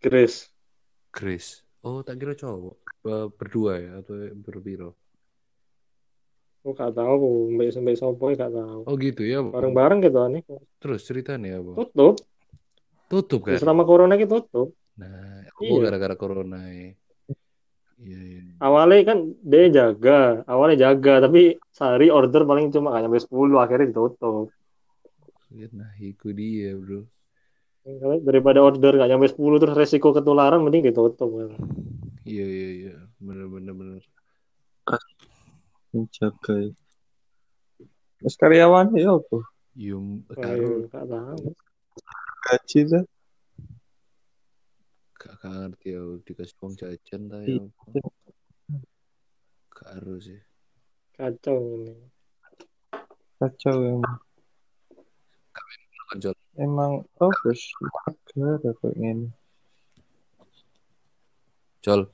Grace. 0.01 0.49
Grace 1.13 1.61
oh 1.85 2.01
tak 2.01 2.17
kira 2.17 2.33
cowok. 2.33 2.81
Be- 3.05 3.31
berdua 3.37 3.77
ya 3.77 3.91
atau 4.01 4.17
berbiro 4.41 4.97
Aku 6.61 6.77
gak 6.77 6.93
tahu, 6.93 7.57
mbak 7.57 7.73
sampai 7.73 7.97
sopo 7.97 8.29
gak 8.37 8.53
tahu. 8.53 8.85
oh 8.85 8.95
gitu 9.01 9.25
ya 9.25 9.41
Bareng-bareng 9.41 10.05
gitu 10.05 10.19
aneh. 10.21 10.45
terus 10.77 11.09
ceritanya 11.09 11.57
apa 11.57 11.73
Tutup. 11.73 12.21
tutup 13.09 13.41
kan 13.49 13.57
Selama 13.57 13.89
corona 13.89 14.21
gitu 14.21 14.45
tutup. 14.45 14.69
nah 15.01 15.41
oh 15.57 15.65
Iya. 15.65 15.89
gara-gara 15.89 16.17
corona 16.21 16.61
ya 16.69 16.93
iya 18.01 18.21
iya 18.21 18.43
Awalnya 18.61 19.01
kan 19.09 19.19
dia 19.41 19.73
jaga, 19.73 20.45
awalnya 20.45 20.77
jaga, 20.93 21.25
tapi 21.25 21.57
sehari 21.73 22.13
order 22.13 22.45
paling 22.45 22.69
cuma 22.69 22.93
gak 22.93 23.09
nyampe 23.09 23.21
10, 23.25 23.57
akhirnya 23.57 23.89
ditutup. 23.89 24.53
nah 25.73 25.91
itu 25.97 26.29
dia 26.37 26.77
bro 26.77 27.09
Daripada 28.21 28.61
order 28.61 29.01
gak 29.01 29.09
nyampe 29.09 29.33
10 29.33 29.57
terus 29.57 29.73
resiko 29.73 30.13
ketularan 30.13 30.61
mending 30.61 30.93
ditutup. 30.93 31.57
iya 32.29 32.45
iya 32.45 32.69
iya 32.85 32.95
bener 33.17 33.49
bener 33.49 33.73
bener 33.73 34.01
Menjaga. 35.91 36.55
ya. 36.61 36.73
Terus 38.21 38.35
karyawan 38.37 38.93
ya 38.95 39.17
apa? 39.17 39.39
Yum, 39.75 40.23
Ayo, 40.37 40.37
karo 40.37 40.69
gak 40.93 41.05
tahu. 41.09 41.45
Gaji 42.45 42.79
tuh. 42.87 43.05
gak 45.15 45.35
gak 45.37 45.53
ngerti 45.53 45.89
ya 45.93 46.03
dikasih 46.25 46.57
uang 46.59 46.75
jajan 46.81 47.23
ta 47.29 47.37
Iya. 47.45 47.61
ya 47.93 48.03
gak 49.71 49.89
harus 50.01 50.25
sih 50.25 50.41
Kacau 51.13 51.59
ini. 51.77 51.93
Kacau 53.37 53.77
emang. 53.85 54.17
Konjol. 56.09 56.33
Emang 56.57 56.93
bagus. 57.21 57.61
Mager 57.85 58.57
kayak 58.81 58.95
gini. 58.97 59.29
Jol 61.81 62.09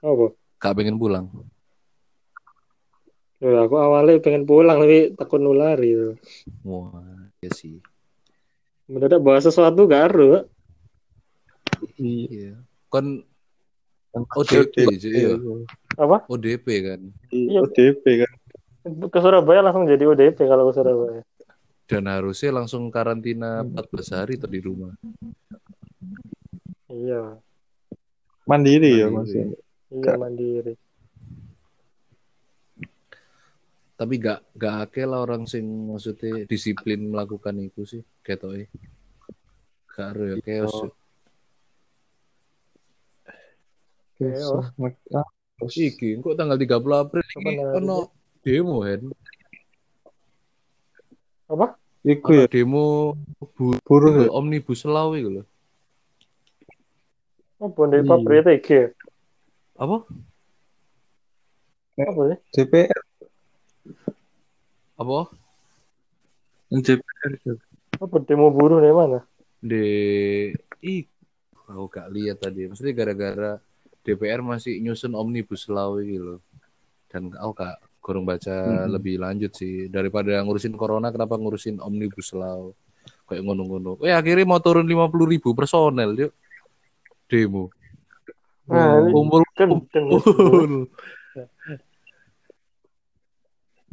Apa? 0.00 0.26
gak 0.56 0.72
pengen 0.76 0.96
pulang 0.96 1.28
Loh, 3.36 3.60
aku 3.62 3.76
awalnya 3.76 4.16
pengen 4.18 4.44
pulang 4.44 4.80
tapi 4.80 5.12
takut 5.12 5.36
nulari. 5.36 5.92
Tuh. 5.92 6.14
wah 6.62 7.04
ya 7.38 7.50
sih 7.52 7.76
Mendadak 8.86 9.20
bahas 9.20 9.42
sesuatu 9.42 9.84
gak 9.84 10.08
harus. 10.08 10.46
Iya. 11.96 12.26
iya 12.30 12.52
kan 12.88 13.20
ODP 14.32 14.72
sih 14.96 15.12
iya 15.12 15.36
Apa? 15.94 16.24
ODP 16.26 16.66
kan 16.80 17.00
Iya. 17.28 17.60
ODP 17.62 18.04
kan. 18.24 18.32
Ke 19.10 19.18
Surabaya 19.18 19.60
langsung 19.60 19.84
jadi 19.84 20.06
ODP 20.06 20.38
kalau 20.40 20.70
ke 20.70 20.74
Surabaya. 20.74 21.20
dan 21.86 22.02
harusnya 22.06 22.50
langsung 22.50 22.90
karantina 22.90 23.62
14 23.62 24.10
hari 24.10 24.34
tuh 24.36 24.48
di 24.48 24.58
rumah 24.58 24.90
Iya. 26.86 27.36
Mandiri, 28.46 28.96
ya 28.96 29.06
Mandiri. 29.06 29.12
maksudnya. 29.12 29.46
Iya 29.92 30.12
mandiri. 30.16 30.72
Tapi 33.96 34.14
gak 34.16 34.44
gak 34.52 34.74
akeh 34.84 35.04
lah 35.04 35.24
orang 35.24 35.44
sing 35.44 35.64
maksudnya 35.64 36.44
disiplin 36.44 37.08
melakukan 37.08 37.56
itu 37.58 37.82
sih 37.82 38.02
ketoke 38.20 38.68
gak 39.88 40.06
harus 40.12 40.26
ya 40.30 40.36
chaos 40.38 40.76
Iya. 44.16 44.32
Chaos. 44.32 44.66
Ah, 45.12 45.28
terus. 45.60 45.76
iki 45.76 46.16
kok 46.16 46.36
tanggal 46.36 46.56
30 46.56 46.72
April 46.98 47.20
iki 47.22 47.36
namanya? 47.36 47.64
ono 47.74 47.96
demo 48.40 48.80
kan 48.80 49.00
Apa? 51.46 51.66
Iku 52.02 52.30
ya 52.32 52.46
demo 52.46 53.12
bu 53.54 53.76
buruh 53.82 54.24
ya. 54.24 54.28
omnibus 54.30 54.82
law 54.84 55.12
iku 55.12 55.30
lho 55.30 55.44
Apa 57.56 57.80
dari 57.88 58.00
Iya. 58.00 58.08
pabrik 58.08 58.40
TG? 58.42 58.68
apa 59.74 59.96
Apa 61.96 62.20
sih? 62.26 62.38
DPR. 62.54 63.00
Apa? 64.96 65.18
DPR. 66.72 67.32
Apa 67.96 68.16
demo 68.24 68.50
buruh 68.52 68.82
dari 68.82 68.92
mana? 68.96 69.20
di 69.56 70.52
ih 70.84 71.08
aku 71.66 71.88
gak 71.90 72.08
lihat 72.12 72.38
tadi. 72.44 72.68
Maksudnya 72.70 72.94
gara-gara 72.94 73.52
DPR 74.04 74.44
masih 74.44 74.78
nyusun 74.78 75.16
omnibus 75.16 75.66
law 75.66 75.98
gitu 75.98 76.36
loh 76.36 76.40
dan 77.10 77.32
aku 77.34 77.52
gak 77.64 77.76
kurang 78.04 78.22
baca 78.22 78.52
Mhm. 78.52 78.92
lebih 78.94 79.14
lanjut 79.18 79.52
sih. 79.56 79.90
Daripada 79.90 80.38
ngurusin 80.44 80.76
corona 80.78 81.10
kenapa 81.10 81.34
ngurusin 81.34 81.82
omnibus 81.82 82.30
law? 82.36 82.70
Kayak 83.26 83.42
ngono-ngono. 83.42 83.98
Eh 84.06 84.14
akhirnya 84.14 84.46
mau 84.46 84.62
turun 84.62 84.86
50 84.86 85.26
ribu 85.26 85.50
personel 85.56 86.14
yuk. 86.14 86.32
Demo. 87.26 87.74
Nah, 88.70 89.02
kumpul 89.10 89.42
kenceng. 89.54 90.06
kumpul 90.10 90.72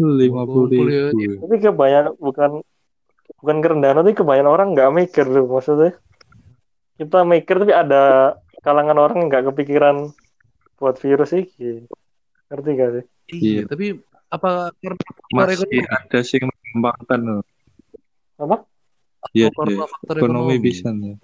Lima 0.01 0.41
puluh 0.47 0.69
ribu. 0.69 1.45
Tapi 1.45 1.55
kebanyakan 1.61 2.13
bukan 2.17 2.51
bukan 3.39 3.57
kerendahan 3.61 3.99
tapi 4.01 4.11
kebanyakan 4.17 4.49
orang 4.49 4.67
nggak 4.73 4.89
mikir 4.89 5.25
tuh 5.29 5.45
maksudnya. 5.45 5.93
Kita 6.97 7.21
mikir 7.25 7.61
tapi 7.61 7.73
ada 7.73 8.03
kalangan 8.65 8.97
orang 8.97 9.17
yang 9.21 9.27
nggak 9.29 9.45
kepikiran 9.53 10.09
buat 10.81 10.97
virus 10.97 11.37
ini. 11.37 11.85
Ngerti 12.49 12.69
gak 12.77 12.89
sih? 12.93 13.05
iya 13.33 13.61
Iya. 13.61 13.61
tapi 13.65 13.85
apa 14.33 14.73
karena 14.81 14.97
Masih 15.33 15.65
ekonomi? 15.65 15.77
ada 15.85 16.19
sih 16.25 16.35
yang 16.41 16.49
mengembangkan 16.49 17.19
loh. 17.21 17.41
Apa? 18.41 18.57
Iya, 19.33 19.47
iya. 19.49 19.85
faktor 19.87 20.15
Ekonomi 20.17 20.53
ekonomi 20.53 20.55
bisa 20.57 20.89
nih. 20.89 21.15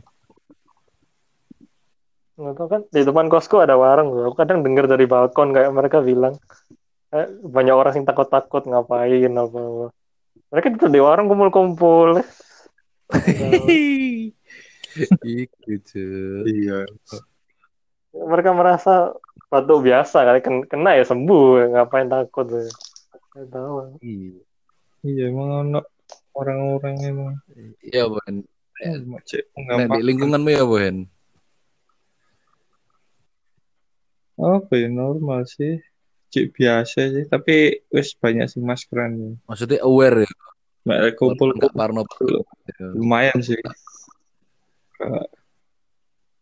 Nggak 2.40 2.54
tahu 2.56 2.68
kan 2.72 2.82
di 2.88 3.02
depan 3.04 3.28
kosku 3.28 3.60
ada 3.60 3.76
warung 3.76 4.16
tuh. 4.16 4.24
Aku 4.32 4.36
kadang 4.40 4.64
dengar 4.64 4.86
dari 4.88 5.06
balkon 5.10 5.52
kayak 5.52 5.74
mereka 5.74 6.00
bilang 6.00 6.38
banyak 7.42 7.74
orang 7.74 7.94
yang 7.98 8.06
takut-takut 8.06 8.64
ngapain 8.70 9.34
apa, 9.34 9.60
apa. 9.60 9.88
Mereka 10.50 10.68
itu 10.78 10.88
di 10.90 11.00
warung 11.02 11.30
kumpul-kumpul. 11.30 12.22
Cuk. 14.90 15.90
Iya. 16.46 16.86
Mereka 18.14 18.50
merasa 18.58 19.14
batuk 19.50 19.86
biasa 19.86 20.26
kali 20.26 20.40
ken- 20.42 20.66
kena 20.70 20.98
ya 20.98 21.06
sembuh 21.06 21.74
ngapain 21.74 22.10
takut 22.10 22.46
tuh. 22.50 22.70
Nggak 23.34 23.48
tahu. 23.54 23.76
Iya. 24.02 24.42
Iya, 25.00 25.24
emang 25.32 25.50
ono 25.70 25.80
orang-orang 26.36 26.96
emang 27.08 27.36
Iya, 27.80 28.10
Bohen. 28.12 28.44
emang 28.84 29.24
cek 29.24 29.44
Nah, 29.56 29.88
di 29.96 30.02
lingkunganmu 30.04 30.50
ya, 30.52 30.64
Bohen. 30.68 31.08
Apa 34.40 34.72
ya 34.76 34.88
normal 34.88 35.44
sih. 35.48 35.80
Cek 36.30 36.54
biasa 36.54 37.00
sih, 37.10 37.26
tapi 37.26 37.82
wis 37.90 38.14
banyak 38.14 38.46
sih 38.46 38.62
maskeran 38.62 39.18
ya. 39.18 39.30
Maksudnya 39.50 39.82
aware 39.82 40.26
ya. 40.26 40.32
Mbak 40.86 41.18
kumpul 41.18 41.54
nggak 41.58 41.74
parno 41.76 42.06
lumayan 42.98 43.42
sih. 43.42 43.58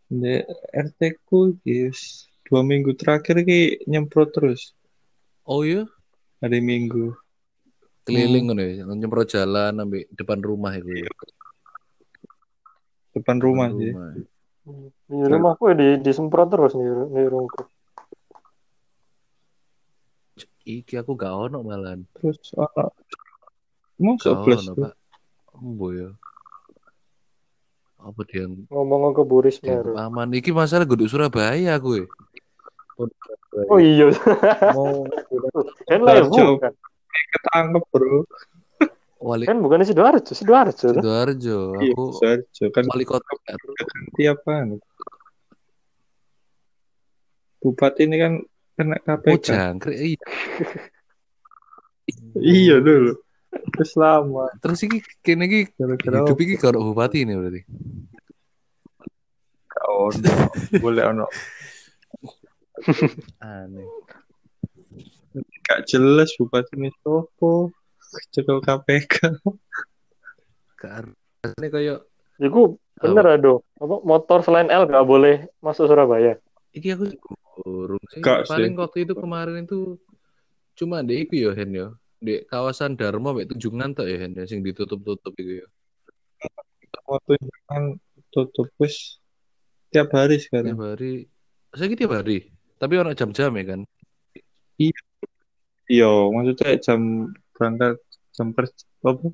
Di 0.08 0.40
RT 0.72 1.00
ku 1.28 1.56
yes, 1.68 2.28
dua 2.48 2.64
minggu 2.64 2.96
terakhir 2.96 3.44
ki 3.44 3.84
nyemprot 3.88 4.32
terus 4.32 4.72
Oh 5.48 5.64
iya, 5.64 5.88
hari 6.44 6.60
Minggu. 6.60 7.16
keliling 8.04 8.52
ngono 8.52 8.64
ya, 8.64 8.84
nyemprot 8.88 9.32
jalan 9.32 9.80
sampai 9.80 10.08
depan 10.12 10.40
rumah 10.44 10.76
itu 10.76 11.08
ya. 11.08 11.12
Depan 13.16 13.40
Depan 13.40 13.44
rumah 13.44 13.68
sih. 13.72 13.92
rumah. 13.92 14.08
Di 15.08 15.26
rumahku 15.28 15.64
ya 15.72 15.76
di, 15.76 15.88
disemprot 16.04 16.48
terus 16.52 16.76
nih 16.76 16.88
di 16.88 17.24
rumahku. 17.28 17.64
Iki 20.68 21.00
aku 21.00 21.16
gak 21.16 21.32
ono 21.32 21.64
malahan. 21.64 22.04
Terus 22.12 22.38
ono 22.54 22.92
Masuk 23.98 24.30
Gak 24.30 24.44
plus 24.44 24.62
ono, 24.62 24.72
tuh. 24.76 24.84
Pak. 24.84 24.94
Embo 25.58 25.88
ya. 25.90 26.10
Apa 27.98 28.22
dia 28.28 28.46
yang 28.46 28.68
Ngomong 28.70 29.16
ke 29.16 29.24
Bu 29.24 29.42
Risma. 29.42 29.64
dianggap 29.64 29.88
Ru. 29.90 29.94
aman? 29.98 30.28
Iki 30.30 30.52
masalah 30.52 30.86
guduk 30.86 31.08
Surabaya 31.08 31.80
aku 31.80 32.04
ya. 32.04 32.06
Oh 33.72 33.80
iya. 33.80 34.12
Mau 34.76 35.08
kan 35.90 36.00
lah 36.04 36.22
bukan. 36.28 36.74
Ketangkep 37.34 37.84
bro. 37.90 38.22
wali 39.18 39.50
Kan 39.50 39.66
bukan 39.66 39.82
di 39.82 39.90
Sidoarjo, 39.90 40.30
Sidoarjo. 40.30 40.94
Sidoarjo. 40.94 41.60
Iya, 41.82 41.90
Aku 41.90 42.04
Sidoarjo. 42.14 42.66
kan 42.70 42.84
wali 42.86 43.02
kota 43.02 43.34
kan. 43.42 43.58
ganti 43.58 44.24
apa? 44.30 44.52
Bupati 47.58 48.06
ini 48.06 48.18
kan 48.22 48.34
kena 48.78 48.96
Oh, 48.96 49.18
KPK. 49.18 49.42
jangkrik. 49.44 49.98
Iya. 49.98 50.22
Iya 52.38 52.80
dulu. 52.80 53.20
Terus 53.76 53.92
lama. 54.00 54.48
Terus 54.64 54.80
iki 54.80 54.98
kene 55.20 55.44
iki 55.44 55.62
Gara-gara 55.76 56.24
hidup 56.24 56.40
iki 56.40 56.56
kalau 56.56 56.80
bupati 56.88 57.26
ini 57.26 57.36
berarti. 57.36 57.62
ono. 59.78 60.32
Boleh 60.80 61.04
ono. 61.04 61.26
Aneh. 63.44 63.88
Gak 65.64 65.84
jelas 65.86 66.32
bupati 66.38 66.80
ini 66.80 66.90
sopo. 67.04 67.76
Cekel 68.32 68.64
KPK. 68.64 69.36
Karena 70.80 71.12
ini 71.60 71.68
kayak 71.68 72.00
Iku 72.38 72.78
bener 72.96 73.36
aduh. 73.36 73.60
Apa 73.82 73.96
motor 74.00 74.40
selain 74.42 74.70
L 74.70 74.86
gak 74.86 75.04
boleh 75.04 75.50
masuk 75.60 75.90
Surabaya. 75.90 76.38
iki 76.72 76.94
aku 76.94 77.10
burung 77.62 78.04
sih. 78.14 78.22
Gak 78.22 78.46
sih. 78.46 78.52
Paling 78.54 78.74
waktu 78.78 78.98
itu 79.10 79.14
kemarin 79.18 79.66
itu 79.66 79.98
cuma 80.78 81.02
di 81.02 81.26
iku 81.26 81.34
ya 81.38 81.52
Hen 81.58 81.72
ya. 81.74 81.88
Di 82.18 82.46
kawasan 82.50 82.98
Dharma 82.98 83.34
mek 83.34 83.50
Tunjungan 83.54 83.94
tok 83.98 84.10
ya 84.10 84.18
Hen 84.22 84.38
ya, 84.38 84.44
sing 84.46 84.62
ditutup-tutup 84.62 85.34
iku 85.38 85.66
ya. 85.66 85.68
Mau 87.08 87.18
tunjukkan 87.24 87.84
tutup 88.34 88.68
wis 88.82 89.22
tiap 89.90 90.12
hari 90.12 90.38
Tiap 90.38 90.46
sekarang. 90.52 90.78
hari. 90.78 91.32
Saya 91.72 91.94
tiap 91.96 92.14
hari. 92.14 92.52
Tapi 92.78 92.94
ono 93.00 93.16
jam-jam 93.16 93.54
ya 93.56 93.66
kan. 93.74 93.82
Iya, 95.88 96.12
maksudnya 96.36 96.76
jam 96.84 97.32
berangkat 97.56 97.96
jam 98.36 98.52
kerja 98.52 98.84
apa? 99.08 99.28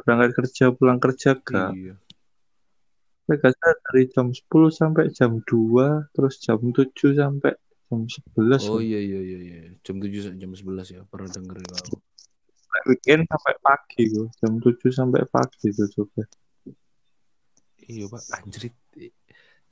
Berangkat 0.00 0.30
kerja 0.38 0.64
pulang 0.70 1.02
kerja 1.02 1.34
gak. 1.42 1.74
Iya. 1.74 1.94
Mereka 3.24 3.56
dari 3.56 4.04
jam 4.12 4.28
10 4.28 4.44
sampai 4.68 5.08
jam 5.16 5.40
2, 5.40 6.12
terus 6.12 6.36
jam 6.44 6.60
7 6.60 6.92
sampai 7.16 7.56
jam 7.88 8.04
11. 8.04 8.68
Oh 8.68 8.84
iya 8.84 9.00
iya 9.00 9.20
iya 9.20 9.38
iya. 9.40 9.56
Jam 9.80 9.96
7 9.96 10.28
sampai 10.28 10.40
jam 10.40 10.52
11 10.52 10.92
ya. 10.92 11.00
Pernah 11.08 11.30
denger 11.32 11.56
ya. 11.64 11.78
Weekend 12.84 13.24
sampai 13.24 13.54
pagi 13.64 14.02
tuh. 14.12 14.28
Jam 14.44 14.60
7 14.60 14.92
sampai 14.92 15.24
pagi 15.24 15.66
tuh 15.72 15.88
coba. 15.96 16.22
Iya 17.84 18.04
Pak, 18.08 18.22
anjrit. 18.32 18.74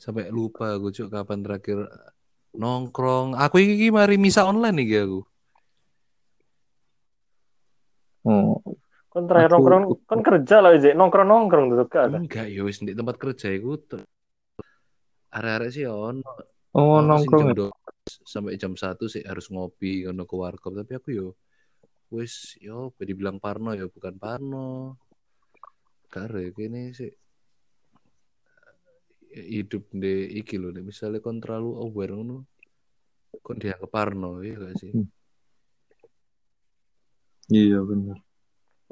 Sampai 0.01 0.33
lupa 0.33 0.77
aku 0.77 0.89
cuk 0.93 1.09
kapan 1.13 1.45
terakhir 1.45 1.89
nongkrong. 2.57 3.37
Aku 3.37 3.61
iki 3.61 3.89
mari 3.93 4.17
misa 4.17 4.49
online 4.49 4.77
nih 4.81 5.05
aku. 5.05 5.21
Oh, 8.23 8.63
Kan 9.13 9.29
terakhir 9.29 9.53
Aku- 9.53 9.69
nongkrong 9.69 9.85
kan 10.09 10.21
kerja 10.25 10.57
lah 10.65 10.73
Ije. 10.73 10.97
Nongkrong 10.97 11.29
nongkrong 11.29 11.65
tuh 11.69 11.85
ada. 12.01 12.17
Enggak 12.17 12.49
ya 12.49 12.65
wis 12.65 12.81
di 12.81 12.97
tempat 12.97 13.21
kerja 13.21 13.53
iku 13.53 13.77
ter- 13.77 14.09
arek-arek 15.33 15.69
sih 15.69 15.85
ono. 15.85 16.25
oh 16.73 16.97
Ono 16.97 17.21
nongkrong 17.21 17.53
jam 17.53 17.53
ya? 17.53 17.69
12 17.69 18.25
sampai 18.25 18.57
jam 18.57 18.73
1 18.73 19.05
sih 19.13 19.21
harus 19.29 19.53
ngopi 19.53 20.09
ngono 20.09 20.25
ke 20.25 20.35
warkop 20.35 20.73
tapi 20.81 20.97
aku 20.97 21.09
yo 21.13 21.29
wis 22.09 22.57
yo 22.61 22.89
apa 22.93 23.05
dibilang 23.05 23.37
parno 23.37 23.77
ya 23.77 23.85
bukan 23.85 24.17
parno. 24.17 24.97
Kare 26.09 26.53
kene 26.57 26.97
sih 26.97 27.13
hidup 29.33 29.89
di 29.93 30.41
iki 30.41 30.61
lho 30.61 30.73
nek 30.73 30.85
misalnya 30.85 31.21
kon 31.25 31.41
terlalu 31.41 31.81
aware 31.81 32.13
ngono 32.13 32.37
kon 33.41 33.57
dianggap 33.57 33.89
parno 33.89 34.41
ya 34.41 34.57
gak 34.57 34.77
sih? 34.81 34.93
Hmm. 34.93 35.09
Iya 37.53 37.81
benar. 37.85 38.17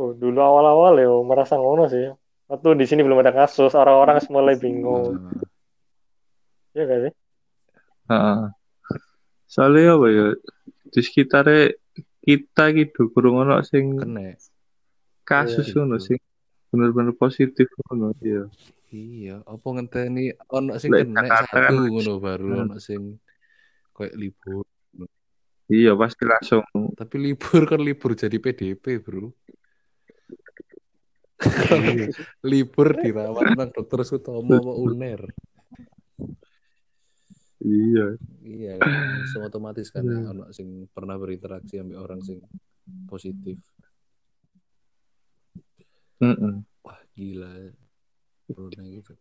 Oh, 0.01 0.17
dulu 0.17 0.41
awal-awal 0.41 0.97
ya 0.97 1.13
merasa 1.21 1.61
ngono 1.61 1.85
sih. 1.87 2.09
Waktu 2.49 2.69
di 2.81 2.89
sini 2.89 3.05
belum 3.05 3.21
ada 3.21 3.37
kasus, 3.37 3.77
orang-orang 3.77 4.17
mulai 4.33 4.57
bingung. 4.57 5.21
Nah, 5.21 5.45
Iya 6.73 6.83
gak 6.87 7.01
sih? 7.05 7.13
Heeh. 8.09 8.41
Soalnya 9.45 9.99
apa 9.99 10.07
ya 10.09 10.27
di 10.89 11.01
sekitarnya 11.03 11.75
kita 12.23 12.65
gitu 12.73 13.11
kurang 13.13 13.45
ono 13.45 13.61
sing 13.61 13.99
kena. 13.99 14.33
kasus 15.23 15.69
Iya, 15.69 15.75
ngono 15.77 15.97
gitu. 15.99 16.07
sing 16.09 16.19
bener-bener 16.71 17.13
positif 17.13 17.67
ngono 17.87 18.15
iya. 18.23 18.47
Iya, 18.91 19.35
apa 19.45 19.67
ngenteni 19.69 20.31
ono 20.49 20.79
sing 20.79 20.91
Lek 20.91 21.07
kena 21.13 21.29
satu 21.29 21.55
kan- 21.61 21.77
ngono 21.77 22.13
baru 22.19 22.47
Hmm. 22.49 22.63
ono 22.65 22.77
sing 22.79 23.21
kayak 23.93 24.15
libur. 24.17 24.65
Iya 25.71 25.95
pasti 25.95 26.25
langsung 26.27 26.65
Tapi 26.97 27.15
libur 27.21 27.63
kan 27.69 27.79
libur 27.79 28.17
jadi 28.17 28.35
PDP, 28.39 28.99
Bro. 28.99 29.31
libur 32.50 33.00
dirawat 33.00 33.57
nang 33.57 33.72
dokter 33.72 34.05
Sutomo 34.05 34.61
apa 34.61 34.72
UNER. 34.76 35.22
iya. 37.64 38.07
Iya, 38.40 38.72
kan? 38.81 39.20
langsung 39.20 39.44
otomatis 39.44 39.92
kan 39.92 40.05
Hmm. 40.05 40.33
ono 40.33 40.44
sing 40.53 40.88
pernah 40.88 41.20
berinteraksi 41.20 41.76
sama 41.76 42.00
orang 42.00 42.20
sing 42.24 42.40
positif. 43.05 43.61
Heeh. 46.20 46.55
Wah, 46.85 47.00
gila. 47.16 47.53
Corona 48.48 48.85
gitu. 48.88 49.12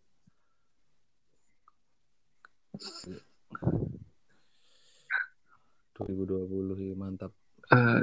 2020 5.99 6.79
ya, 6.79 6.95
mantap. 6.95 7.31
Ah, 7.69 7.99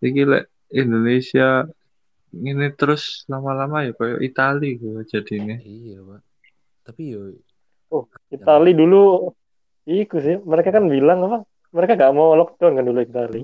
iki 0.00 0.24
lek 0.24 0.48
Indonesia 0.72 1.68
ini 2.32 2.66
terus 2.76 3.24
lama-lama 3.30 3.86
ya 3.88 3.92
kayak 3.96 4.18
Itali 4.24 4.76
gue 4.76 5.00
jadinya. 5.08 5.56
Iya, 5.58 5.98
Pak. 6.04 6.20
Tapi 6.84 7.02
yo 7.12 7.20
Oh, 7.88 8.04
Itali 8.28 8.76
dulu 8.76 9.32
Iku 9.88 10.20
sih, 10.20 10.36
mereka 10.44 10.68
kan 10.76 10.84
bilang 10.84 11.24
apa? 11.24 11.36
Mereka 11.72 11.96
gak 11.96 12.12
mau 12.12 12.36
lockdown 12.36 12.76
kan 12.76 12.84
dulu 12.84 13.00
Itali. 13.00 13.40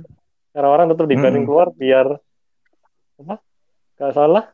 Karena 0.53 0.69
orang 0.69 0.87
tetap 0.93 1.09
dibanting 1.09 1.45
Mm-mm. 1.45 1.49
keluar 1.49 1.69
biar 1.73 2.07
apa? 3.21 3.35
Gak 3.97 4.13
salah, 4.13 4.45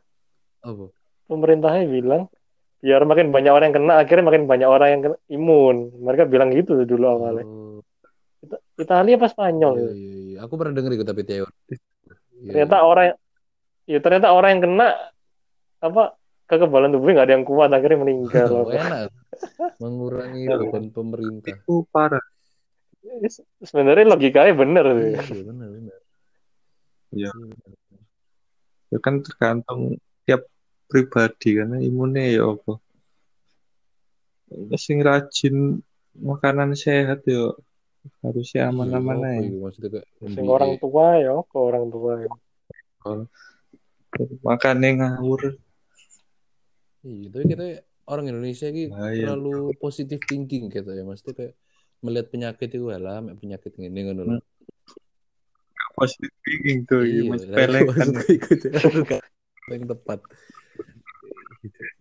apa? 0.63 0.85
pemerintahnya 1.27 1.83
bilang 1.91 2.31
biar 2.81 3.01
makin 3.05 3.29
banyak 3.35 3.51
orang 3.51 3.65
yang 3.69 3.77
kena, 3.77 3.93
akhirnya 4.01 4.25
makin 4.25 4.43
banyak 4.47 4.69
orang 4.71 4.89
yang 4.89 5.01
kena, 5.05 5.17
imun. 5.29 5.75
Mereka 5.99 6.23
bilang 6.31 6.49
gitu 6.55 6.79
dulu 6.87 7.05
awalnya. 7.11 7.45
Oh, 7.45 7.83
It- 8.41 8.63
Italia 8.87 9.15
apa 9.19 9.27
Spanyol? 9.29 9.73
iya, 9.77 9.91
iya, 9.93 10.15
iya. 10.31 10.37
Aku 10.47 10.53
pernah 10.57 10.73
denger 10.73 10.91
itu 10.97 11.05
tapi 11.05 11.21
teori. 11.27 11.53
Iya, 12.41 12.49
Ternyata 12.55 12.77
orang, 12.81 13.05
ya 13.91 13.99
ternyata 13.99 14.31
orang 14.31 14.49
yang 14.55 14.63
kena 14.63 14.87
apa 15.83 16.15
kekebalan 16.47 16.91
tubuhnya 16.91 17.13
nggak 17.19 17.27
ada 17.27 17.35
yang 17.35 17.47
kuat 17.47 17.69
akhirnya 17.71 17.99
meninggal. 18.03 18.47
Oh, 18.51 18.67
enak. 18.71 19.11
Mengurangi 19.79 20.43
beban 20.47 20.85
pemerintah. 20.91 21.51
Itu 21.51 21.87
parah. 21.91 22.23
Sebenarnya 23.63 24.07
logikanya 24.07 24.53
bener 24.55 24.85
sih. 24.95 25.11
Iya, 25.15 25.21
iya, 25.23 25.43
benar, 25.47 25.67
benar. 25.71 25.99
Iya. 27.11 27.31
Iya. 27.31 27.31
Ya 28.91 28.99
kan 28.99 29.23
tergantung 29.23 29.95
tiap 30.27 30.43
pribadi 30.91 31.55
karena 31.55 31.79
imunnya 31.79 32.23
ya 32.27 32.43
apa. 32.51 32.73
Sing 34.75 34.99
rajin 34.99 35.79
makanan 36.19 36.75
sehat 36.75 37.23
ya 37.23 37.55
harusnya 38.19 38.67
aman-aman 38.67 39.17
Iya, 39.23 39.31
aja. 39.39 39.55
Maksudnya 39.63 39.89
kayak 39.95 40.07
MBA. 40.19 40.43
orang 40.51 40.73
tua 40.83 41.05
ya, 41.15 41.33
ke 41.39 41.57
orang 41.57 41.85
tua. 41.87 42.11
Ya. 42.19 42.29
Makannya 44.43 44.89
ngawur. 44.99 45.55
Iya, 47.01 47.27
tapi 47.33 47.43
kita 47.49 47.65
orang 48.05 48.25
Indonesia 48.29 48.67
ini 48.69 48.91
Bahaya. 48.91 49.33
terlalu 49.33 49.73
positive 49.79 50.21
thinking 50.27 50.67
gitu 50.69 50.91
ya. 50.91 51.01
Maksudnya 51.07 51.33
kayak 51.33 51.53
melihat 52.03 52.27
penyakit 52.29 52.69
itu 52.75 52.85
lah, 52.91 53.23
penyakit 53.39 53.71
ini 53.79 53.99
ngono 54.05 54.21
loh. 54.27 54.41
Positive 55.95 56.33
thinking 56.43 56.79
tuh, 56.85 57.01
Iya, 57.07 57.23
ya, 57.23 57.23
lah, 57.23 57.31
menyepelekan. 57.31 57.85
maksudnya 57.89 58.25
ikut 58.29 58.59
yang 59.71 59.85
tepat. 59.87 60.19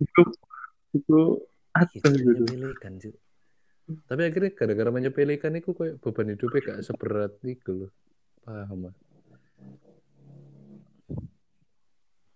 itu 0.00 0.22
itu 0.96 1.20
Iya, 1.70 1.86
Aduh, 1.86 2.00
Cuk, 2.02 2.82
gitu. 2.98 3.14
Tapi 4.10 4.22
akhirnya 4.26 4.50
gara-gara 4.54 4.90
menyepelekan 4.90 5.54
itu 5.54 5.70
kayak 5.74 6.02
beban 6.02 6.34
hidupnya 6.34 6.60
gak 6.66 6.80
seberat 6.82 7.32
itu 7.46 7.86
loh. 7.86 7.90
Paham 8.42 8.90
ah? 8.90 8.94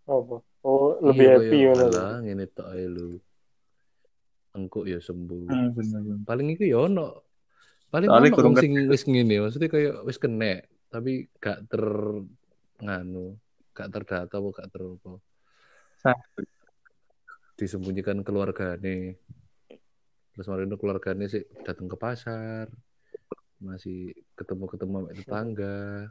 Apa? 0.04 0.36
Oh, 0.64 0.96
lebih 1.00 1.24
Iya, 1.24 1.36
happy 1.40 1.58
ngono. 1.64 1.84
Alah, 1.88 2.12
ngene 2.24 2.44
tok 2.52 2.68
ae 2.72 2.86
lho. 2.88 3.20
Engko 4.54 4.86
ya 4.86 5.00
sembuh. 5.00 5.48
Ah, 5.50 5.68
bener 5.72 6.00
bener. 6.04 6.24
Paling 6.24 6.46
itu 6.54 6.64
ya 6.68 6.84
ono. 6.84 7.24
Paling 7.92 8.08
Soalnya 8.10 8.34
ono 8.38 8.58
sing 8.58 8.72
wis 8.90 9.04
ngene, 9.06 9.36
maksudnya 9.44 9.68
kayak 9.70 10.02
wis 10.02 10.18
kena, 10.18 10.58
tapi 10.90 11.30
gak 11.38 11.70
ter 11.70 11.84
nganu, 12.82 13.38
gak 13.70 13.88
terdata 13.94 14.34
apa 14.34 14.48
gak 14.50 14.68
ter 14.74 14.82
apa. 14.82 15.12
Disembunyikan 17.54 18.26
keluargane. 18.26 19.14
Terus 20.34 20.46
kemarin 20.50 20.66
itu 20.66 20.78
keluarganya 20.82 21.26
sih 21.30 21.46
datang 21.62 21.86
ke 21.86 21.94
pasar, 21.94 22.66
masih 23.62 24.10
ketemu-ketemu 24.34 24.94
sama 24.98 25.10
tetangga. 25.14 26.10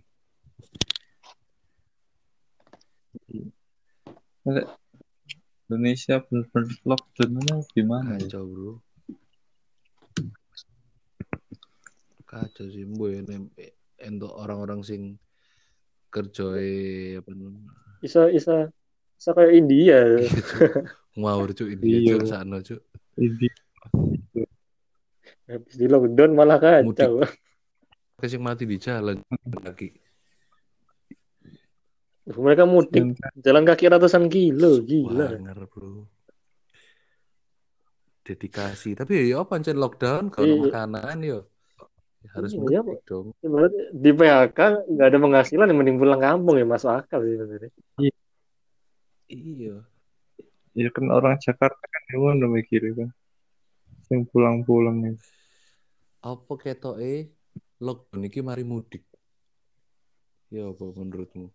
Indonesia 5.65 6.21
bener-bener 6.29 6.77
lockdown-nya 6.85 7.57
gimana 7.73 8.21
ya? 8.21 8.29
Kacau 8.29 8.45
bro. 8.45 8.73
Kacau 12.29 12.67
sih 12.69 12.85
boy 12.85 13.25
untuk 14.05 14.33
orang-orang 14.37 14.85
sing 14.85 15.17
kerjoe 16.13 17.19
apa 17.19 17.31
namanya 17.33 17.73
Isa 18.05 18.29
isa 18.31 18.69
isa 19.17 19.31
kayak 19.33 19.53
India. 19.57 19.99
Iya, 20.05 20.29
ngawur 21.17 21.57
cuk 21.57 21.69
ini 21.73 22.05
Iya. 22.05 22.21
cuk 22.21 22.29
sakno 22.29 22.59
cuk 22.61 22.81
Ini 23.17 23.49
Habis 25.45 25.75
di 25.77 25.87
lockdown 25.87 26.33
malah 26.33 26.57
kacau. 26.57 27.21
kasih 28.15 28.41
mati 28.41 28.65
di 28.65 28.79
jalan 28.81 29.21
lagi 29.61 29.93
Mereka 32.25 32.65
mudik 32.65 33.21
jalan 33.45 33.69
kaki 33.69 33.85
ratusan 33.93 34.33
kilo, 34.33 34.81
gila. 34.81 35.37
Wanger 35.37 35.61
bro 35.69 36.09
dedikasi 38.25 38.97
tapi 38.97 39.29
ya 39.29 39.45
apa 39.45 39.53
pancen 39.61 39.77
lockdown 39.77 40.33
kalau 40.33 40.49
Iya. 40.49 40.61
makanan 40.65 41.17
yo 41.21 41.39
ya 42.25 42.29
harus 42.33 42.57
Iya, 42.57 42.81
mudik 42.81 43.05
dong 43.05 43.37
di 43.93 44.11
PHK 44.17 44.59
nggak 44.89 45.07
ada 45.13 45.19
penghasilan 45.21 45.69
yang 45.69 45.77
mending 45.77 46.01
pulang 46.01 46.17
kampung 46.25 46.57
ya 46.57 46.65
masuk 46.65 46.89
akal 46.89 47.21
sih 47.21 47.37
sebenarnya. 47.37 47.71
iya 49.29 49.77
ya 50.73 50.89
kan 50.89 51.05
orang 51.13 51.37
Jakarta 51.37 51.77
kan 51.85 52.03
yang 52.09 52.41
udah 52.41 52.49
mikirnya 52.49 52.93
kan. 53.05 53.09
Yang 54.15 54.31
pulang-pulang 54.31 54.97
nih. 55.03 55.17
apa 56.25 56.53
ketoke 56.57 57.35
lockdown 57.85 58.25
iki 58.31 58.41
mari 58.41 58.65
mudik 58.65 59.05
ya 60.49 60.71
apa 60.73 60.85
menurutmu 60.95 61.53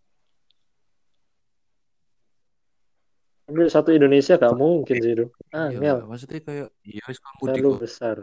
Tapi 3.49 3.65
satu 3.65 3.89
Indonesia 3.89 4.37
gak 4.37 4.53
mungkin 4.53 5.01
sih 5.01 5.17
itu. 5.17 5.25
Iya, 5.49 5.73
Angel, 5.73 5.97
maksudnya 6.05 6.37
kayak 6.37 6.69
iya 6.85 7.01
wis 7.09 7.17
mudik 7.41 7.57
terlalu 7.57 7.73
kok. 7.73 7.81
besar. 7.81 8.15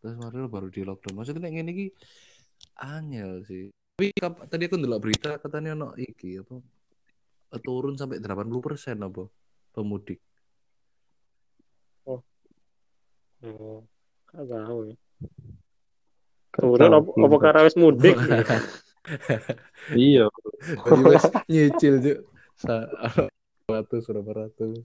Terus 0.00 0.16
lo 0.16 0.48
baru 0.48 0.72
di 0.72 0.80
lockdown. 0.80 1.12
Maksudnya 1.12 1.44
nek 1.44 1.52
ngene 1.52 1.70
iki 1.76 1.86
angel 2.80 3.44
sih. 3.44 3.68
Tapi 3.68 4.16
tadi 4.48 4.64
aku 4.64 4.80
ndelok 4.80 5.00
berita 5.04 5.36
katanya 5.36 5.76
ono 5.76 5.92
iki 6.00 6.40
apa 6.40 6.56
turun 7.60 8.00
sampai 8.00 8.16
80% 8.24 8.96
apa 8.96 9.28
pemudik. 9.76 10.24
Oh, 13.46 13.86
gak 14.34 14.46
tahu 14.50 14.78
ya. 14.90 14.96
Tahu, 16.58 16.74
apa, 16.74 17.10
apa 17.14 17.36
karena 17.38 17.60
wis 17.66 17.76
mudik? 17.78 18.16
Iya. 19.88 20.28
Tadi 20.84 21.02
wes 21.06 21.24
nyicil. 21.48 22.20
Sa- 22.60 22.92
ratus 23.68 24.04
berapa 24.08 24.32
ratus. 24.44 24.84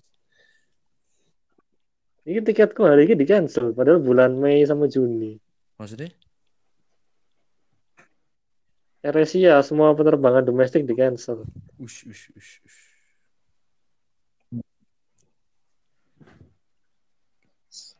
Ini 2.23 2.39
tiketku 2.39 2.87
hari 2.87 3.03
ini 3.03 3.19
di 3.19 3.27
cancel, 3.27 3.75
padahal 3.75 3.99
bulan 3.99 4.39
Mei 4.39 4.63
sama 4.63 4.87
Juni. 4.87 5.35
Maksudnya? 5.75 6.07
AirAsia 9.03 9.59
semua 9.59 9.91
penerbangan 9.91 10.47
domestik 10.47 10.87
di 10.87 10.95
cancel. 10.95 11.43
Ush, 11.83 12.07
ush, 12.07 12.31
ush, 12.31 12.63
ush. 12.63 12.82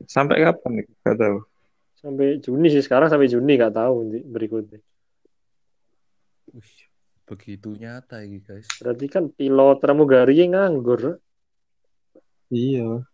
Sampai 0.08 0.44
kapan 0.44 0.72
nih? 0.82 0.88
Gak 1.04 1.18
tahu. 1.20 1.38
Sampai 1.98 2.38
Juni 2.44 2.68
sih 2.68 2.84
sekarang 2.84 3.08
sampai 3.08 3.32
Juni 3.32 3.56
gak 3.56 3.76
tahu 3.76 4.04
nanti 4.04 4.20
berikutnya. 4.24 4.80
Ush. 6.52 6.89
Begitu 7.24 7.80
nyata 7.80 8.20
ini 8.20 8.44
guys. 8.44 8.68
Berarti 8.84 9.06
kan 9.08 9.32
pilot 9.32 9.80
pramugari 9.80 10.44
yang 10.44 10.60
nganggur. 10.60 11.24
Iya. 12.52 13.08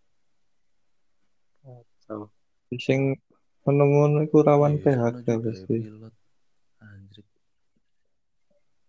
So, 2.09 2.33
Sing 2.81 3.21
ngono-ngono 3.61 4.25
iku 4.25 4.41
rawan 4.41 4.81
Iya, 4.81 4.81
sono 4.81 5.13
PHK 5.13 5.15
juga 5.21 5.29
ya, 5.29 5.37
pasti. 5.45 5.75
pilot. 5.77 6.13
Anjir. 6.81 7.25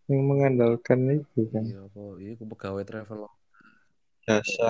Yang 0.08 0.22
mengandalkan 0.24 0.98
itu 1.12 1.40
kan. 1.52 1.64
Iya 1.68 1.84
apa? 1.84 2.00
Iya 2.16 2.30
aku 2.40 2.44
pegawai 2.56 2.84
travel. 2.88 3.20
Jasa. 4.24 4.68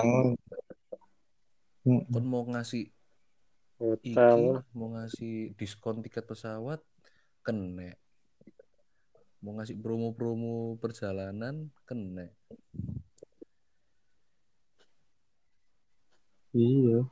Kon 1.87 2.25
mau 2.27 2.43
ngasih 2.43 2.91
iki 3.81 4.13
hotel. 4.13 4.61
mau 4.77 4.93
ngasih 4.93 5.57
diskon 5.57 6.05
tiket 6.05 6.29
pesawat 6.29 6.85
kena 7.41 7.97
mau 9.41 9.57
ngasih 9.57 9.77
promo-promo 9.81 10.77
perjalanan 10.77 11.73
kena 11.89 12.29
Iya. 16.51 17.07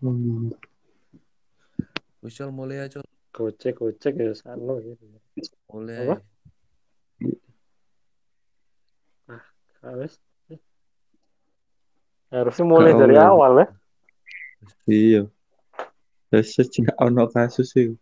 Hmm. 0.00 0.48
mulai 2.56 2.88
aja. 2.88 3.04
Gojek, 3.36 3.76
gojek 3.76 4.16
ya 4.16 4.32
sano 4.32 4.80
gitu. 4.80 5.04
mulai 5.68 5.96
Apa? 6.00 6.14
aja. 6.16 6.16
Harus. 9.84 10.16
Harusnya 12.32 12.64
mulai 12.64 12.96
Gak 12.96 13.00
dari 13.04 13.16
awal 13.20 13.52
ya. 13.60 13.66
Iya. 14.84 15.22
Ya, 16.34 16.40
sejak 16.42 16.98
ono 16.98 17.30
kasus 17.30 17.70
itu. 17.78 17.94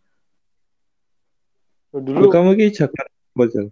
Dulu 1.92 2.32
Kamu 2.32 2.56
ki 2.56 2.72
Jakarta 2.72 3.12
Jal? 3.52 3.68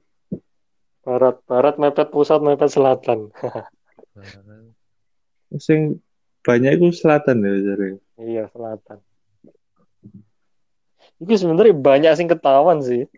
barat, 1.01 1.41
barat 1.49 1.75
mepet 1.81 2.13
pusat, 2.13 2.45
mepet 2.45 2.69
selatan. 2.69 3.33
Sing 5.67 6.05
banyak 6.45 6.77
itu 6.77 6.93
selatan 6.93 7.41
ya, 7.41 7.73
Jare. 7.73 7.89
Iya, 8.21 8.45
selatan. 8.53 9.01
Itu 11.21 11.33
sebenarnya 11.37 11.77
banyak 11.77 12.13
sing 12.17 12.29
ketahuan 12.29 12.85
sih. 12.85 13.09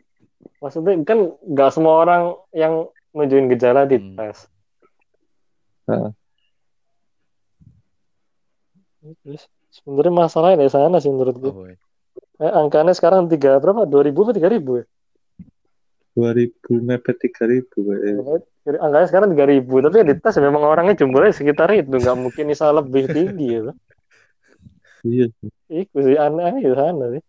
Maksudnya 0.63 0.95
kan 1.03 1.35
nggak 1.43 1.71
semua 1.75 2.07
orang 2.07 2.23
yang 2.55 2.87
nunjukin 3.15 3.51
gejala 3.51 3.87
di 3.87 3.99
Hmm. 3.99 4.15
tes. 4.15 4.47
Heeh. 5.91 6.11
Terus 9.27 9.43
sebenarnya 9.73 10.13
masalahnya 10.13 10.69
di 10.69 10.71
sana 10.71 11.01
sih 11.01 11.09
menurutku. 11.09 11.49
apa 11.49 11.63
ya? 11.73 11.77
Eh, 12.43 12.53
angkanya 12.53 12.93
sekarang 12.93 13.33
tiga 13.33 13.57
berapa? 13.57 13.89
Dua 13.89 14.03
ribu 14.05 14.29
atau 14.29 14.37
tiga 14.37 14.53
ribu 14.53 14.83
ya? 14.83 14.87
2000 16.13 16.85
mepet 16.85 17.17
3000 17.17 17.73
kayaknya. 17.73 18.45
Jadi 18.63 18.77
Angkanya 18.79 19.07
sekarang 19.09 19.29
tiga 19.33 19.47
ribu. 19.49 19.81
Tapi 19.81 19.97
ya 19.97 20.05
di 20.05 20.17
tes 20.21 20.37
memang 20.37 20.63
orangnya 20.63 20.95
jumlahnya 21.01 21.33
sekitar 21.33 21.73
itu. 21.73 21.89
Nggak 21.89 22.19
mungkin 22.21 22.45
bisa 22.53 22.69
lebih 22.69 23.09
tinggi 23.09 23.49
ya. 23.49 23.73
Iya. 25.03 25.27
Itu 25.67 25.99
sih 25.99 26.15
aneh 26.15 26.63
di 26.63 26.75
sana 26.77 27.05
sih. 27.17 27.23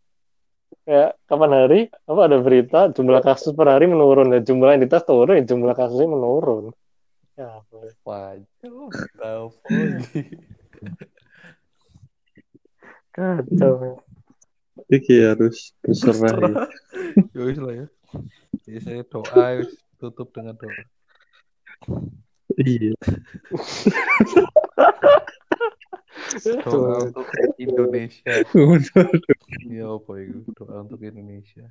Kayak 0.84 1.16
kapan 1.32 1.52
hari 1.56 1.80
apa 2.06 2.22
ada 2.28 2.38
berita 2.44 2.80
jumlah 2.92 3.24
kasus 3.24 3.56
per 3.56 3.72
hari 3.72 3.88
menurun 3.88 4.36
ya 4.36 4.44
jumlah 4.44 4.76
yang 4.76 4.84
dites 4.84 5.08
turun 5.08 5.40
ya 5.40 5.44
jumlah 5.48 5.74
kasusnya 5.74 6.12
menurun. 6.12 6.76
Ya. 7.40 7.64
Waduh, 8.04 8.92
tahu 9.18 9.46
lagi. 9.72 10.22
Kacau. 13.14 14.02
Iki 14.90 15.16
harus 15.22 15.72
berserah. 15.86 16.34
ya. 16.42 16.66
Ya 17.38 17.42
wis 17.46 17.60
lah 17.62 17.74
ya. 17.78 17.88
Jadi 18.66 18.80
saya 18.82 19.02
doa 19.06 19.46
tutup 20.02 20.34
dengan 20.34 20.58
doa. 20.58 20.82
Iya. 22.58 22.98
Doa 26.66 26.94
untuk 27.06 27.28
Indonesia. 27.62 28.34
Bener. 28.50 29.10
Ya 29.70 29.86
apa 29.94 30.12
itu? 30.22 30.42
Doa 30.58 30.82
untuk 30.82 31.02
Indonesia. 31.06 31.70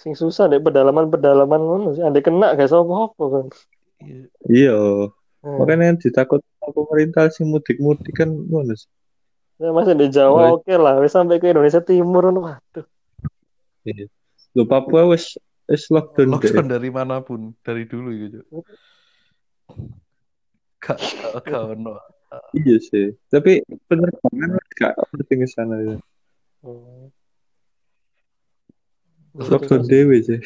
Sing 0.00 0.12
susah 0.16 0.48
deh 0.50 0.58
pedalaman-pedalaman 0.58 1.60
ngono 1.60 1.88
sih. 1.94 2.02
Andai 2.02 2.24
kena 2.24 2.56
gak 2.58 2.72
apa-apa 2.72 3.24
kan. 3.30 3.46
Iya. 4.48 5.12
Hmm. 5.40 5.56
Makanya 5.56 5.84
yang 5.92 5.98
ditakut 6.00 6.44
pemerintah 6.60 7.32
sing 7.32 7.48
mudik-mudik 7.48 8.12
kan 8.12 8.28
ngono 8.28 8.76
sih. 8.76 8.88
Ya, 9.60 9.72
masih 9.72 9.92
di 9.96 10.08
Jawa 10.08 10.56
Oh. 10.56 10.60
oke 10.60 10.72
lah. 10.72 11.00
Wis 11.00 11.12
sampai 11.12 11.36
ke 11.36 11.52
Indonesia 11.52 11.80
Timur. 11.84 12.32
Waduh. 12.32 12.86
Iya. 13.84 14.08
Lho 14.56 14.64
Papua 14.68 15.08
wis 15.08 15.36
wis 15.68 15.88
lockdown 15.88 16.36
deh. 16.36 16.48
Lockdown 16.48 16.68
dari 16.68 16.88
mana 16.92 17.20
pun, 17.20 17.52
dari 17.64 17.84
dulu 17.84 18.08
gitu. 18.12 18.40
Gak, 20.80 20.96
gak, 20.96 21.44
gak 21.44 21.62
ono. 21.76 22.00
Iya 22.56 22.76
sih. 22.80 23.16
Tapi 23.28 23.60
penerbangan 23.88 24.56
gak 24.76 24.96
penting 25.12 25.44
ke 25.44 25.48
sana 25.48 25.76
ya. 25.80 25.96
Hmm. 26.64 27.08
Lockdown 29.36 29.84
dewe 29.88 30.20
sih. 30.24 30.40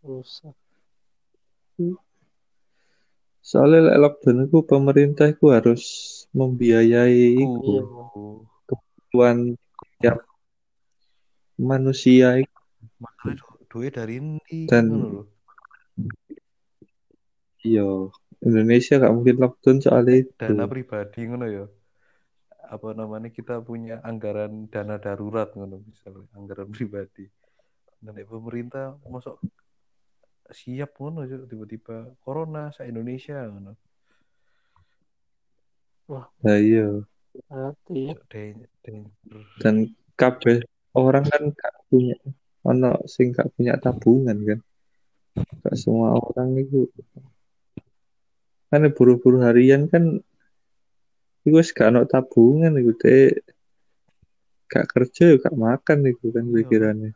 Susah. 0.00 0.56
Soalnya 3.40 3.96
lockdown 3.96 4.48
itu 4.48 4.58
pemerintah 4.64 5.28
itu 5.28 5.48
harus 5.52 5.82
membiayai. 6.36 7.40
Iya. 7.40 7.82
kebutuhan 8.70 9.58
tiap 9.98 10.22
manusia 11.58 12.38
du- 13.26 13.58
duit 13.66 13.98
dari 13.98 14.22
ini 14.22 14.70
Dan-. 14.70 15.26
Iya. 17.66 18.08
Indonesia 18.40 18.96
gak 18.96 19.12
mungkin 19.12 19.36
lockdown 19.36 19.78
soalnya 19.84 20.24
itu. 20.24 20.32
Dana 20.40 20.64
pribadi 20.64 21.20
ngono 21.28 21.46
ya. 21.50 21.66
Apa 22.70 22.94
namanya 22.94 23.28
kita 23.28 23.60
punya 23.60 24.00
anggaran 24.00 24.70
dana 24.70 24.96
darurat 24.96 25.52
ngono 25.52 25.82
misalnya, 25.84 26.24
anggaran 26.38 26.70
pribadi. 26.72 27.26
Dan 28.00 28.16
pemerintah 28.24 28.96
masuk 29.04 29.36
siap 30.52 30.96
ngono 30.98 31.26
Cuk. 31.26 31.46
tiba-tiba 31.50 32.10
corona 32.22 32.70
sa 32.74 32.84
Indonesia 32.84 33.38
ngono. 33.46 33.72
Nah, 36.42 36.58
iya. 36.58 37.00
Hati. 37.46 38.10
Cuk, 38.10 38.20
dan- 39.62 39.94
kabeh 40.20 40.60
orang 40.92 41.24
kan 41.24 41.48
gak 41.56 41.74
punya 41.88 42.12
ono 42.60 43.00
sing 43.08 43.32
gak 43.32 43.48
punya 43.56 43.80
tabungan 43.80 44.36
kan. 44.44 44.60
Gak 45.64 45.76
semua 45.80 46.12
orang 46.12 46.60
itu 46.60 46.92
kan 48.70 48.86
buru-buru 48.92 49.42
harian 49.42 49.88
kan 49.88 50.20
itu 51.42 51.56
wis 51.56 51.72
gak 51.72 51.88
ono 51.90 52.04
tabungan 52.04 52.76
itu 52.76 52.92
teh 53.00 53.32
gak 54.68 54.86
kerja 54.92 55.40
gak 55.40 55.56
makan 55.56 56.04
itu 56.04 56.28
kan 56.28 56.44
Iya. 56.44 56.54
pikirannya. 56.68 57.10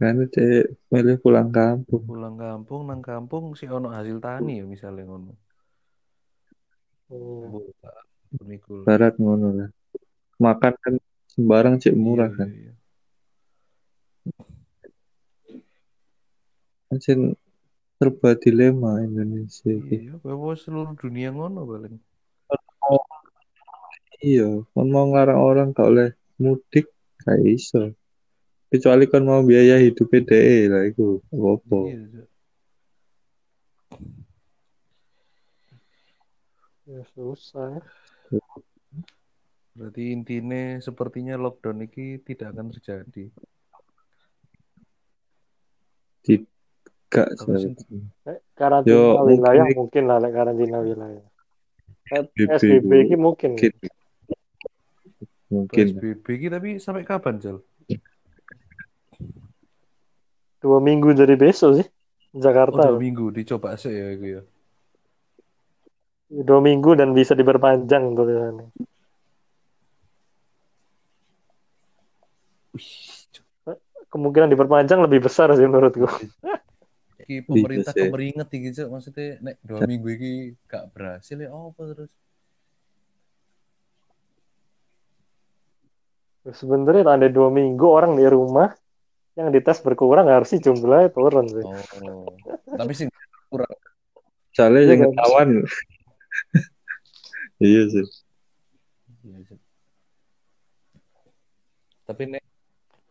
Kan 0.00 0.16
teh 0.32 0.64
milih 0.88 1.20
pulang 1.20 1.52
kampung. 1.52 2.00
Pulang 2.08 2.40
kampung 2.40 2.88
nang 2.88 3.04
kampung 3.04 3.52
si 3.52 3.68
ono 3.68 3.92
hasil 3.92 4.16
tani 4.16 4.56
ya 4.56 4.64
misalnya 4.64 5.04
ngono. 5.04 5.36
Pemikul. 8.32 8.88
Barat 8.88 9.20
ngono 9.20 9.52
lah. 9.52 9.68
Makan 10.40 10.72
kan 10.80 10.94
sembarang 11.28 11.76
cek 11.76 11.92
murah 11.92 12.32
Iya, 12.32 12.38
kan. 12.40 12.48
iya, 12.48 12.72
iya. 16.96 17.36
Serba 18.00 18.32
dilema 18.40 19.04
Indonesia 19.04 19.68
iki. 19.68 20.08
Iya, 20.08 20.16
bahwa 20.24 20.56
seluruh 20.56 20.96
dunia 20.96 21.28
ngono 21.28 21.68
paling. 21.68 22.00
Iya, 24.24 24.64
mau 24.72 25.04
ngelarang 25.04 25.40
orang 25.44 25.68
gak 25.76 25.88
oleh 25.92 26.08
mudik 26.40 26.88
gak 27.20 27.36
iso. 27.44 27.92
Kecuali 28.70 29.04
kan 29.10 29.22
mau 29.26 29.42
biaya 29.42 29.82
hidup 29.82 30.06
PDE 30.06 30.70
lah 30.70 30.82
itu 30.86 31.18
apa 31.34 31.78
Iya. 31.90 32.22
Ya, 36.90 37.02
susah. 37.14 37.78
Berarti 39.74 40.10
intinya 40.10 40.82
sepertinya 40.82 41.38
lockdown 41.38 41.86
ini 41.86 42.18
tidak 42.18 42.50
akan 42.50 42.74
terjadi. 42.74 43.30
Eh, 46.26 46.42
karantina 48.54 48.90
Yo, 48.90 49.22
wilayah 49.26 49.66
mungkin- 49.66 49.78
mungkin 49.78 50.02
lah 50.06 50.18
karantina 50.30 50.78
wilayah. 50.82 51.26
PSBB 52.10 52.38
PSBB 52.58 52.90
ini 53.06 53.16
mungkin. 53.18 53.50
Mungkin. 53.54 53.72
Mungkin. 55.50 55.86
PSBB 55.94 56.26
ini 56.38 56.46
tapi 56.50 56.68
sampai 56.82 57.06
kapan, 57.06 57.38
Jal? 57.38 57.58
Dua 60.60 60.78
minggu 60.78 61.16
dari 61.16 61.34
besok 61.40 61.80
sih. 61.80 61.88
Oh, 62.36 62.38
Jakarta. 62.38 62.92
dua 62.92 63.00
minggu 63.00 63.32
dicoba 63.34 63.74
sih 63.80 63.90
ya 63.90 64.06
itu 64.14 64.26
ya. 64.38 64.42
Dua 66.30 66.60
minggu 66.62 66.94
dan 66.94 67.10
bisa 67.10 67.34
diperpanjang 67.34 68.14
tulisannya. 68.14 68.70
Wih, 72.76 72.92
Cuk. 73.34 73.44
Kemungkinan 74.14 74.52
diperpanjang 74.52 75.02
lebih 75.02 75.26
besar 75.26 75.50
sih 75.58 75.66
menurutku. 75.66 76.06
Iki 77.26 77.50
pemerintah 77.50 77.90
sih. 77.90 78.06
kemeringet 78.06 78.48
iki, 78.54 78.68
Cuk. 78.78 78.88
Maksudnya 78.94 79.42
nek 79.42 79.56
dua 79.66 79.80
minggu 79.88 80.06
ini 80.12 80.32
gak 80.70 80.94
berhasil 80.94 81.34
ya 81.34 81.50
apa 81.50 81.82
terus? 81.88 82.10
Sebenarnya 86.46 87.04
ada 87.04 87.28
dua 87.28 87.50
minggu 87.50 87.84
orang 87.84 88.14
di 88.16 88.24
rumah 88.24 88.70
yang 89.40 89.48
dites 89.48 89.80
berkurang 89.80 90.28
harusnya 90.28 90.60
jumlahnya 90.60 91.08
turun 91.16 91.48
sih. 91.48 91.64
Oh. 91.64 92.28
Tapi 92.76 92.92
sih 92.92 93.06
kurang. 93.48 93.72
Soalnya 94.52 94.80
yang 94.84 95.00
ketahuan. 95.08 95.48
Iya 97.60 97.92
sih. 97.92 98.06
Iya, 99.20 99.52
Cuk. 99.52 99.60
Tapi 102.08 102.22
nek 102.32 102.42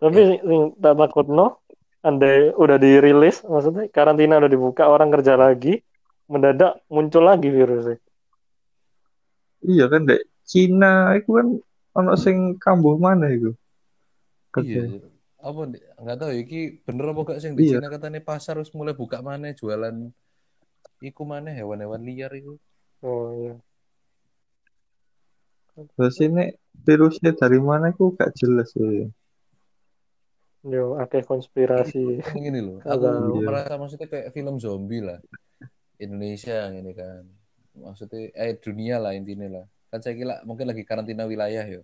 Tapi 0.02 0.20
sing- 0.26 0.42
sing 0.42 0.62
tak 0.82 0.98
takut 0.98 1.30
no, 1.30 1.62
andai 2.02 2.50
udah 2.58 2.82
dirilis, 2.82 3.46
maksudnya 3.46 3.86
karantina 3.94 4.42
udah 4.42 4.50
dibuka, 4.50 4.90
orang 4.90 5.14
kerja 5.14 5.38
lagi, 5.38 5.86
mendadak 6.26 6.82
muncul 6.90 7.30
lagi 7.30 7.54
virusnya. 7.54 8.02
Iya 9.60 9.86
kan 9.92 10.08
dek 10.08 10.24
Cina 10.50 11.14
itu 11.14 11.30
kan 11.36 11.48
ono 11.94 12.14
sing 12.16 12.58
kambuh 12.58 12.96
mana 12.98 13.30
itu? 13.30 13.54
iya. 14.66 14.88
Apa 15.40 15.62
nih? 15.66 15.82
Enggak 15.96 16.18
tahu 16.20 16.32
iki 16.36 16.60
bener 16.84 17.06
apa 17.10 17.22
gak 17.26 17.40
sih 17.40 17.50
di 17.52 17.64
Iya. 17.66 17.80
Cina 17.80 17.88
katanya 17.88 18.20
pasar 18.20 18.60
harus 18.60 18.72
mulai 18.72 18.92
buka 18.92 19.24
mana 19.24 19.52
jualan 19.52 19.96
iku 21.00 21.24
mana 21.24 21.50
hewan-hewan 21.50 22.04
liar 22.04 22.32
iku. 22.36 22.60
Oh 23.02 23.32
iya. 23.34 23.54
Terus 25.96 26.18
ini 26.20 26.52
virusnya 26.76 27.32
dari 27.34 27.60
mana 27.60 27.90
itu 27.90 28.12
gak 28.12 28.36
jelas 28.36 28.68
ya. 28.76 29.08
Yo, 30.60 31.00
akeh 31.00 31.24
konspirasi. 31.24 32.20
Gini 32.36 32.60
loh, 32.60 32.84
Nggak 32.84 32.92
aku 32.92 33.06
tahu. 33.08 33.40
merasa 33.48 33.74
maksudnya 33.80 34.08
kayak 34.12 34.36
film 34.36 34.60
zombie 34.60 35.00
lah. 35.00 35.24
Indonesia 35.96 36.68
ini 36.76 36.92
kan. 36.92 37.24
Maksudnya 37.80 38.28
eh 38.36 38.60
dunia 38.60 39.00
lah 39.00 39.16
intinya 39.16 39.48
lah. 39.48 39.66
Kan 39.88 40.04
saya 40.04 40.20
kira 40.20 40.44
mungkin 40.44 40.68
lagi 40.68 40.84
karantina 40.84 41.24
wilayah 41.24 41.64
ya. 41.64 41.80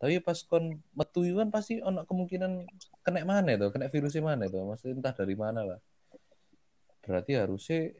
Tapi 0.00 0.16
pas 0.24 0.40
kon 0.48 0.80
metu 0.96 1.20
kan 1.36 1.52
pasti 1.52 1.76
ono 1.84 2.08
kemungkinan 2.08 2.64
kena 3.04 3.20
mana 3.28 3.52
itu, 3.52 3.68
kena 3.68 3.92
virusnya 3.92 4.24
mana 4.24 4.48
itu, 4.48 4.56
maksudnya 4.56 4.96
entah 4.96 5.12
dari 5.12 5.36
mana 5.36 5.60
lah. 5.60 5.80
Berarti 7.04 7.36
harusnya 7.36 7.92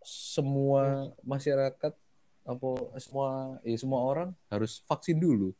semua 0.00 1.12
masyarakat 1.20 1.92
apa 2.42 2.68
semua 2.98 3.60
ya 3.62 3.76
semua 3.76 4.00
orang 4.00 4.28
harus 4.48 4.80
vaksin 4.88 5.20
dulu. 5.20 5.52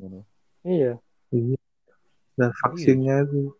Ngono. 0.00 0.24
Iya. 0.64 0.96
Dan 2.34 2.50
vaksinnya 2.64 3.28
itu 3.28 3.52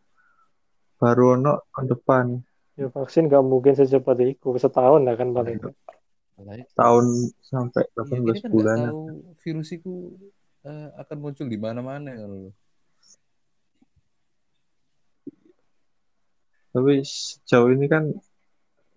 baru 0.96 1.36
ono 1.36 1.60
tahun 1.76 1.86
depan. 1.92 2.26
Ya 2.74 2.88
vaksin 2.90 3.30
gak 3.30 3.44
mungkin 3.44 3.76
secepat 3.76 4.18
itu, 4.24 4.48
setahun 4.58 5.04
lah 5.04 5.14
kan 5.14 5.30
paling. 5.30 5.60
Itu. 6.34 6.66
Tahun 6.74 7.06
sampai 7.40 7.82
Iya, 7.86 7.94
18 7.94 8.34
ini 8.34 8.42
kan 8.42 8.50
bulan. 8.50 8.78
tahu 8.82 9.00
virus 9.38 9.68
itu 9.70 9.94
eh, 10.64 10.88
akan 10.98 11.16
muncul 11.20 11.46
di 11.46 11.58
mana-mana 11.60 12.10
loh. 12.18 12.50
Tapi 16.74 17.06
sejauh 17.06 17.70
ini 17.70 17.86
kan 17.86 18.10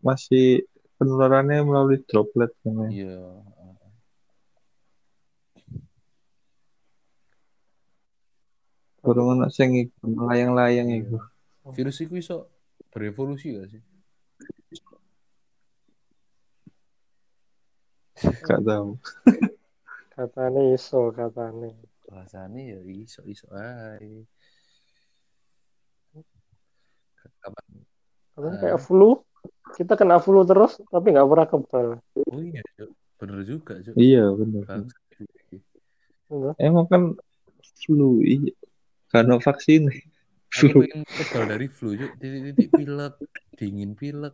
masih 0.02 0.66
penularannya 0.98 1.62
melalui 1.62 2.02
droplet 2.10 2.50
kan 2.66 2.90
ya. 2.90 3.06
Iya. 3.06 3.18
Kurang 8.98 9.28
ono 9.40 9.46
sing 9.54 9.70
iku 9.78 10.10
layang-layang 10.28 10.90
Iya. 10.92 11.00
iku. 11.06 11.18
Virus 11.76 11.98
itu 12.02 12.14
iso 12.18 12.48
berevolusi 12.92 13.54
gak 13.56 13.68
sih? 13.72 13.82
Gak 18.48 18.62
tahu. 18.66 18.98
Katanya 20.18 20.62
iso, 20.74 21.14
katanya. 21.14 21.70
Bahasanya 22.10 22.62
ya 22.74 22.80
iso 22.82 23.22
iso 23.30 23.46
ae. 23.54 24.26
Kapan? 27.38 27.66
Katanya 28.34 28.56
Ah. 28.58 28.62
kayak 28.66 28.80
flu. 28.82 29.22
Kita 29.78 29.94
kena 29.94 30.18
flu 30.18 30.42
terus, 30.42 30.82
tapi 30.90 31.14
nggak 31.14 31.28
pernah 31.30 31.48
kebal. 31.48 31.88
Oh 32.34 32.42
iya, 32.42 32.64
bener 33.20 33.40
juga, 33.46 33.78
Cuk. 33.84 33.94
Iya 33.94 34.26
bener. 34.34 34.64
Enggak. 36.28 36.56
Emang 36.58 36.86
kan 36.90 37.04
flu 37.86 38.24
iya. 38.26 38.52
Karena 39.08 39.38
vaksin. 39.38 39.88
Aku 40.48 40.72
Flu. 40.74 40.80
pengen 40.82 41.04
kebal 41.06 41.44
dari 41.46 41.68
flu, 41.70 41.94
Cuk. 41.94 42.12
Titik-titik 42.18 42.70
pilek, 42.74 43.14
dingin 43.54 43.94
pilek. 43.94 44.34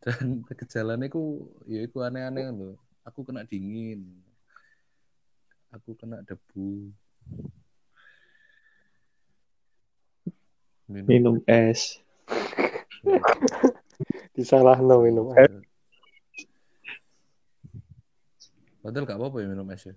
Dan 0.00 0.44
gejalanya 0.48 1.10
ku, 1.10 1.48
ya 1.68 1.84
itu 1.84 2.00
aneh-aneh 2.00 2.48
loh. 2.48 2.76
Aku 3.04 3.20
kena 3.20 3.44
dingin. 3.44 4.00
Aku 5.68 5.92
kena 5.92 6.24
debu. 6.24 6.88
Minum. 10.88 11.08
Minum 11.08 11.36
es. 11.44 12.00
Disalah 14.36 14.80
no 14.80 15.04
minum 15.04 15.28
Iya. 15.36 15.44
air. 15.44 15.60
Padahal 18.84 19.08
gak 19.08 19.16
apa-apa 19.16 19.36
ya 19.40 19.48
minum 19.48 19.68
es 19.72 19.84
ya. 19.88 19.94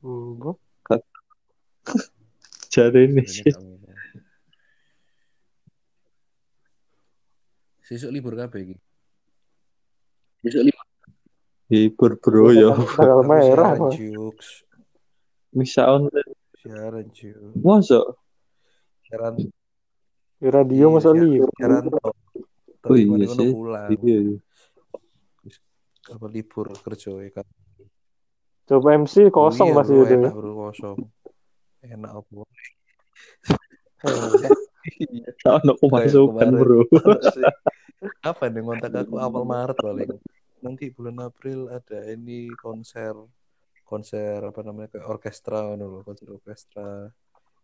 Bu. 0.00 0.56
Jari 2.72 3.08
ini 3.08 3.24
sih. 3.24 3.52
Sesuk 7.86 8.10
libur 8.12 8.34
kabeh 8.36 8.60
iki. 8.66 8.76
Hibur 11.66 12.12
bro 12.22 12.54
ya. 12.54 12.70
Tanggal 12.94 13.20
Aku 13.22 13.28
merah. 13.30 13.74
Bisa 15.50 15.82
online. 15.90 16.32
Siaran 16.62 17.06
jokes. 17.10 17.54
Masa? 17.58 18.00
Siaran 19.06 19.34
Di 20.36 20.48
radio 20.52 20.86
Iya, 20.90 20.94
masa 20.94 21.10
libur. 21.16 21.48
Siaran. 21.56 21.84
Oh 22.86 22.94
iya 22.94 23.26
sih. 23.26 23.50
pulang. 23.50 23.90
Iya. 23.98 24.16
iya. 24.30 24.38
Apa 26.12 26.26
libur 26.30 26.70
kerja 26.70 27.10
ya 27.18 27.30
kan. 27.34 27.46
Coba 28.66 28.98
MC 28.98 29.30
kosong 29.30 29.74
iya, 29.74 29.82
itu 29.82 29.94
ya. 30.06 30.18
Enak 30.22 30.34
bro 30.34 30.52
kosong. 30.70 30.96
Enak 31.82 32.10
apa? 32.14 32.42
Eh, 34.06 35.50
Ono 35.50 35.72
pemasukan 35.82 36.30
kemarin. 36.30 36.54
bro. 36.62 36.80
Apa 38.22 38.44
nih 38.50 38.60
ngontak 38.62 38.94
aku 38.94 39.18
awal 39.18 39.42
Maret 39.42 39.78
paling. 39.82 40.10
Nanti 40.64 40.88
bulan 40.90 41.20
April 41.20 41.68
ada 41.68 42.00
ini 42.08 42.48
konser 42.56 43.12
konser 43.86 44.42
apa 44.42 44.60
namanya 44.66 44.90
kayak 44.90 45.06
orkestra 45.06 45.76
loh, 45.78 46.02
konser 46.02 46.26
orkestra. 46.26 47.12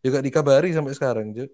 Juga 0.03 0.19
dikabari 0.23 0.71
sampai 0.71 0.95
sekarang. 0.95 1.35
Terus 1.35 1.51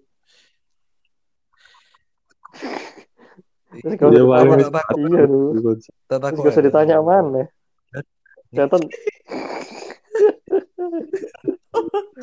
kalau 3.97 4.11
Iya, 4.11 4.21
ditanya, 4.25 4.49
paling 4.49 4.65
tak 4.65 4.73
takut. 4.81 4.97
iya 4.99 5.21
dulu. 5.25 5.49
Tak 6.05 6.17
Terus 6.19 6.21
takut 6.25 6.43
ya. 6.53 6.61
ditanya 6.65 6.97
mana. 7.01 7.43
Catat 8.49 8.81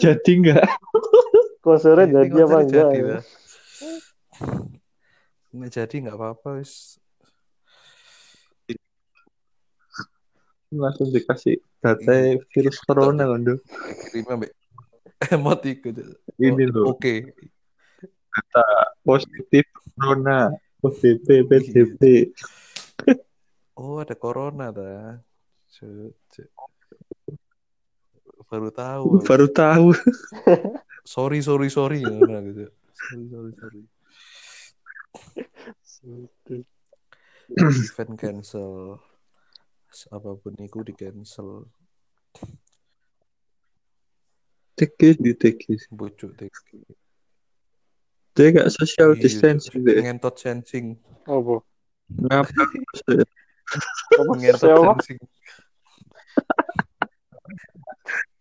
Jadi 0.03 0.33
enggak? 0.37 0.67
konsernya 1.64 2.05
Ini 2.07 2.14
jadi 2.14 2.27
apa 2.27 2.47
konsernya 2.47 2.62
enggak 2.62 2.87
jadi, 2.91 2.99
ya? 2.99 3.07
Pak. 3.07 3.23
Nggak 5.57 5.71
jadi 5.73 5.95
nggak 6.05 6.17
apa-apa 6.19 6.49
wis. 6.61 6.73
Langsung 10.75 11.14
dikasih 11.14 11.62
data 11.79 12.35
virus 12.51 12.79
corona 12.83 13.31
kan 13.31 13.41
Dok. 13.47 13.59
Dikirim 13.62 14.27
ambek 14.35 14.51
emot 15.35 15.62
iku. 15.62 15.89
Ini 16.43 16.64
Oh, 16.67 16.73
loh. 16.75 16.85
Oke. 16.99 17.31
Positif 19.07 19.64
corona. 19.95 20.51
PDP, 20.87 21.43
PDP. 21.51 22.03
Oh, 23.75 23.99
ada 23.99 24.14
corona 24.14 24.71
cuk. 24.71 26.49
Baru 28.47 28.71
tahu. 28.71 29.19
Baru 29.27 29.47
tahu. 29.51 29.91
Sorry, 31.07 31.39
sorry, 31.39 31.71
sorry. 31.71 32.03
Ngono 32.03 32.43
gitu. 32.51 32.67
Sorry, 32.95 33.27
sorry, 33.31 33.53
sorry. 33.55 33.83
Event 37.87 38.19
cancel. 38.19 38.99
Apa 40.12 40.37
pun 40.37 40.53
itu 40.59 40.78
di 40.82 40.93
cancel. 40.93 41.66
Tekis 44.76 45.16
di 45.16 45.32
tekis. 45.32 45.89
Bucuk 45.89 46.37
deh. 46.37 46.53
Dia 48.37 48.53
gak 48.53 48.68
social 48.68 49.16
Iya, 49.16 49.22
distancing 49.24 49.80
Cuk. 49.80 49.87
deh. 49.89 49.97
Ngentot 50.05 50.34
sensing. 50.37 51.01
Apa? 51.24 51.64
Ngapa? 52.12 52.62
Apa? 54.12 54.32
Ngentot 54.37 55.01
sensing. 55.01 55.18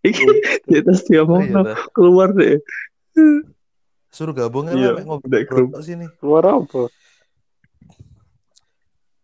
Iki 0.06 0.22
kita 0.70 0.92
setiap 0.94 1.26
mau 1.26 1.40
Iya, 1.42 1.74
keluar 1.96 2.30
deh. 2.36 2.60
Suruh 4.12 4.36
gabung 4.36 4.68
Iya, 4.70 5.00
ya 5.00 5.08
ngobrol 5.08 5.32
udah 5.32 5.42
grup. 5.48 5.70
sini. 5.82 6.06
Keluar 6.20 6.44
apa? 6.46 6.92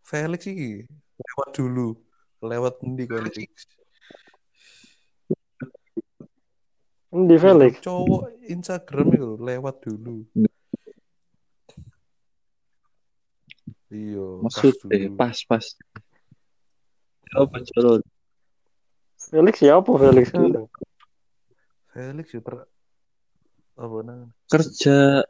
Felix 0.02 0.48
iki 0.48 0.88
lewat 1.20 1.50
dulu. 1.54 2.00
Lewat 2.42 2.82
kon 2.82 2.98
Felix? 2.98 3.70
Di 7.12 7.36
Felix. 7.38 7.74
Cowok 7.86 8.34
Instagram 8.50 9.08
itu 9.14 9.30
lewat 9.38 9.76
dulu. 9.86 10.26
Iya, 13.92 14.40
pas 14.40 14.44
Maksudnya 14.48 15.12
dulu. 15.12 15.16
pas 15.20 15.38
pas. 15.46 15.66
Apa 17.36 17.58
corona? 17.76 18.08
Felix 19.20 19.56
siapa 19.60 19.92
Felix 20.00 20.26
sekarang? 20.32 20.68
Felix 21.92 22.28
ya 22.32 22.42
per 22.42 22.56
apa 23.76 23.96
namanya? 24.04 24.32
Kerja 24.48 25.28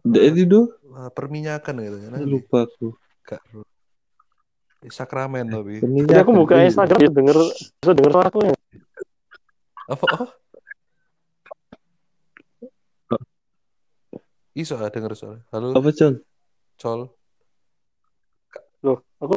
Dek 0.00 0.32
itu 0.32 0.72
perminyakan 1.12 1.74
gitu 1.84 1.96
ya. 2.00 2.08
Lupa 2.24 2.64
aku. 2.64 2.94
gak. 3.26 3.42
Di 4.80 4.88
Sakramen 4.88 5.44
tapi. 5.44 5.84
Jadi 5.84 6.16
aku 6.16 6.32
buka 6.32 6.56
Iya. 6.56 6.72
Instagram 6.72 6.98
bisa 6.98 7.12
denger 7.12 7.36
bisa 7.76 7.92
denger 7.92 8.12
suara 8.16 8.28
aku 8.32 8.38
ya. 8.40 8.54
Apa? 9.90 10.04
Oh? 10.16 10.30
Iso 14.56 14.74
ah 14.80 14.88
denger 14.88 15.12
soal. 15.14 15.44
Halo, 15.52 15.76
Apa 15.76 15.92
Col? 15.92 16.14
Col. 16.80 17.00
Loh, 18.80 18.98
aku 19.20 19.36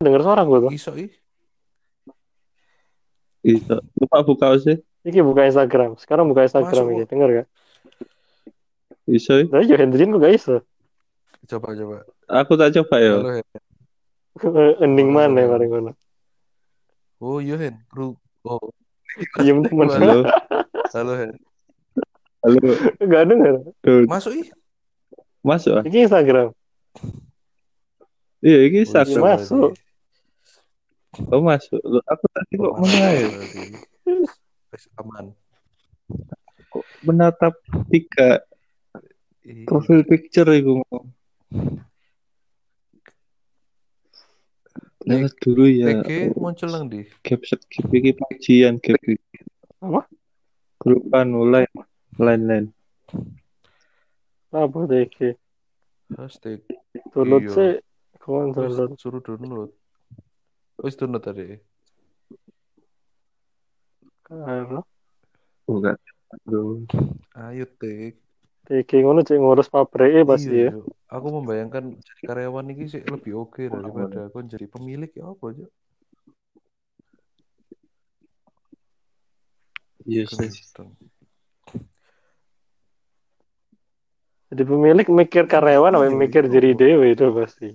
denger 0.00 0.22
suara 0.24 0.42
gue 0.42 0.58
tuh. 0.64 0.70
Iso 0.72 0.92
ih. 0.96 1.12
Bisa. 3.44 3.78
Lupa 4.00 4.24
buka 4.24 4.56
sih. 4.58 4.80
Iki 5.04 5.20
buka 5.22 5.44
Instagram. 5.44 6.00
Sekarang 6.00 6.24
buka 6.26 6.48
Instagram 6.48 6.84
Masuk. 6.88 6.96
iki. 6.96 7.04
Denger 7.06 7.28
gak? 7.30 7.46
Bisa. 9.04 9.32
Lah 9.48 9.62
yo 9.62 9.76
Hendrin 9.76 10.10
kok 10.10 10.20
gak 10.20 10.34
iso. 10.34 10.56
Coba 11.46 11.76
coba. 11.76 11.96
Aku 12.28 12.56
tak 12.56 12.72
coba 12.74 12.96
ya. 12.98 13.14
Halo, 13.20 13.30
Hen. 13.38 13.46
Ending 14.84 15.10
mana 15.10 15.42
halo. 15.42 15.50
paling 15.54 15.70
ngono. 15.70 15.92
Oh, 17.18 17.38
iya 17.38 17.58
Hen. 17.58 17.74
Kru. 17.90 18.14
Oh, 18.46 18.70
Diem 19.36 19.66
temen. 19.66 19.90
Halo. 19.92 20.22
halo 20.94 21.12
Hen. 21.18 21.30
Halo. 22.46 22.70
Gak 23.02 23.22
denger. 23.26 23.54
Tuh, 23.82 24.06
Masuk 24.06 24.32
ih. 24.38 24.46
masuk 25.42 25.72
ah. 25.74 25.82
Iki 25.82 26.06
Instagram. 26.06 26.54
Iya, 28.38 28.58
ini 28.70 28.78
Oh, 28.80 28.86
sak. 28.86 29.10
iso 29.10 29.18
masuk. 29.18 29.70
Oh, 31.34 31.42
masuk. 31.42 31.80
Loh, 31.82 32.02
aku 32.06 32.24
tadi 32.30 32.54
kok 32.54 32.74
mana 32.78 33.08
ya? 33.10 33.26
aman. 35.02 35.34
Kok 36.70 36.84
menatap 37.02 37.54
tiga 37.90 38.46
profil 39.66 40.06
picture 40.06 40.46
itu. 40.54 40.78
Lewat 45.08 45.32
dulu 45.40 45.64
ya. 45.64 46.04
PG 46.04 46.36
muncul 46.36 46.68
nang 46.68 46.84
di. 46.92 47.08
Gap 47.24 47.40
skip 47.42 47.88
iki 47.88 48.12
kajian 48.12 48.76
gap 48.76 49.00
iki. 49.00 49.40
Apa? 49.80 50.04
Grup 50.76 51.08
anu 51.16 51.48
lain 51.48 51.66
lain. 52.20 52.64
Apa 54.52 54.78
deh 54.84 55.08
iki? 55.08 55.32
Hashtag. 56.12 56.60
Download 57.12 57.48
Iya. 57.48 57.52
sih. 57.56 57.72
Kawan 58.20 58.52
download. 58.52 59.00
suruh 59.00 59.24
download. 59.24 59.72
Wes 60.84 60.96
download 60.96 61.24
tadi. 61.24 61.56
Karo. 64.24 64.84
Bukan. 65.64 65.96
Aduh. 66.28 66.84
Ayo 67.32 67.64
tik. 67.80 68.20
TG 68.68 68.90
ngono 69.00 69.24
cek 69.24 69.40
ngurus 69.40 69.72
pabrik 69.72 70.28
pasti 70.28 70.52
Iya, 70.52 70.68
ya. 70.68 70.70
Cuk. 70.76 70.92
Aku 71.08 71.26
membayangkan 71.32 71.96
jadi 72.04 72.22
karyawan 72.28 72.68
ini 72.68 72.84
sih 72.92 73.00
lebih 73.00 73.32
oke 73.48 73.64
daripada 73.64 74.28
aku 74.28 74.44
jadi 74.44 74.68
pemilik 74.68 75.08
ya 75.08 75.24
apa 75.32 75.44
aja. 75.56 75.66
Iya 80.04 80.24
sih. 80.28 80.52
Gendeng. 80.52 80.92
Jadi 84.48 84.62
pemilik 84.64 85.06
mikir 85.12 85.44
karyawan 85.48 85.96
apa 85.96 86.04
Iya, 86.08 86.16
mikir 86.16 86.42
iya, 86.44 86.52
diri 86.52 86.70
apa? 86.76 86.80
dewe 86.80 87.06
itu 87.16 87.24
pasti. 87.32 87.68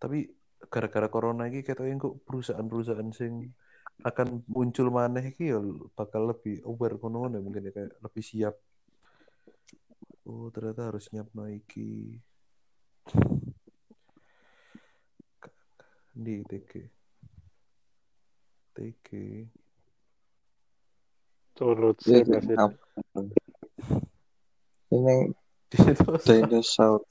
Tapi 0.00 0.18
gara-gara 0.72 1.08
corona 1.12 1.44
ini 1.48 1.60
kata 1.60 1.84
kok 2.00 2.24
perusahaan-perusahaan 2.24 3.12
sing 3.12 3.52
akan 4.04 4.46
muncul 4.48 4.88
maneh 4.94 5.32
iki 5.32 5.52
ya 5.52 5.58
bakal 5.96 6.30
lebih 6.32 6.62
aware 6.64 6.96
kono 6.96 7.28
ya 7.28 7.40
mungkin 7.44 7.68
ya 7.68 7.72
kayak 7.76 7.92
lebih 8.00 8.24
siap. 8.24 8.54
Oh, 10.28 10.52
ternyata 10.52 10.92
harus 10.92 11.08
nyiap 11.12 11.32
iki. 11.48 12.20
Di. 16.12 16.42
TG. 18.78 19.08
Tulut 21.58 21.98
Iya, 22.06 22.22
sih 22.22 22.54
apa? 22.54 22.78
Ini 24.94 25.34
dinosaur. 26.22 27.02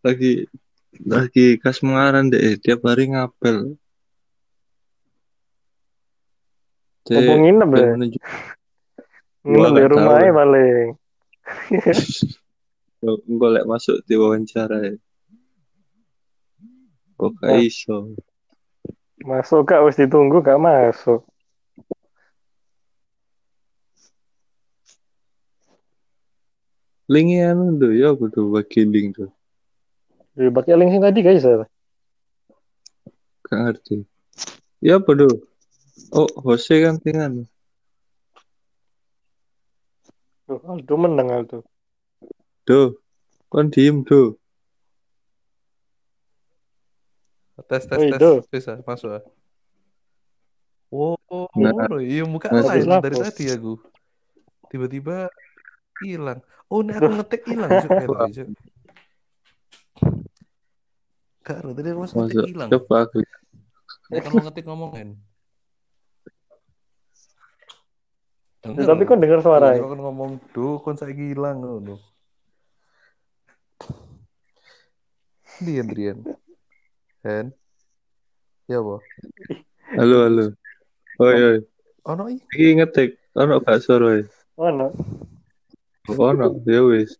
Lagi 0.00 0.48
lagi 1.06 1.60
kas 1.62 1.84
mengaran 1.86 2.32
deh 2.32 2.58
tiap 2.58 2.82
hari 2.82 3.14
ngapel. 3.14 3.78
Apa 7.08 7.32
nginep 7.40 7.70
ya? 7.72 7.86
Nginep 9.48 9.72
di 9.72 9.84
rumahnya 9.88 10.28
ya. 10.28 10.34
paling. 10.34 10.88
golek 13.40 13.64
masuk 13.64 14.02
di 14.04 14.14
wawancara 14.18 14.76
ya. 14.82 14.94
Kok 17.18 17.30
gak 17.42 17.58
iso? 17.62 18.14
Masuk 19.22 19.66
gak 19.66 19.82
wis 19.86 19.98
ditunggu 19.98 20.42
gak 20.42 20.60
masuk. 20.60 21.22
Lingi 27.08 27.40
anu 27.40 27.72
tuh 27.80 27.96
ya 27.96 28.12
aku 28.12 28.28
tuh 28.28 28.52
bagi 28.52 28.84
link 28.84 29.16
tuh. 29.16 29.32
Ya, 30.38 30.54
pakai 30.54 30.78
link 30.78 30.94
sing 30.94 31.02
tadi 31.02 31.20
guys 31.26 31.42
ya. 31.42 31.66
Gak 33.42 33.58
ngerti. 33.58 34.06
Ya 34.78 35.02
tuh? 35.02 35.34
Oh, 36.14 36.30
Jose 36.46 36.78
kan 36.78 37.02
tinggal. 37.02 37.42
Tuh, 40.46 40.62
Aldo 40.62 40.94
menang 40.94 41.28
Aldo. 41.34 41.66
Duh, 42.62 42.94
kon 43.50 43.66
diem 43.66 44.06
tuh. 44.06 44.38
tes 47.68 47.84
tes 47.84 47.98
Woi, 47.98 48.08
tes 48.14 48.20
Do. 48.22 48.32
bisa 48.46 48.78
masuk 48.86 49.18
ah. 49.18 49.24
Oh, 50.88 51.18
oh, 51.28 51.50
Nah, 51.52 52.00
iya 52.00 52.24
muka 52.24 52.48
nah, 52.48 52.64
lain 52.64 52.88
dari 53.02 53.18
tadi 53.18 53.44
aku. 53.52 53.76
Tiba-tiba 54.70 55.28
hilang. 56.00 56.40
Oh, 56.70 56.80
ini 56.80 56.94
aku 56.94 57.10
ngetik 57.12 57.42
hilang 57.44 57.68
Cuk. 61.48 61.56
Eh, 61.56 61.64
lah, 61.64 61.64
Cuk. 61.64 61.64
Gak, 61.64 61.64
Ro. 61.64 61.70
tadi 61.72 61.88
pas 61.96 62.12
ngetik 62.12 62.36
Masuk. 62.36 62.44
hilang. 62.44 62.68
Coba 62.68 62.96
aku. 63.08 63.18
Ya 64.12 64.20
kalau 64.20 64.40
ngetik 64.44 64.64
ngomongin. 64.68 65.08
Ya, 68.68 68.84
tapi 68.84 69.08
kok 69.08 69.16
dengar 69.16 69.40
suara 69.40 69.72
kan 69.80 69.96
ngomong, 69.96 70.44
duh, 70.52 70.76
kon 70.84 70.92
saya 70.92 71.14
hilang 71.16 71.64
ngono. 71.64 71.96
Dian, 75.64 75.88
Drian. 75.88 76.18
Hen. 77.24 77.56
Ya, 78.68 78.84
apa? 78.84 79.00
Halo, 79.96 80.16
halo. 80.28 80.46
Oi, 81.18 81.40
oi. 81.40 81.58
Oh, 82.04 82.12
no, 82.12 82.28
iya. 82.28 82.44
Iki 82.52 82.76
ngetik. 82.78 83.10
Ono 83.32 83.64
gak 83.64 83.80
suara 83.80 84.20
ya? 84.20 84.24
Mana? 84.60 84.92
Ono, 86.12 86.60
ya 86.68 86.80
wis. 86.84 87.16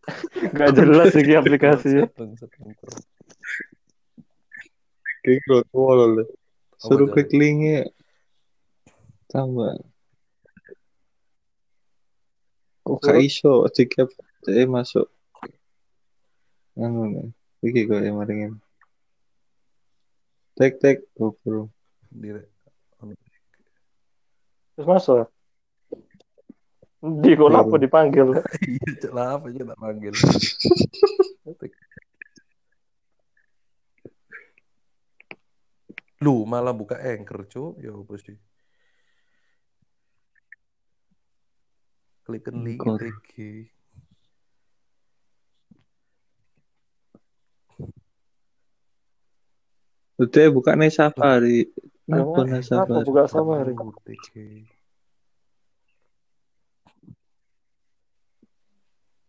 Gak 0.52 0.76
jelas 0.76 1.16
sih 1.16 1.32
aplikasinya. 1.32 2.12
Kok 5.28 5.68
ngolol. 5.76 6.24
Suruh 6.80 7.10
klik 7.12 7.28
linknya. 7.34 7.90
Tambah. 9.28 9.76
Kok 12.86 13.04
gak 13.04 13.20
iso 13.20 13.68
dikep 13.68 14.08
eh 14.48 14.64
masuk. 14.64 15.12
Anu 16.80 17.04
nih. 17.12 17.28
Iki 17.60 17.80
kok 17.90 18.00
yang 18.00 18.16
maringin. 18.16 18.52
Tek 20.56 20.80
tek 20.80 21.04
GoPro. 21.12 21.68
Dire- 22.08 22.48
ono. 23.04 23.12
Terus 24.78 24.86
masuk. 24.88 25.26
Di 26.98 27.36
kok 27.36 27.52
apa 27.52 27.76
dipanggil? 27.76 28.28
Iya, 28.68 28.88
Cuk, 29.02 29.12
lah 29.14 29.38
apa 29.38 29.46
aja 29.52 29.62
tak 29.68 29.78
panggil. 29.78 30.14
Lu 36.24 36.42
malah 36.46 36.74
buka 36.74 36.98
anchor, 36.98 37.46
Cuk. 37.46 37.78
Ya 37.78 37.94
apa 37.94 38.14
sih? 38.18 38.36
Klik 42.26 42.44
link. 42.52 42.82
TG. 42.82 43.32
Udah 50.18 50.46
buka 50.50 50.74
nih 50.74 50.90
Safari. 50.90 51.70
Kenapa 52.02 52.42
Jangan, 52.42 52.50
nih 52.50 52.58
apa 52.58 52.66
Safari? 52.66 53.06
buka 53.06 53.22
Safari? 53.30 53.72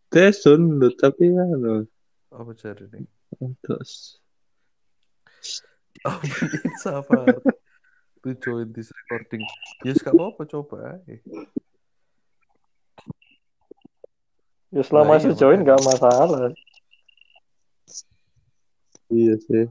Tes 0.10 0.42
download 0.42 0.98
tapi 0.98 1.30
anu 1.30 1.86
Apa 2.34 2.52
cari 2.58 2.90
nih? 2.90 3.06
terus 3.62 4.18
Open 6.06 6.50
in 6.64 6.76
Safari. 6.76 7.42
To 8.24 8.36
join 8.36 8.72
this 8.76 8.92
recording. 8.92 9.48
Yes, 9.88 10.04
gak 10.04 10.16
apa-apa, 10.20 10.44
coba. 10.44 11.00
Ya 14.76 14.84
selama 14.84 15.16
Nah, 15.16 15.24
iya, 15.24 15.34
join 15.40 15.64
gak 15.64 15.80
masalah. 15.82 16.52
iya 19.08 19.36
sih. 19.40 19.66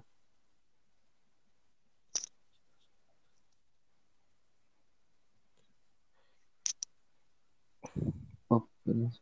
Open. 8.49 9.13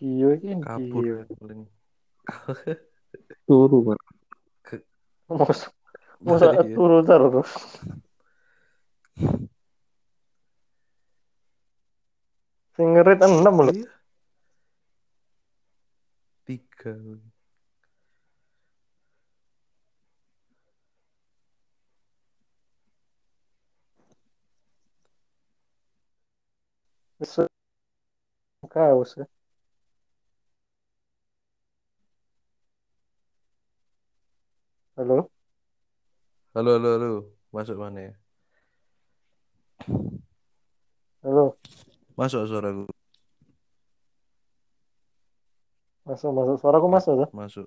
Kio 0.00 0.32
ini 0.32 0.64
Kabur 0.64 1.28
paling. 1.36 1.68
Turu 3.44 3.78
Pak. 3.84 4.00
Masa 5.28 5.68
masa 6.24 6.56
Iya. 6.56 6.72
turu 6.72 7.04
terus. 7.04 7.52
Sing 12.80 12.96
ngerit 12.96 13.20
enam 13.20 13.56
loh. 13.60 13.74
Iya. 13.76 13.92
Tiga. 16.48 16.96
Kaos 28.72 29.10
ya. 29.20 29.26
Halo? 35.00 35.32
Halo, 36.52 36.76
halo, 36.76 36.88
halo. 37.00 37.10
Masuk 37.56 37.80
mana 37.80 38.12
ya? 38.12 38.12
Halo? 41.24 41.56
Masuk 42.20 42.44
suaraku. 42.44 42.84
Masuk, 46.04 46.30
masuk. 46.36 46.56
Suaraku 46.60 46.86
masuk 46.92 47.14
ya? 47.16 47.26
Masuk. 47.32 47.66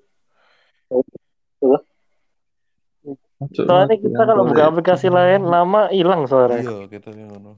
Masuk 3.42 3.66
Soalnya 3.66 3.98
masuk 3.98 4.06
kita 4.06 4.22
kalau 4.30 4.44
buka 4.46 4.54
boleh. 4.54 4.70
aplikasi 4.70 5.08
lain 5.10 5.42
lama 5.50 5.90
hilang 5.90 6.30
suaranya. 6.30 6.70
Iya, 6.70 6.86
kita 6.86 7.18
yang 7.18 7.34
ngono. 7.34 7.58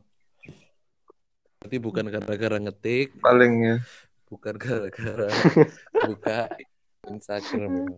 Jadi 1.68 1.76
bukan 1.84 2.08
gara-gara 2.08 2.64
ngetik, 2.64 3.20
paling 3.20 3.54
ya. 3.60 3.76
bukan 4.32 4.56
gara-gara 4.56 5.28
buka 6.08 6.48
Instagram. 7.12 7.92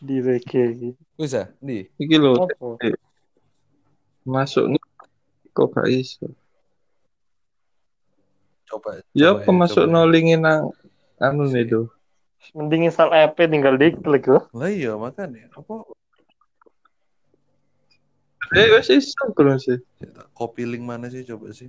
Di 0.00 0.16
reggae. 0.20 0.92
Bisa, 1.16 1.52
di. 1.60 1.88
Iki 1.96 2.16
lho 2.20 2.32
masuk 4.26 4.74
nih 4.74 4.82
kok 5.54 5.70
gak 5.72 5.86
iso. 5.88 6.26
Coba. 8.66 8.98
Ya 9.14 9.30
coba 9.32 9.46
apa 9.46 9.50
masuk 9.54 9.86
coba. 9.86 9.94
nolingin 9.94 10.42
nang 10.42 10.74
anu 11.22 11.46
nih 11.46 11.64
tuh. 11.70 11.86
Mending 12.52 12.90
install 12.90 13.14
app 13.14 13.38
tinggal 13.38 13.78
diklik 13.78 14.26
loh. 14.26 14.50
Lah 14.50 14.68
iya 14.68 14.98
makanya 14.98 15.48
apa 15.54 15.86
Eh 18.54 18.70
wes 18.70 18.86
iso 18.94 19.18
belum 19.34 19.58
sih? 19.58 19.78
ya 19.98 20.22
copy 20.30 20.62
link 20.62 20.86
mana 20.86 21.10
sih 21.10 21.26
coba 21.26 21.50
sih? 21.50 21.66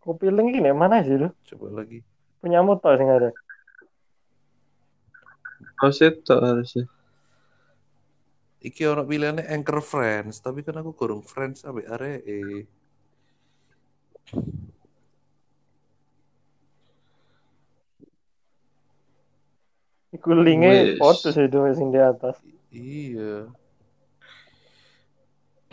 Kopi 0.00 0.28
link 0.28 0.56
ini 0.56 0.72
mana 0.72 1.00
sih 1.04 1.16
lu? 1.16 1.28
Coba 1.48 1.80
lagi. 1.80 2.00
Punya 2.40 2.60
motor 2.64 2.96
sih 2.96 3.04
nggak 3.04 3.20
ada. 3.24 3.30
Harus 5.80 5.98
itu 6.02 6.34
harusnya. 6.34 6.84
Iki 8.64 8.88
orang 8.88 9.04
pilihannya 9.04 9.44
Anchor 9.44 9.84
Friends, 9.84 10.40
tapi 10.40 10.64
kan 10.64 10.80
aku 10.80 10.96
kurang 10.96 11.20
Friends 11.20 11.60
sampai 11.60 11.84
area 11.84 12.16
eh. 12.24 12.64
Iku 20.14 20.30
linknya 20.32 20.96
sih 20.96 21.44
itu 21.44 21.58
sing 21.76 21.92
di 21.92 22.00
atas. 22.00 22.40
Iya. 22.72 23.52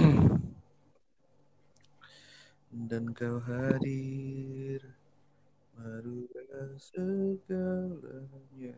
Dan 2.89 3.13
kau 3.13 3.37
hadir 3.39 4.81
merubah 5.77 6.75
segalanya. 6.75 8.75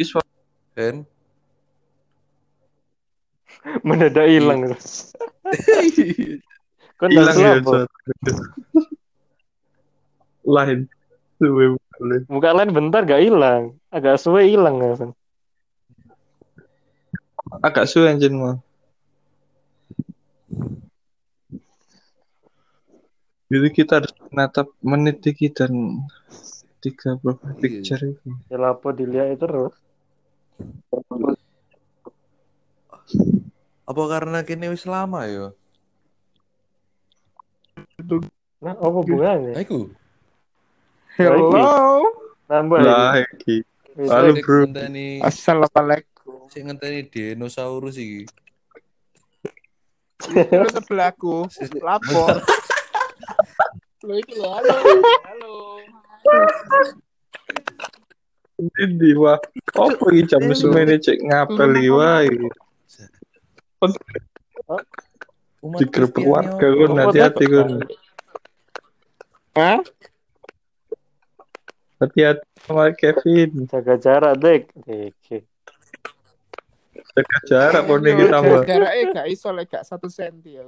Suara 0.00 0.24
Kan? 0.72 1.04
Mendadak 3.86 4.26
hilang. 4.32 4.64
Kan 7.00 7.08
hilang 7.12 7.36
hilang 7.36 7.60
ya. 7.60 7.84
Lain. 10.48 10.90
Buka 12.26 12.50
lain 12.54 12.70
bentar 12.74 13.06
gak 13.06 13.22
hilang. 13.22 13.78
Agak 13.92 14.18
suwe 14.18 14.46
hilang 14.48 14.78
ya 14.82 14.94
kan. 14.98 15.10
Agak 17.62 17.86
suwe 17.90 18.10
anjing 18.10 18.34
mah. 18.38 18.58
Jadi 23.52 23.68
kita 23.68 24.00
harus 24.00 24.16
menatap 24.32 24.72
menit 24.80 25.20
dikit 25.20 25.60
dan 25.60 26.00
tiga 26.80 27.20
Iya. 27.20 27.36
picture 27.60 28.00
itu. 28.00 28.30
Ya 28.48 28.56
lapo 28.56 28.90
dilihat 28.96 29.36
terus. 29.36 29.76
Apa 33.82 34.02
karena 34.08 34.38
kini 34.46 34.72
wis 34.72 34.88
lama 34.88 35.26
ya? 35.26 35.52
Nah, 38.62 38.74
apa 38.78 38.94
hubungannya? 38.94 39.58
Aku. 39.58 39.90
Hello. 41.18 41.50
Nambah 42.46 42.78
iki. 43.36 43.66
Beda. 43.92 44.24
Halo, 44.24 44.32
bro. 44.40 44.64
ngenteni 44.64 45.20
Assalamualaikum. 45.20 46.48
sik 46.48 46.64
ngenteni 46.64 47.04
dinosaurus 47.12 48.00
iki. 48.00 48.24
Lu 50.32 50.68
sebelahku. 50.72 51.36
Lapor. 51.84 52.40
Lu 54.06 54.14
itu 54.16 54.34
lo. 54.40 54.56
Halo. 54.56 54.76
Halo. 55.26 55.54
Ini 58.62 59.10
wah. 59.18 59.38
Apa 59.74 60.04
iki 60.14 60.22
jam 60.30 60.46
semene 60.54 60.94
cek 61.02 61.18
ngapel 61.26 61.70
iki 61.82 61.90
wae. 61.90 62.30
Digerebek 65.62 66.22
Kristiani 66.22 66.30
warga 66.30 66.66
apa? 66.66 66.78
kon 66.78 66.92
hati-hati 66.98 67.44
kon. 67.50 67.70
Hah? 69.58 69.78
Hati-hati 72.02 72.46
sama 72.62 72.90
Kevin. 72.94 73.50
Jaga 73.66 73.94
jarak, 73.98 74.34
Dek. 74.38 74.62
Dek. 74.86 75.14
Jaga 77.14 77.38
jarak 77.50 77.82
pon 77.86 78.06
iki 78.06 78.24
tambah. 78.30 78.62
Jaraknya 78.62 79.04
gak 79.10 79.28
iso 79.30 79.50
lek 79.50 79.66
gak 79.70 79.86
satu 79.86 80.06
senti 80.06 80.58
ya. 80.58 80.66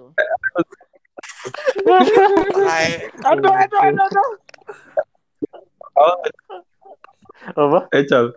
Hai. 2.67 3.11
Aduh, 3.23 3.55
aduh, 3.55 3.81
aduh, 3.83 4.07
aduh. 4.11 4.31
Oh, 7.53 7.69
Apa? 7.69 7.81
eh 7.93 8.05
Cal. 8.05 8.33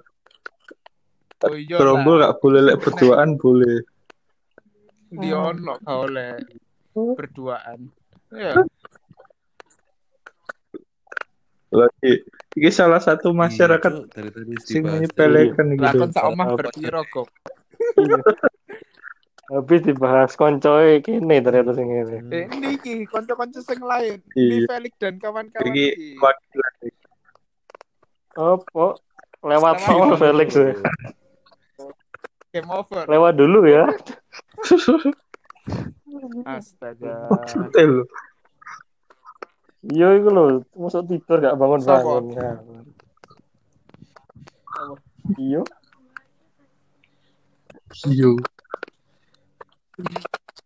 Oh 1.40 1.54
iya 1.54 1.78
gak 1.78 2.42
boleh 2.42 2.62
lek 2.66 2.78
berduaan 2.82 3.38
boleh. 3.38 3.86
Di 5.08 5.30
ono 5.32 5.78
gak 5.78 5.98
oleh 6.04 6.32
berduaan. 6.92 7.88
Ya. 8.34 8.58
Lagi 11.68 12.12
iki 12.56 12.72
salah 12.72 12.98
satu 12.98 13.32
masyarakat 13.32 13.92
Iya, 13.92 14.02
Cuk. 14.02 14.12
dari 14.12 14.30
tadi 14.32 14.56
sing 14.64 14.82
menyepelekan 14.82 15.68
gitu. 15.76 16.00
kon 16.00 16.12
sak 16.12 16.26
omah 16.26 16.48
Apa? 16.48 16.56
berpiro 16.58 17.02
kok. 17.12 17.28
Iya. 17.96 18.18
Habis 19.48 19.80
dibahas 19.80 20.36
koncoy 20.36 21.00
kini 21.00 21.40
ternyata 21.40 21.72
sing 21.72 21.88
ini. 21.88 22.18
Eh, 22.34 22.46
ini 22.52 22.68
iki 22.76 23.06
kanca-kanca 23.06 23.62
sing 23.62 23.80
lain. 23.80 24.20
Iya. 24.34 24.44
Ini 24.44 24.58
Felix 24.66 24.94
dan 24.98 25.16
kawan-kawan 25.22 25.70
Iki 25.70 25.88
Apa? 28.38 28.86
Lewat 29.42 29.76
Sama. 29.82 30.14
Felix 30.14 30.50
ya. 30.54 30.78
Game 32.54 32.70
over. 32.70 33.04
Lewat 33.10 33.34
dulu 33.38 33.66
ya. 33.66 33.90
Astaga. 36.46 37.28
lho. 37.82 38.06
Iya 39.88 40.20
itu 40.20 40.30
loh, 40.34 40.66
masuk 40.76 41.06
tidur 41.08 41.40
gak 41.40 41.56
bangun-bangun. 41.56 42.34
Iya. 45.38 45.62
Yo. 48.12 48.36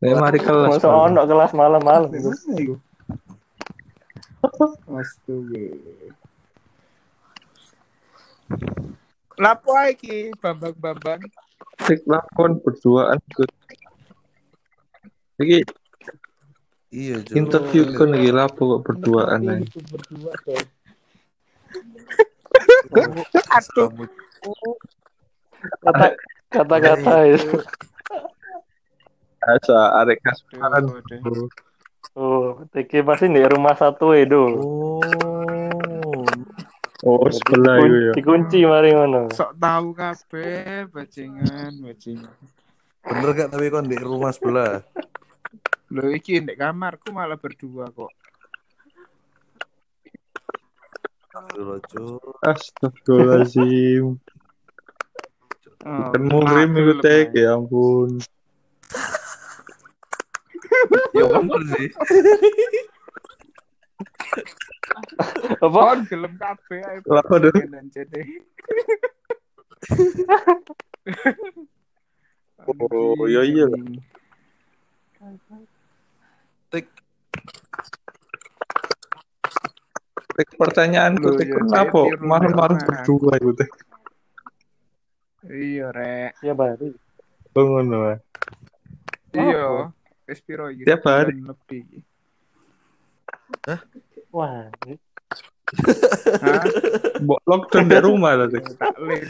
Eh 0.02 0.16
mari 0.18 0.40
kelas. 0.42 0.80
Masuk 0.80 0.90
ono 0.90 1.22
kelas 1.28 1.52
malam-malam. 1.54 2.10
itu. 2.10 2.76
Astaga. 4.90 5.64
Lapo 9.42 9.74
iki 9.90 10.30
Bambang-bambang. 10.38 11.22
Sik 11.82 12.06
lakon 12.06 12.62
berduaan 12.62 13.18
ikut. 13.32 13.50
Iki 15.42 15.60
Iya, 16.92 17.24
Cuk. 17.24 17.40
interview 17.40 17.88
kon 17.96 18.12
iki 18.20 18.36
lapo 18.36 18.76
kok 18.76 18.84
berduaan 18.84 19.48
ae. 19.48 19.64
Berdua. 19.64 20.36
Aduh. 23.56 23.88
Kata 25.88 26.08
kata-kata 26.52 27.16
itu. 27.32 27.64
Asa 29.40 30.04
arek 30.04 30.20
kasmaran. 30.20 30.92
Bro. 31.24 31.48
Oh, 32.20 32.60
TK 32.76 33.08
pasti 33.08 33.32
di 33.32 33.40
rumah 33.40 33.72
satu 33.80 34.12
itu. 34.12 34.60
Oh. 34.60 35.00
Oh, 37.02 37.26
sebelah 37.34 37.82
itu 37.82 37.98
ya. 37.98 38.14
Dikunci 38.14 38.62
mari 38.62 38.94
ngono. 38.94 39.34
Sok 39.34 39.58
tahu 39.58 39.98
kabeh 39.98 40.86
bajingan, 40.94 41.82
bajingan. 41.82 42.38
Bener 43.02 43.30
gak 43.34 43.50
tapi 43.50 43.74
kon 43.74 43.90
di 43.90 43.98
rumah 43.98 44.30
sebelah? 44.30 44.86
Lho 45.90 46.14
iki 46.14 46.38
ndek 46.46 46.62
kamarku 46.62 47.10
malah 47.10 47.42
berdua 47.42 47.90
kok. 47.90 48.14
Astagfirullahaladzim. 52.46 54.22
Oh, 55.82 56.14
Kan 56.14 56.24
muhrim 56.30 56.70
ikut 56.78 57.02
tek 57.02 57.34
ya 57.34 57.58
ampun. 57.58 58.22
Ya 61.18 61.26
bener 61.26 61.62
sih. 61.74 61.90
Apa? 65.66 65.80
Kon 65.80 66.02
gelem 66.08 66.34
kabeh 66.40 66.80
ae. 66.84 66.98
Lah, 67.08 67.26
aduh. 67.28 67.54
Oh, 72.70 73.26
iya, 73.28 73.42
iya. 73.44 73.66
Tik. 76.72 76.86
Tek 80.32 80.50
pertanyaan 80.56 81.20
Loh, 81.20 81.36
tek 81.36 81.52
ya, 81.52 81.60
kenapa 81.60 82.00
rumah. 82.16 82.40
berdua 82.88 83.34
itu 83.36 83.52
tek. 83.58 83.70
Iya, 85.50 85.90
rek. 85.92 86.32
Ya 86.46 86.54
baru. 86.56 86.94
Oh, 87.58 87.64
ngono. 87.68 88.16
ah. 88.16 88.18
Iya. 89.36 89.92
Wis 90.30 90.40
piro 90.46 90.72
iki? 90.72 90.88
Tiap 90.88 91.04
hari. 91.04 91.36
Lebih. 91.44 91.84
Hah? 93.68 93.80
Mbok 97.22 97.40
lockdown 97.48 97.86
di 97.88 97.98
rumah 98.02 98.36
tadi. 98.36 98.60
Tak 98.76 98.96
lin. 99.00 99.28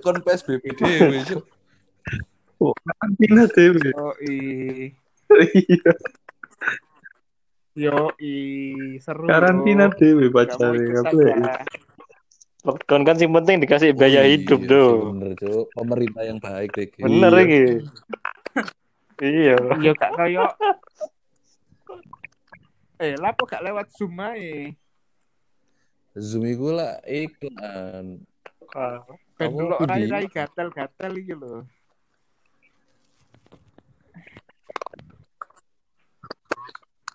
Kon 0.00 0.18
PSBB 0.24 0.64
dhewe. 0.74 1.18
Oh, 2.60 2.72
karantina 2.82 3.44
dewe. 3.50 3.80
Yo 3.90 4.08
i. 4.24 4.34
Iya, 5.30 5.92
Yo 7.78 7.98
i. 8.18 8.34
Seru. 8.98 9.30
karantina 9.30 9.86
mau 9.88 10.28
pacare 10.34 10.82
saja. 10.90 11.62
lockdown 12.60 13.02
kan 13.08 13.16
yang 13.16 13.32
penting 13.32 13.56
dikasih 13.64 13.96
biaya 13.96 14.20
Oh, 14.20 14.26
iya, 14.26 14.32
hidup 14.36 14.60
sih, 14.60 14.68
tuh. 14.68 14.90
Bener, 15.16 15.32
Cuk. 15.32 15.64
Pemerintah 15.72 16.22
yang 16.28 16.36
baik 16.36 16.70
deh. 16.76 16.86
Ki. 16.92 17.00
Bener 17.00 17.32
Iya. 17.32 17.40
iki. 17.40 17.62
Iya. 19.20 19.56
Yo 19.80 19.92
gak 19.96 20.12
kaya 20.12 20.44
Eh, 23.00 23.16
lapo 23.16 23.48
gak 23.48 23.64
lewat 23.64 23.88
Zoom 23.96 24.20
ae. 24.20 24.76
Zoom 26.12 26.44
iku 26.44 26.68
lah 26.76 27.00
iklan. 27.08 28.20
Ah, 28.76 29.00
Ben 29.40 29.50
dulu 29.50 29.80
rai-rai 29.80 30.28
gatel-gatel 30.28 31.12
iki 31.16 31.32
lho. 31.32 31.64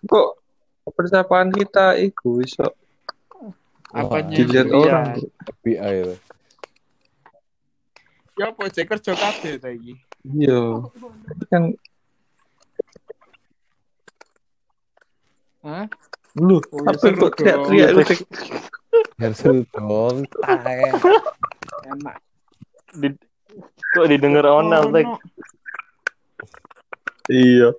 Kok 0.06 0.28
percapaan 0.90 1.50
kita 1.50 1.98
iku 1.98 2.38
iso 2.42 2.66
Apanya? 3.90 4.34
dilihat 4.34 4.68
Iya. 4.68 4.76
orang. 4.76 5.06
FBI 5.62 5.96
lah. 6.04 6.18
Ya 8.36 8.44
apa 8.52 8.62
cek 8.68 8.86
kerja 8.86 9.12
kabeh 9.16 9.54
ta 9.56 9.70
iki. 9.72 9.94
Iya. 10.26 10.84
Kan 11.48 11.72
Hah? 15.66 15.90
lu 16.38 16.62
Oh, 16.70 16.84
ya 16.84 16.94
apa 16.94 17.00
seru 17.00 17.16
kok 17.26 17.32
teriak-teriak 17.42 17.90
lu 17.90 18.02
Tek? 18.12 18.20
Seru 19.34 19.66
dong. 19.74 20.22
Tae. 20.30 20.94
Enak. 21.90 22.16
di, 23.02 23.08
kok 23.90 24.06
didengar 24.06 24.46
onel 24.46 24.94
tek. 24.94 25.06
Ono. 25.10 25.18
Iya. 27.26 27.74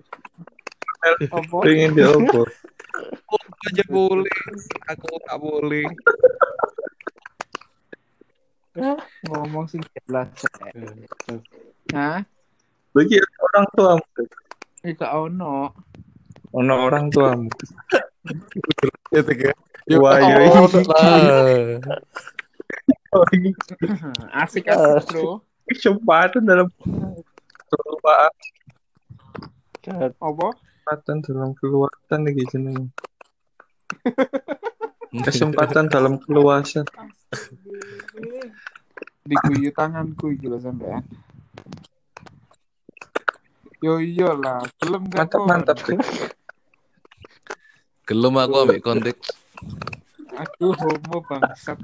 Pengen 1.64 1.96
dia 1.96 2.12
apa? 2.12 2.42
aja 3.72 3.84
boleh. 3.88 4.38
Aku 4.92 5.08
tak 5.24 5.38
boleh. 5.40 5.88
Ngomong 9.32 9.66
sing 9.72 9.80
jelas. 9.96 10.28
Hah? 11.96 12.20
Bagi 12.92 13.16
orang 13.22 13.66
tuamu. 13.78 14.08
Iki 14.84 15.00
gak 15.00 15.14
ono. 15.14 15.72
Ono 16.56 16.74
orang 16.88 17.12
tuamu. 17.12 17.52
Ya 19.12 19.22
tiga. 19.24 19.52
Wah, 20.00 20.20
iya, 20.20 20.36
iya. 20.44 21.80
Oh, 23.16 23.24
ini 23.32 23.56
Asik 24.44 24.68
asik, 24.68 25.16
Bro. 25.16 25.40
kesempatan 25.68 26.44
dalam 26.44 26.68
keluar 27.72 28.32
Apa? 30.20 30.48
kesempatan 30.60 31.18
dalam 31.24 31.50
keluasan 31.56 32.20
nih 32.28 32.44
jenenge. 32.52 32.92
Kesempatan 35.28 35.88
dalam 35.88 36.20
keluasan. 36.20 36.84
Diguyu 39.24 39.72
tanganku 39.72 40.36
lho 40.36 40.60
sampean. 40.60 41.04
Yo 43.80 44.04
iya 44.04 44.36
lah, 44.36 44.64
belum 44.84 45.08
gak 45.08 45.32
Mantap 45.32 45.42
mantap. 45.48 45.78
Gelem 48.08 48.40
aku 48.40 48.56
ambil 48.64 48.80
konteks. 48.80 49.36
Aduh, 50.40 50.72
homo 50.80 51.20
bangsat. 51.28 51.76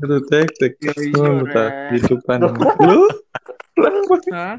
Itu 0.00 0.16
tek 0.26 0.48
tek. 0.58 0.72
Iya, 0.82 0.92
Oh, 1.22 1.46
ta 1.46 1.62
Rek. 1.70 1.74
kehidupan. 1.94 2.38
Lu? 2.82 3.06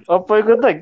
Apa 0.07 0.33
itu 0.39 0.53
tek? 0.63 0.77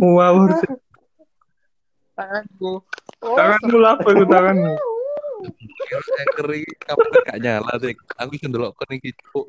Wow, 0.00 0.48
tanganku. 2.16 2.72
tanganmu 3.20 3.78
apa 3.84 4.08
itu 4.12 4.24
tanganmu? 4.28 4.91
Kamu 6.86 7.02
gak 7.26 7.38
nyala 7.42 7.72
deh. 7.82 7.94
Aku 8.18 8.32
ndelok 8.38 8.78
kon 8.78 8.94
iki 8.94 9.10
cuk. 9.18 9.46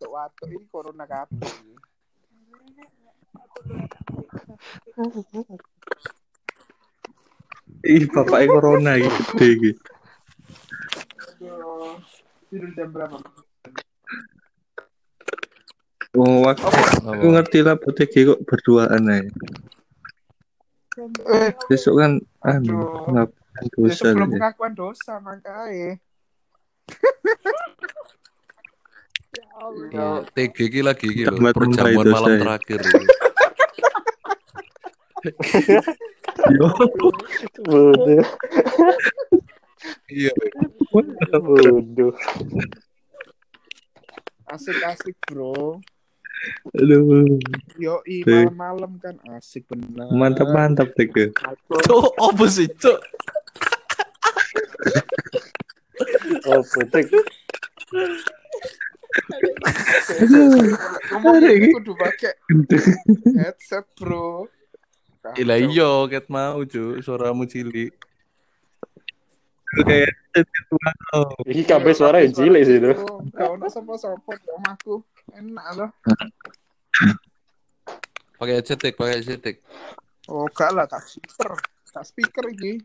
Waktu 0.00 0.44
ini 0.52 0.66
corona 0.68 1.04
kabeh. 1.08 1.52
Ih, 7.80 8.04
bapaknya 8.12 8.46
corona 8.52 8.92
iki 9.00 9.08
gede 9.08 9.46
iki. 9.56 9.70
Aduh, 11.40 11.96
tidur 12.52 12.70
jam 12.76 12.92
berapa? 12.92 13.16
Oh, 16.10 16.42
aku, 16.42 16.66
aku 17.06 17.26
ngerti 17.30 17.62
lah 17.62 17.78
PTG 17.78 18.14
kok 18.34 18.40
berduaan 18.42 19.06
aja. 19.06 19.30
Eh, 21.30 21.54
Besok 21.70 22.02
kan 22.02 22.12
anu 22.42 23.06
pengakuan 23.06 23.62
ya 23.62 23.70
dosa 23.72 23.94
sebelum 24.10 24.28
ya. 24.28 24.34
pengakuan 24.36 24.72
dosa 24.74 25.12
makanya. 25.22 25.90
ya 29.30 29.46
Allah. 29.62 29.88
Ya, 29.94 30.06
TG 30.34 30.56
iki 30.66 30.80
lagi 30.82 31.06
iki 31.14 31.24
lho, 31.24 31.38
perjamuan 31.54 32.06
malam 32.10 32.30
saya. 32.34 32.40
terakhir. 32.42 32.80
Yo, 36.58 36.68
Bodoh. 37.62 38.24
Iya. 40.10 40.32
Bodoh. 41.30 42.12
Asik-asik 44.50 45.14
bro. 45.30 45.78
Aduh, 46.72 47.36
Yo 47.76 48.00
i 48.08 48.24
Oke. 48.24 48.48
malam-malam 48.48 48.92
kan 49.00 49.16
asik 49.36 49.68
bener. 49.68 50.08
mantap 50.12 50.48
mantap 50.52 50.88
TG. 50.96 51.36
Cuk, 51.86 52.16
apa 52.16 52.44
sih, 52.48 52.68
cuk? 52.80 52.98
Apa 56.48 56.80
tek? 56.88 57.06
Ngomong 61.12 61.34
ini 61.44 61.68
kudu 61.74 61.92
pakai 61.98 62.32
headset 63.36 63.84
bro. 63.98 64.48
Gila 65.36 65.56
iya, 65.60 65.90
ket 66.08 66.26
mau, 66.32 66.64
cuk. 66.64 67.04
Suaramu 67.04 67.44
cilik. 67.44 67.92
Kayak 69.70 70.10
wow. 70.74 71.30
Iki 71.46 71.62
kabeh 71.62 71.94
suara 71.94 72.26
yang 72.26 72.34
cilik 72.34 72.62
sih 72.66 72.82
itu. 72.82 72.90
Gak 73.36 73.48
ono 73.54 73.66
omahku. 74.58 75.04
Enak 75.34 75.66
loh. 75.78 75.90
Pakai 78.40 78.54
headset, 78.58 78.80
pakai 78.96 79.20
headset. 79.20 79.60
Oh 80.30 80.46
gak 80.50 80.70
lah 80.74 80.86
tak 80.86 81.04
speaker. 81.06 81.52
Tak 81.90 82.04
speaker 82.06 82.44
iki. 82.50 82.80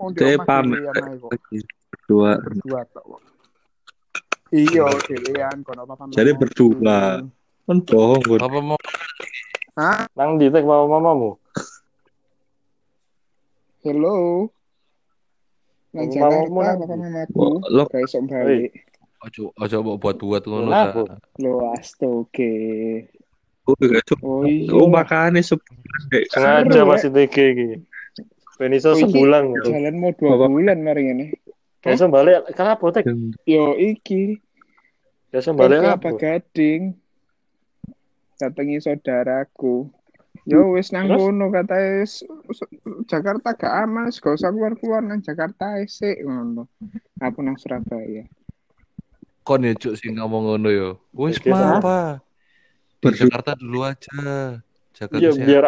Oh 0.00 0.10
di 0.10 0.18
Saya 0.18 0.40
omah 0.40 0.46
pamit 0.48 0.80
dhewean 0.82 1.04
ae 1.06 1.16
kok. 1.20 1.30
lagi 1.30 1.58
berdua. 1.92 2.30
Berdua 2.42 2.80
tok 2.90 3.04
kok. 3.04 3.22
Iya, 4.50 4.84
dhewean 5.06 5.56
kono 5.62 5.82
papan. 5.86 6.06
Jadi 6.10 6.30
berdua. 6.34 7.22
Kan 7.64 7.78
bohong 7.80 8.20
Bun. 8.24 8.40
Apa 8.42 8.58
mau 8.60 8.78
Hah? 9.74 10.06
Nang 10.14 10.38
di 10.38 10.46
tek 10.54 10.62
mama 10.62 10.86
mamamu. 10.86 11.34
Hello. 13.82 14.46
Nang 15.90 16.06
papa 16.10 16.38
ndi? 16.38 16.50
mamaku. 16.50 17.46
Lo 17.70 17.84
iso 17.90 18.18
balik. 18.26 18.70
Ojo 19.24 19.44
ojo 19.56 19.76
mbok 19.80 19.96
buat-buat 20.00 20.42
ngono 20.44 20.70
ta. 20.72 20.92
Lo 21.40 21.72
astoke. 21.72 22.52
oh, 23.64 23.74
gak 23.80 24.04
cuk. 24.04 24.18
Oh 24.20 24.44
iya. 24.44 24.68
Oh, 24.76 24.88
makanya 24.88 25.40
sebulan 25.40 26.00
Sengaja 26.28 26.84
masih 26.84 27.10
TG 27.10 27.36
iki. 27.56 27.68
Ben 28.60 28.76
iso 28.76 28.92
Oh, 28.92 29.00
iki 29.00 29.08
sebulan. 29.08 29.42
Jalan 29.64 29.94
mau 29.98 30.12
dua 30.12 30.46
bulan 30.46 30.78
mari 30.84 31.10
ini. 31.10 31.26
Iso 31.84 32.06
balik 32.12 32.44
kenapa 32.52 32.84
tek? 32.92 33.08
Yo 33.48 33.74
iki. 33.80 34.36
Kan 35.32 35.56
balik 35.58 35.80
apa? 35.82 36.08
gading. 36.14 36.94
Datangi 38.38 38.78
saudaraku. 38.78 39.88
Yo 40.44 40.76
wis 40.76 40.92
nang 40.92 41.08
kono 41.08 41.48
s- 42.04 42.26
Jakarta 43.08 43.56
gak 43.56 43.74
aman, 43.88 44.12
gak 44.12 44.36
usah 44.36 44.52
keluar-keluar 44.52 45.00
nang 45.00 45.24
Jakarta 45.24 45.80
esek 45.80 46.20
ngono. 46.20 46.68
Aku 47.16 47.40
nang 47.40 47.56
Surabaya. 47.56 48.28
Kon 49.44 49.60
ya 49.60 49.76
cuk 49.76 49.94
sing 50.00 50.16
ngomong 50.16 50.48
ngono 50.48 50.68
yo. 50.72 50.88
Wis 51.12 51.36
Biasa. 51.36 51.84
apa? 51.84 51.96
Di 53.04 53.12
Jakarta 53.12 53.52
dulu 53.60 53.84
aja. 53.84 54.16
Jaga 54.96 55.14
Iya, 55.20 55.30
kesehatan. 55.36 55.44
biar 55.44 55.64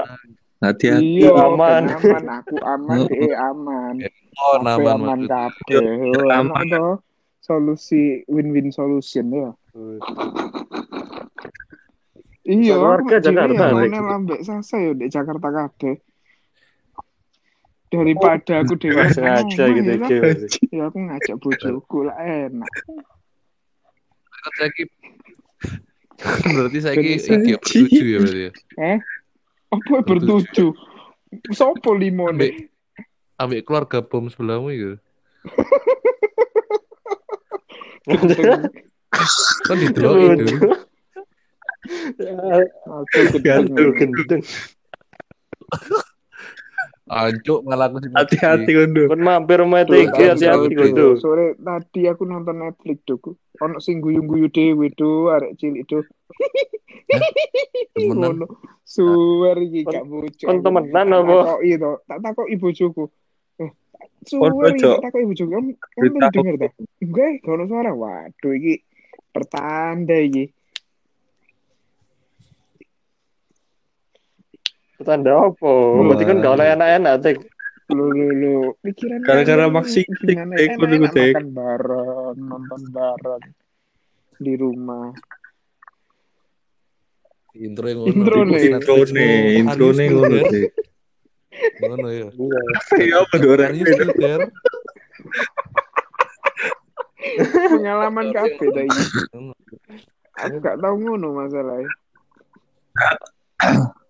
Hati-hati. 0.56 1.20
Iya, 1.20 1.30
aman. 1.36 1.82
aman. 1.92 2.24
Aku 2.40 2.56
aman, 2.64 2.96
Heeh. 3.04 3.08
dia 3.12 3.36
aman. 3.52 3.94
Oh, 4.40 4.56
aman 4.56 4.80
aman 4.80 5.20
maksud. 5.20 5.28
kabeh. 5.28 5.84
Oh, 6.16 6.28
aman. 6.32 6.66
toh. 6.72 6.94
Solusi 7.44 8.24
win-win 8.26 8.72
solution 8.72 9.28
ya. 9.30 9.50
Iya, 12.48 12.74
dhewe 12.80 13.20
Jakarta, 13.20 13.62
ya 13.68 13.74
baik. 13.76 13.90
ngene 13.92 13.98
ambek 14.16 14.40
sasa 14.40 14.80
ya 14.80 14.92
di 14.96 15.06
Jakarta 15.12 15.48
kabeh. 15.52 16.00
Daripada 17.92 18.64
aku 18.64 18.74
sengaja 19.14 19.62
ngomong, 19.68 19.76
gitu 19.78 19.90
ya, 19.92 19.98
lah. 20.00 20.10
ya 20.74 20.82
aku 20.90 20.98
ngajak 21.06 21.36
bojoku 21.38 21.98
lah 22.08 22.16
enak. 22.24 22.70
Saiki 24.56 24.84
berarti 26.56 26.78
saiki 26.80 27.08
Bisa 27.20 27.32
iki 27.36 27.52
ya, 27.52 27.58
bertuju 27.60 28.02
ya 28.02 28.18
berarti 28.22 28.40
ya. 28.40 28.52
Eh? 28.80 28.98
Apa 29.72 29.94
bertuju? 30.06 30.66
Sopo 31.52 31.90
limo 31.92 32.30
nih? 32.32 32.70
ambek 33.36 33.68
keluarga 33.68 34.00
bom 34.00 34.32
sebelahmu 34.32 34.72
itu. 34.72 34.92
Gendeng. 38.08 38.72
Kan 39.66 39.76
didelok 39.76 40.16
itu. 40.40 40.56
Aku 42.86 43.38
gendeng. 43.44 43.44
Gantung. 43.44 43.92
Gendeng. 43.92 44.42
Ancuk 47.06 47.62
malah 47.62 47.86
aku 47.86 48.02
sing 48.02 48.10
Hati-hati 48.18 48.70
kondo. 48.74 49.06
Kon 49.06 49.22
mampir 49.22 49.62
rumah 49.62 49.86
tak 49.86 50.10
hati-hati 50.10 50.74
tuh. 50.90 51.14
Sore 51.22 51.54
tadi 51.54 52.10
aku 52.10 52.26
nonton 52.26 52.58
Netflix 52.58 52.98
tuh. 53.06 53.22
Ono 53.62 53.78
sing 53.78 54.02
guyu-guyu 54.02 54.50
dhewe 54.50 54.90
tuh, 54.98 55.30
arek 55.30 55.54
cilik 55.54 55.86
tuh. 55.86 56.02
temenan. 57.96 58.42
Ngono. 58.42 58.46
Suwer 58.86 59.56
iki 59.62 59.82
gak 59.82 60.04
bocok. 60.06 60.46
kon 60.46 60.58
temenan 60.62 61.06
Tak 61.10 61.20
apa? 61.22 61.36
Takoki 61.42 61.72
to, 61.78 61.92
tak 62.06 62.18
takoki 62.22 62.54
bojoku. 62.58 63.04
Eh, 63.58 63.70
suwer 64.26 64.50
iki 64.74 64.82
takoki 65.02 65.26
bojoku. 65.26 65.50
Kamu 65.50 66.18
denger 66.30 66.54
ta? 66.58 66.68
Enggak, 67.02 67.28
gak 67.42 67.52
ono 67.54 67.64
suara. 67.66 67.90
Waduh 67.94 68.52
iki 68.54 68.74
pertanda 69.34 70.16
iki. 70.18 70.55
Tanda 75.04 75.32
apa? 75.52 75.72
Berarti 76.00 76.24
kan 76.24 76.36
gak 76.40 76.54
oleh 76.56 76.66
enak-enak 76.72 77.14
tek. 77.20 77.36
Lu 77.86 78.10
lu 78.10 78.26
lu 78.34 78.54
pikiran 78.82 79.22
Gara-gara 79.22 79.70
kalian 79.70 79.74
maksi 79.78 80.02
gimana 80.08 80.58
tek, 80.58 80.74
tek, 80.74 80.78
enak-enak 80.80 81.06
tek, 81.06 81.14
tek. 81.14 81.32
makan 81.38 81.48
bareng, 81.54 82.34
nonton 82.40 82.80
bareng 82.90 83.42
di 84.42 84.52
rumah. 84.58 85.14
Intro 87.56 87.86
yang. 87.86 88.00
Intro 88.10 88.42
nih. 88.42 88.62
Intro 88.74 88.96
nih, 89.06 89.62
intro 89.62 89.86
nih 89.94 90.06
ngono 90.12 90.38
sih. 90.50 90.64
Ngono 91.80 92.08
ya. 92.10 92.28
Iya. 92.32 92.60
Ya 93.00 93.16
apa 93.22 93.34
dorek? 93.40 93.70
Still 93.80 94.12
there? 94.18 94.46
Pengalaman 97.70 98.26
kabeh 98.34 98.68
ta 98.74 98.80
iki. 98.82 99.02
Ngono. 99.30 99.52
Aku 100.36 100.56
gak 100.60 100.76
tau 100.82 100.94
ngono 101.00 101.32
masalahnya. 101.32 101.88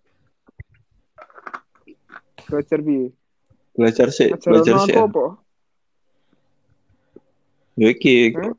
Belajar 2.46 2.78
piye? 2.82 3.10
Belajar 3.76 4.08
sih, 4.14 4.28
Belajar 4.32 4.76
sih. 4.86 4.94
apa? 4.96 5.26
Ya 7.76 7.92
iki 7.92 8.32
Hah? 8.32 8.54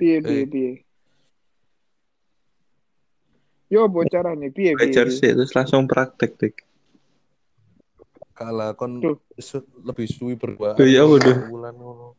Piye 0.00 0.18
piye 0.24 0.44
piye? 0.48 0.72
Yo 3.70 3.86
apa 3.86 4.02
carane 4.10 4.50
piye 4.50 4.74
piye? 4.74 4.78
belajar 4.80 5.06
sih 5.14 5.30
terus 5.30 5.54
langsung 5.54 5.86
praktek 5.86 6.34
dik. 6.40 6.54
Kalah 8.34 8.72
kon 8.74 9.04
lebih 9.84 10.06
suwi 10.08 10.34
berdua. 10.34 10.74
Duh, 10.74 10.88
ya 10.88 11.04
udah. 11.04 11.36
Bulan 11.44 11.76
ngono. 11.76 12.16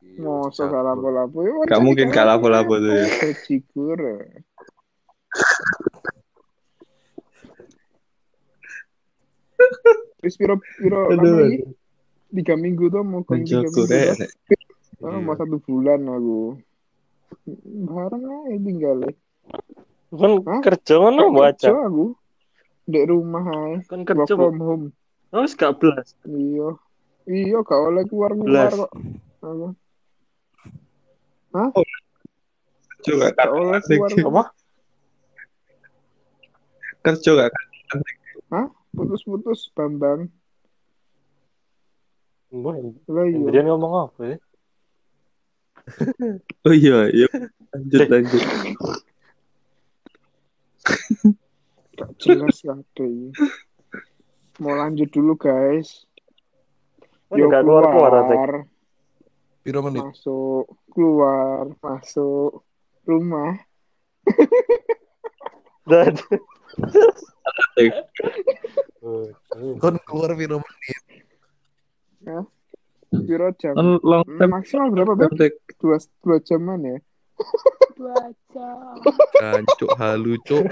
Iya, 0.00 0.36
jago. 0.54 0.70
gak 0.70 0.84
lapo-lapo. 0.86 1.38
Gak 1.66 1.82
mungkin 1.82 2.06
gak 2.14 2.26
lapo-lapo 2.26 2.78
tuh 2.78 2.94
ya. 2.94 3.06
Cikur. 3.44 4.00
Terus 10.20 10.34
piro 10.36 10.54
piro? 10.76 11.00
Tiga 12.30 12.54
minggu 12.54 12.86
tuh 12.88 13.02
mau 13.02 13.26
kan 13.26 13.42
tiga 13.42 13.66
minggu 13.66 13.90
Iya. 13.90 15.16
mau 15.18 15.34
satu 15.34 15.58
bulan 15.64 16.04
aku. 16.06 16.60
Barang 17.88 18.22
aja 18.46 18.58
tinggal. 18.58 18.96
Hah? 20.10 20.60
kerja 20.60 20.94
ngono 20.98 21.30
Gak 21.30 21.34
baca. 21.34 21.68
kerja 21.70 21.74
aku. 21.86 22.04
Di 22.86 23.00
rumah 23.06 23.44
aja. 23.46 23.86
Kon 23.86 24.02
Work 24.02 24.08
kerja. 24.08 24.34
From 24.34 24.58
home. 24.58 24.84
Oh, 25.30 25.46
gak 25.46 25.78
belas. 25.78 26.14
Iya. 26.24 26.74
Iya, 27.26 27.58
gak 27.62 27.80
oleh 27.80 28.02
keluar-keluar 28.06 28.70
kok. 28.70 28.90
Aku. 31.50 31.82
Kerja 33.00 33.10
gak 33.16 33.32
Gak 33.32 33.48
oleh 33.48 33.78
karuan, 33.78 33.80
Dik. 33.80 33.98
keluar. 34.10 34.10
Apa? 34.26 34.42
Kerja 37.00 37.30
gak 37.32 37.50
karuan. 37.50 38.70
Putus-putus, 38.90 39.70
Bambang. 39.74 40.26
Mbah, 42.50 42.74
Lah 43.06 43.24
iya. 43.30 43.38
Indrian 43.38 43.66
ngomong 43.70 44.10
apa 44.10 44.20
ya? 44.26 44.36
Oh 46.66 46.74
iya, 46.74 47.06
iya. 47.14 47.28
Lanjut 47.72 48.06
lanjut. 48.10 48.42
Gak 51.94 52.10
jelas. 52.18 52.58
Mau 54.60 54.74
lanjut 54.76 55.08
dulu, 55.08 55.38
guys. 55.38 56.04
Yo 57.30 57.46
gak 57.46 57.62
keluar-keluar 57.62 58.12
tek. 58.26 58.26
keluar, 58.26 58.52
Piro 59.62 59.80
menit? 59.86 60.02
masuk, 60.02 60.66
keluar, 60.90 61.70
masuk, 61.78 62.66
rumah. 63.06 63.54
Dan 65.86 66.18
Kon 69.80 69.96
keluar 70.04 70.36
piro 70.36 70.60
menit? 70.60 71.02
Piro 73.10 73.48
jam? 73.58 73.74
Kan 73.74 73.98
long 74.06 74.22
Hmm, 74.22 74.38
term 74.38 74.50
Maksimal 74.54 74.88
berapa, 74.94 75.12
Beb? 75.18 75.34
Dua, 75.82 75.98
dua 76.22 76.38
jaman 76.44 76.78
ya? 76.84 76.98
Dua 77.98 78.16
jam. 78.54 78.94
Kancuk 79.34 79.90
halu 79.98 80.36
cuk. 80.46 80.64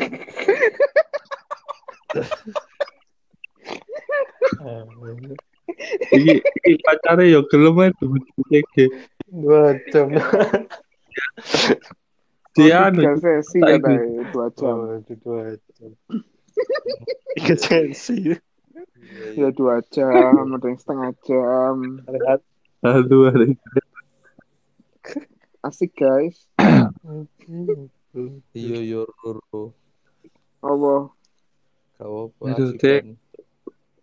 Iki 6.15 6.35
iki 6.41 6.73
pacare 6.85 7.29
yo 7.33 7.43
gelem 7.51 7.77
ae 7.81 7.91
iki. 8.55 8.85
dua 9.29 9.75
jam. 9.91 10.09
Dia 12.57 12.91
anu 12.91 13.03
sesi 13.23 13.59
katanya, 13.63 14.25
dua 14.31 14.47
jam. 14.55 14.75
Oh, 14.79 14.95
itu 14.99 15.15
dua 15.25 15.59
jam. 15.75 15.91
Tiga 17.37 17.55
sesi. 17.57 18.35
Ya 19.39 19.49
dua 19.55 19.81
jam, 19.95 20.55
ada 20.55 20.67
yang 20.67 20.79
setengah 20.79 21.11
jam. 21.25 21.77
aduh 22.83 23.29
aduh. 23.31 23.55
Asik, 25.59 25.91
guys. 25.99 26.47
Iya 28.55 28.79
yo. 28.83 29.03
Allah. 30.63 31.11
Kau 31.99 32.31
apa? 32.31 32.45
Asik 32.55 32.79
Dik. 32.79 33.03
kan? 33.03 33.07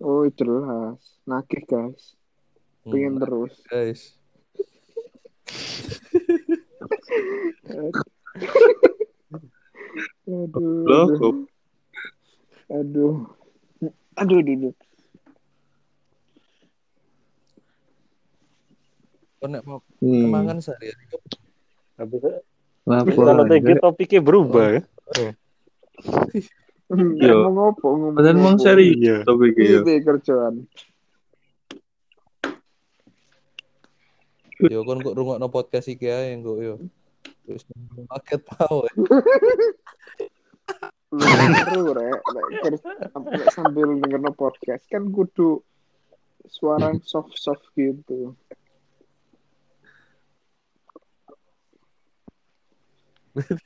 Oh, 0.03 0.27
jelas. 0.27 0.99
Nakih, 1.23 1.63
guys. 1.63 2.19
Pengen 2.83 3.15
Hmm, 3.17 3.21
terus. 3.23 3.55
guys. 3.65 4.01
Aduh. 10.27 11.47
Aduh. 12.67 13.29
Aduh. 14.15 14.15
Aduh, 14.15 14.39
aduh, 14.39 14.55
aduh. 14.55 14.73
Kon 19.37 19.49
nek 19.51 19.61
mau 19.61 19.77
Hmm. 19.99 20.25
kemangan 20.25 20.57
sehari-hari 20.57 21.05
Habis 21.95 22.19
Lapor. 22.85 23.23
kalau 23.23 23.43
TG 23.45 23.67
topiknya 23.77 24.19
berubah 24.19 24.65
ya. 24.73 24.81
Yo. 27.17 27.33
Ngomong 27.41 27.53
ngopo, 27.55 27.85
ngomong 27.89 28.13
Padahal 28.13 28.37
mau 28.37 28.53
serius 28.57 28.97
Iya. 28.97 29.17
topik 29.25 29.53
yo. 29.55 29.79
deh, 29.81 29.97
kerjaan. 30.01 30.53
Yo 34.61 34.81
kon 34.81 35.01
kok 35.01 35.13
rungokno 35.13 35.47
podcast 35.47 35.87
iki 35.87 36.05
ae 36.05 36.35
kok 36.39 36.57
yo. 36.57 36.73
Terus 37.45 37.63
paket 38.07 38.41
pau. 38.43 38.85
Lu 41.15 41.23
seru 41.63 41.95
rek, 41.95 42.19
lek 42.35 43.47
sambil 43.55 43.95
denger 44.03 44.35
podcast 44.35 44.83
kan 44.91 45.07
kudu 45.07 45.63
suara 46.43 46.91
yang 46.91 46.99
soft-soft 46.99 47.63
gitu. 47.79 48.35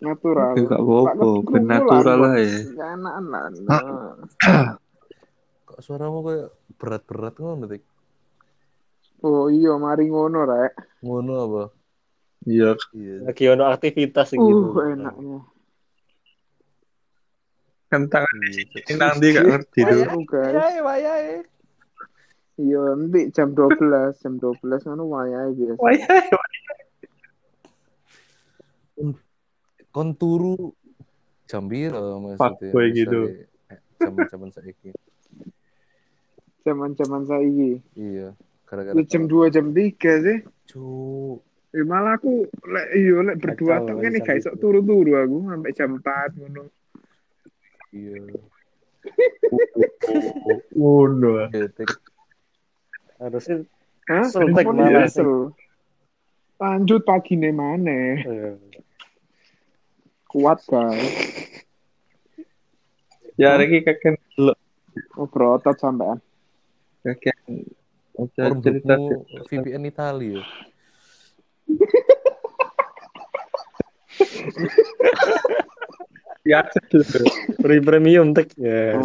Natural. 0.01 0.57
Gak 0.57 0.81
apa-apa, 0.81 1.25
ben 1.45 1.63
natural. 1.69 2.19
Bos. 2.25 2.53
Ya 2.73 2.85
anak-anak. 2.97 3.43
Kok 5.69 5.79
suaramu 5.85 6.25
kayak 6.25 6.49
berat-berat 6.81 7.33
ngono, 7.37 7.65
Tik? 7.69 7.83
Oh 9.21 9.51
iya, 9.51 9.77
mari 9.77 10.09
ngono 10.09 10.45
rek. 10.45 10.73
Ngono 11.05 11.33
apa? 11.45 11.63
Iya, 12.49 12.73
Iya. 12.95 13.29
Lagi 13.29 13.43
ono 13.51 13.63
aktivitas 13.67 14.31
gitu. 14.33 14.73
Uh, 14.73 14.95
enaknya. 14.95 15.39
Cuk. 17.89 18.25
ini 18.85 18.93
nanti 19.01 19.25
gak 19.33 19.45
ngerti 19.49 19.79
tuh. 19.81 20.01
Wayahe, 20.29 20.79
wayahe. 20.85 21.35
Iya, 22.59 22.81
nanti 22.93 23.19
jam 23.33 23.57
12, 23.57 24.21
jam 24.21 24.33
12 24.37 24.85
ngono 24.85 25.03
wayahe 25.09 25.49
biasa. 25.57 25.79
Wayai, 25.81 26.21
Kon 29.89 30.13
turu 30.13 30.75
jam 31.49 31.65
piro 31.65 32.21
maksudnya? 32.21 32.37
Fuckboy 32.37 32.87
gitu. 32.93 33.21
Misalnya, 33.25 33.73
eh, 33.73 33.79
Zaman-zaman 33.97 34.49
saiki. 34.53 34.89
Zaman-zaman 36.61 37.21
saiki. 37.25 37.71
Iya. 37.97 38.37
Gara-gara 38.69 38.93
Lu 38.93 39.01
jam 39.01 39.25
2, 39.25 39.49
jam 39.49 39.73
3 39.73 40.13
sih. 40.21 40.37
Cuk. 40.69 41.41
Eh, 41.69 41.85
malah 41.85 42.17
aku 42.17 42.49
lek 42.65 42.87
iya 42.97 43.21
lek 43.21 43.37
berdua 43.37 43.85
tok 43.85 44.01
ngene 44.01 44.25
bisa 44.25 44.25
gak 44.25 44.37
iso 44.41 44.51
turu-turu 44.57 45.13
aku 45.13 45.37
sampai 45.53 45.71
jam 45.77 45.89
4 46.01 46.33
ngono. 46.37 46.63
Iya. 47.89 48.17
Iya, 51.53 51.67
Tik. 51.73 51.89
Harusnya? 53.19 53.65
Seltek 54.29 54.65
Ngono 54.65 54.89
malah 54.89 55.05
ya, 55.05 55.13
sel. 55.13 55.53
Lanjut 56.59 57.01
pagine 57.07 57.49
maneh. 57.53 58.25
eh, 58.25 58.57
Kuat 60.29 60.59
guys. 60.67 61.13
Ya, 63.39 63.55
Reki 63.55 63.81
kakek 63.85 64.19
lo 64.37 64.53
Oh, 65.15 65.27
berotot 65.29 65.77
sampean. 65.79 66.19
kakek 67.05 67.37
cerita 68.59 68.95
VPN 69.47 69.83
Italia. 69.87 70.43
ya? 76.49 76.61
ya 76.65 77.01
free 77.61 77.81
premium 77.85 78.33
tek 78.33 78.49
ya. 78.57 78.97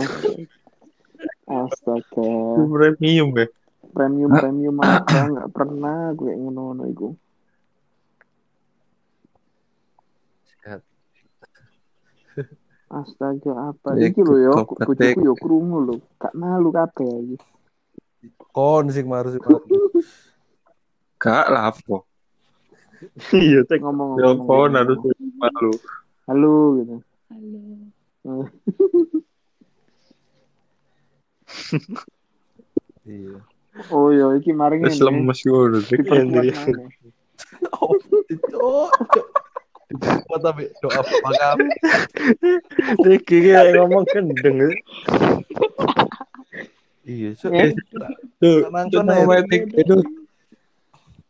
Astaga. 1.44 2.28
premium 2.72 3.28
ya. 3.36 3.46
Premium 3.92 4.32
premium 4.32 4.76
apa 4.80 5.18
nggak 5.32 5.50
pernah 5.52 6.10
gue 6.16 6.32
ngono-ngono 6.32 6.82
iku. 6.88 7.08
Sehat. 10.48 10.80
Astaga 12.98 13.52
apa 13.74 13.98
Ya, 13.98 14.08
iki 14.08 14.22
lho 14.24 14.36
yo 14.40 14.52
tobat, 14.64 14.86
bojoku 14.88 15.20
yo 15.20 15.34
krungu 15.36 15.78
lho. 15.84 15.94
Gak 16.16 16.34
malu 16.34 16.72
kabeh 16.72 17.12
iki. 17.22 17.36
Kon 18.54 18.88
sing 18.88 19.04
maru 19.04 19.28
sing 19.36 19.42
maru. 19.46 20.00
Gak 21.20 21.46
lah 21.52 21.70
apa. 21.70 21.96
Iya 23.36 23.68
tek. 23.68 23.84
Ngomong 23.84 24.16
Ya 24.16 24.32
ngomong, 24.32 24.48
kon 24.48 24.72
harus 24.72 24.98
malu. 25.36 25.72
Halo 26.24 26.80
gitu. 26.80 26.96
Iya. 33.04 33.36
Oh 33.92 34.08
iya 34.14 34.26
iki 34.38 34.54
mari 34.54 34.80
Wis 34.80 35.02
lemes 35.02 35.40
ngono. 35.44 35.82
Dik. 35.82 36.04
Diperkuat 36.04 36.44
Iya. 36.46 36.62
Oh, 37.74 37.96
cuk. 38.48 38.90
Apa 39.94 40.36
tapi 40.40 40.62
doa. 40.80 41.00
Tek 43.04 43.20
iki 43.20 43.36
kayak 43.44 43.76
ngomong 43.76 44.04
gendeng. 44.08 44.56
ya. 44.62 44.70
Iya. 47.04 47.30
Eh? 47.36 47.70
Tuh, 48.40 48.72
Nang 48.72 48.88
itu 48.88 48.98
ya. 49.04 49.82
itu 49.84 49.96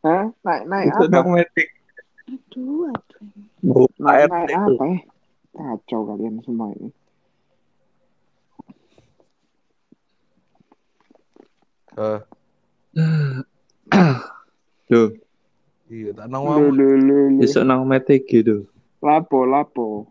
Hah? 0.05 0.28
Naik 0.45 0.62
naik 0.68 0.86
itu 0.92 1.05
apa? 1.09 1.12
nang 1.16 1.28
metik. 1.32 1.68
Aduh, 2.28 2.92
aduh. 2.92 3.88
Naik 3.97 4.28
naik 4.28 4.49
itu. 4.53 4.74
apa 4.76 4.84
ya? 4.84 5.13
Kacau 5.55 6.02
kalian 6.02 6.42
semua 6.42 6.74
ini. 6.74 6.90
Eh, 11.94 12.18
Tuh, 14.90 15.14
iya, 15.94 16.11
tak 16.11 16.26
nang 16.26 16.42
lu. 16.42 16.74
besok 17.38 17.62
nang 17.62 17.86
metik 17.86 18.26
gitu. 18.26 18.66
Lapo 18.98 19.46
lapo. 19.46 20.11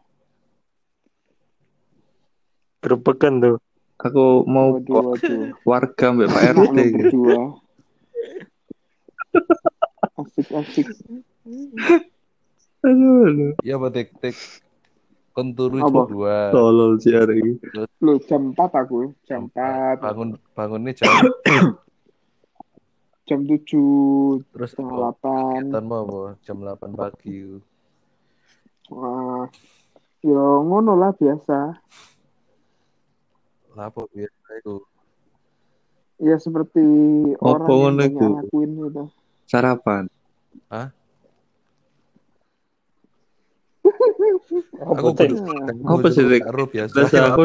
Gerbekan 2.79 3.43
tuh. 3.43 3.59
Aku 4.03 4.43
mau 4.43 4.75
Waduh 4.75 5.15
waduh. 5.15 5.55
warga 5.63 6.11
mbak 6.11 6.27
Pak 6.27 6.43
RT 6.59 6.77
gitu. 6.91 7.23
Asik 10.19 10.47
asik. 10.51 10.87
Aduh, 12.83 13.31
aduh. 13.31 13.55
Iya, 13.63 13.79
apa 13.79 13.87
tik 13.95 14.11
tik. 14.19 14.35
Kon 15.33 15.57
turu 15.57 15.81
Apa? 15.81 15.89
jam 15.89 16.05
dua. 16.13 16.53
Tolol 16.53 17.01
sih 17.01 17.09
hari 17.09 17.41
ini. 17.41 17.51
Lu 18.05 18.21
jam 18.29 18.53
4 18.53 18.69
aku, 18.69 19.17
jam 19.25 19.49
4. 19.49 19.97
Bangun 19.97 20.37
bangunnya 20.53 20.93
jam 20.93 21.09
Jam 23.23 23.39
7, 23.47 24.43
terus 24.53 24.75
setengah 24.75 25.15
8. 25.17 25.73
kegiatan 25.73 25.83
mau 25.87 26.05
apa? 26.05 26.37
Jam 26.45 26.61
8 26.61 26.93
pagi. 26.93 27.57
Wah. 28.93 29.49
Yo 30.21 30.61
ngono 30.63 30.93
lah 30.93 31.11
biasa. 31.17 31.81
Lah 33.73 33.85
apa 33.89 34.05
biasa 34.05 34.49
itu? 34.61 34.75
Ya 36.21 36.37
seperti 36.37 36.85
Apa 37.41 37.57
orang 37.57 37.65
yang 37.65 37.73
ngono 37.73 37.97
banyak 37.97 38.11
iku? 38.13 38.27
lakuin 38.37 38.69
gitu. 38.85 39.03
Sarapan. 39.49 40.03
Aku 44.83 45.15
kudu 45.15 45.35
Apa 45.87 46.07
sih, 46.11 46.27
Dik? 46.27 46.43
Karo 46.45 46.67
biasa. 46.69 46.93
Biasa 46.93 47.17
aku. 47.33 47.43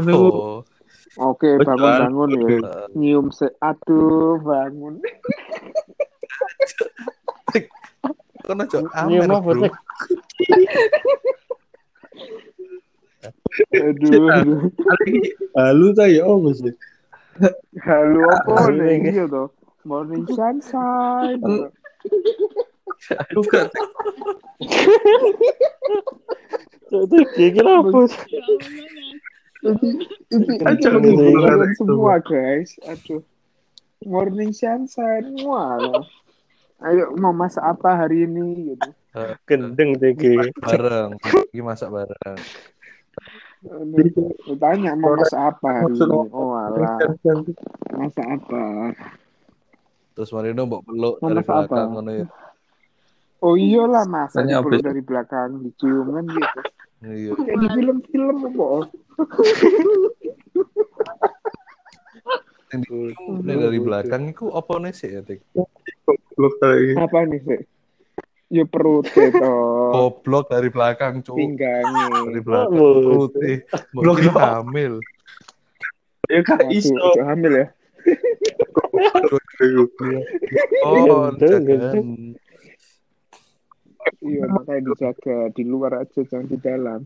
Oke, 1.19 1.59
Oh, 1.59 1.67
bangun-bangun 1.67 2.31
ya. 2.31 2.47
Eh, 2.47 2.63
Nyium 2.95 3.35
se 3.35 3.51
aduh, 3.59 4.39
bangun. 4.39 5.03
Kon 8.47 8.63
aja 8.63 8.79
Nyium 9.11 9.27
amer, 9.27 9.35
apa, 9.35 9.51
bro. 9.51 9.67
Tek? 9.67 9.75
Aduh, 13.75 14.31
aduh. 14.31 14.71
Halu 15.59 15.91
ta 15.99 16.07
ya 16.07 16.23
apa 16.23 16.55
sih? 16.55 16.71
Halo 17.83 18.31
apa 18.31 18.71
nih? 18.71 19.11
Iya 19.11 19.27
toh. 19.27 19.51
Morning 19.83 20.23
sunshine. 20.31 21.43
Aku 23.19 23.43
gak 23.51 23.75
Tek 26.89 27.29
iki 27.37 27.61
apa? 27.61 28.01
Ini 30.33 30.55
Aja 30.65 30.89
ini 30.97 31.09
ngomong 31.13 31.35
kalian 31.45 31.69
itu. 31.69 31.77
semua 31.85 32.15
guys. 32.25 32.71
Aduh. 32.89 33.23
Morning 34.07 34.51
sunshine. 34.57 35.37
Wah. 35.45 36.01
Ayo 36.79 37.11
mau 37.19 37.35
masak 37.35 37.67
apa 37.67 38.07
hari 38.07 38.25
ini 38.25 38.73
gitu. 38.73 38.89
Gendeng 39.45 40.01
tek 40.01 40.17
iki. 40.17 40.39
bareng. 40.65 41.19
Iki 41.53 41.61
masak 41.61 41.93
bareng. 41.93 42.39
Tanya 44.57 44.95
mau 44.97 45.13
masak 45.19 45.59
apa 45.59 45.69
hari 45.85 45.93
ini. 45.93 46.07
Oh 46.33 46.57
alah. 46.57 46.97
Masak 47.93 48.27
apa? 48.27 48.95
Terus 50.17 50.31
Marino 50.35 50.67
mbok 50.67 50.83
peluk 50.89 51.15
dari 51.21 51.43
belakang 51.45 51.95
ngono 51.95 52.11
ya. 52.11 52.27
Oh 53.39 53.55
iyalah 53.55 54.03
masak 54.11 54.43
Tanya 54.43 54.59
dipeluk 54.59 54.83
apa? 54.83 54.89
dari 54.91 55.03
belakang 55.07 55.51
dicium 55.63 56.07
kan 56.11 56.25
gitu. 56.27 56.61
Iya. 57.07 57.33
Kayak 57.39 57.57
di 57.63 57.69
film-film 57.79 58.37
apa? 58.51 58.67
Yang 62.69 62.83
di- 62.83 63.47
dari 63.47 63.79
belakang 63.79 64.23
iku 64.35 64.51
apa 64.59 64.73
nih 64.83 64.93
sih 64.93 65.11
ya, 65.15 65.21
goblok. 66.03 66.55
Apa 66.99 67.19
nih 67.31 67.41
sih? 67.47 67.61
Ya 68.49 68.65
perut 68.65 69.07
itu. 69.13 69.53
Goblok 69.93 70.49
dari 70.51 70.69
belakang, 70.73 71.21
cuk. 71.21 71.37
Dari 71.37 71.47
Pinggangnya. 71.55 72.41
belakang 72.43 72.81
Oh, 72.81 73.29
putih. 73.29 73.63
Mbok 73.93 74.03
Blok 74.03 74.15
kira 74.19 74.33
apa? 74.35 74.43
hamil. 74.61 74.95
Ya 76.29 76.41
Waduh, 76.45 76.73
iso. 76.75 76.93
itu 76.93 77.23
hamil 77.25 77.53
ya. 77.55 77.67
Oh, 80.85 81.29
jangan. 81.37 82.05
Iya, 84.19 84.45
makanya 84.49 84.81
dijaga 84.93 85.37
di 85.53 85.63
luar 85.65 86.05
aja, 86.05 86.21
jangan 86.25 86.47
di 86.49 86.59
dalam. 86.59 87.01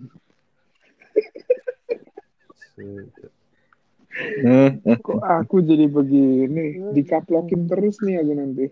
Kok 4.82 5.22
aku 5.24 5.56
jadi 5.64 5.86
begini? 5.88 6.92
Dikaplokin 6.92 7.68
terus 7.68 7.96
nih 8.04 8.20
aku 8.20 8.32
nanti. 8.36 8.64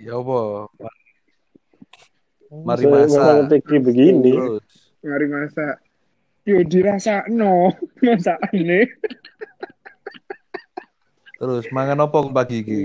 Ya 0.00 0.18
apa? 0.18 0.66
Mari 2.50 2.84
teki 3.46 3.76
begini. 3.78 4.32
Mari 5.06 5.26
masak. 5.30 5.78
Yo 6.48 6.64
dirasa 6.66 7.28
no 7.30 7.70
masak 8.06 8.40
ini. 8.56 8.90
Terus 11.40 11.64
mangan 11.72 12.04
apa 12.04 12.18
pagi 12.32 12.64
iki? 12.64 12.80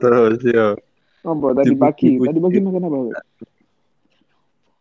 Terus 0.00 0.38
ya. 0.46 0.78
Apa 1.26 1.46
tadi 1.60 1.74
pagi? 1.76 2.16
Tadi 2.16 2.38
pagi 2.40 2.58
makan 2.62 2.84
apa? 2.88 2.98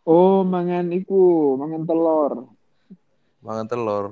Oh, 0.09 0.41
mangan 0.41 0.89
iku, 0.89 1.53
mangan 1.61 1.85
telur. 1.85 2.33
Mangan 3.45 3.65
telur. 3.69 4.05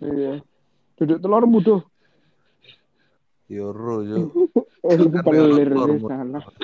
Iya. 0.00 0.40
Duduk 0.96 1.18
telur 1.20 1.44
muduh. 1.44 1.80
Yoro 3.52 4.00
yo. 4.00 4.32
Oh, 4.80 4.92
itu 4.96 5.12
Kan 5.12 5.24
pelir 5.28 5.68
telur, 5.68 5.90
Mut. 6.00 6.08
salah. 6.08 6.44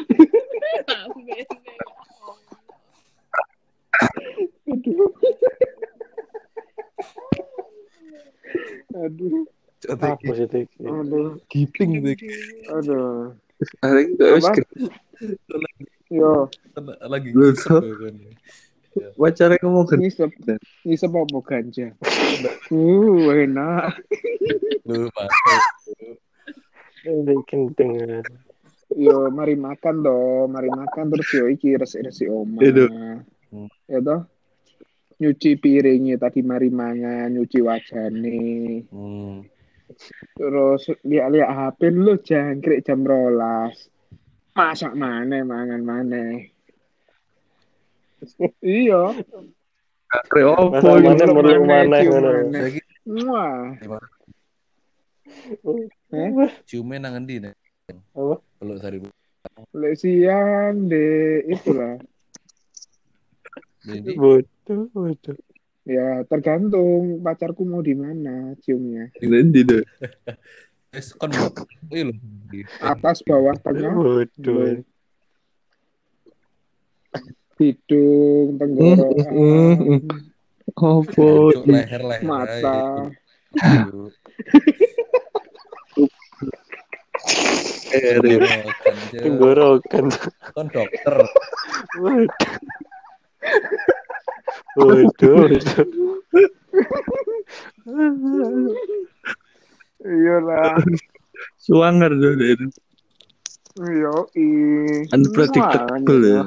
Aduh. 8.96 9.44
Aduh, 9.86 10.08
Apa 10.16 10.30
sih 10.34 10.48
teki? 10.48 10.82
aduh, 10.88 11.38
Giping 11.52 12.00
dik. 12.02 12.20
aduh. 12.72 13.36
Gak 14.18 14.30
wis 14.34 14.46
Apa? 14.48 14.64
Yo, 16.06 16.46
Lagi 17.10 17.34
Lu 17.34 17.50
tuh. 17.50 17.82
ya 17.82 17.94
kan. 17.98 18.14
wacara 19.18 19.54
ngomong 19.60 19.86
kan. 19.90 19.98
ngisep, 20.00 20.30
ngisep 20.86 21.10
apa 21.12 21.38
ganja? 21.44 21.92
Uh, 22.70 23.28
enak. 23.34 24.00
Lu 24.86 25.10
Pak. 25.12 25.28
Ini 27.06 27.34
kenting. 27.44 28.22
Yo, 28.94 29.28
mari 29.34 29.58
makan 29.58 30.06
dong, 30.06 30.54
mari 30.54 30.70
makan 30.70 31.10
terus 31.10 31.28
yo 31.34 31.44
iki 31.50 31.74
resik-resik 31.74 32.30
oma. 32.30 32.62
Itu. 32.62 32.86
Ya 33.90 33.98
toh? 33.98 34.20
Nyuci 35.16 35.58
piringnya 35.58 36.20
tadi 36.22 36.40
mari 36.46 36.70
mangan, 36.70 37.34
nyuci 37.34 37.58
wajane. 37.66 38.84
Hmm. 38.94 39.42
Terus 40.38 40.82
lihat-lihat 41.02 41.50
HP 41.50 41.80
lu 41.90 42.14
jangkrik 42.22 42.86
jam 42.86 43.02
rolas. 43.02 43.90
Masak 44.56 44.96
mana 44.96 45.44
mangan 45.44 45.82
mana. 45.84 46.40
iya. 48.64 49.02
Kre 50.32 50.42
opo 50.48 50.80
mana 50.80 51.24
meluk 51.28 51.60
mana, 51.68 51.96
ngono. 52.00 52.30
Wah. 53.28 53.76
Eh? 56.16 56.50
ciume 56.64 56.96
nang 56.96 57.20
endi 57.20 57.36
nek? 57.44 57.52
Apa? 58.16 58.40
Peluk 58.56 58.80
sari. 58.80 58.98
Lek 59.76 59.94
siang 60.00 60.88
deh 60.88 61.44
itulah. 61.52 62.00
Jadi 63.84 64.16
Bodoh, 64.16 64.88
bodoh. 64.90 65.36
Ya 65.86 66.24
tergantung 66.26 67.20
pacarku 67.22 67.62
mau 67.62 67.84
di 67.84 67.92
mana 67.92 68.56
ciumnya. 68.64 69.12
Nanti 69.20 69.60
deh. 69.62 69.84
iya 71.92 72.04
lho. 72.08 72.14
Atas, 72.80 73.20
bawah, 73.26 73.54
tengah, 73.60 73.92
Bodoh. 73.92 74.80
hidung, 77.56 78.60
tenggorokan, 78.60 80.04
Opo? 80.76 81.56
Cuk, 81.56 81.64
leher-leher. 81.64 82.20
mata. 82.20 83.08
Tenggorokan, 87.88 88.96
Cuk. 89.08 89.22
Tenggorokan. 89.24 90.06
Kon 90.52 90.68
dokter. 90.68 91.16
Bodoh. 100.00 100.12
Iyalah. 100.12 100.76
Suwanger 101.64 102.12
tuh 102.16 102.32
deh. 102.36 102.56
Yo 103.76 104.16
i. 104.36 104.46
Unpredictable 105.12 106.20
ya. 106.24 106.42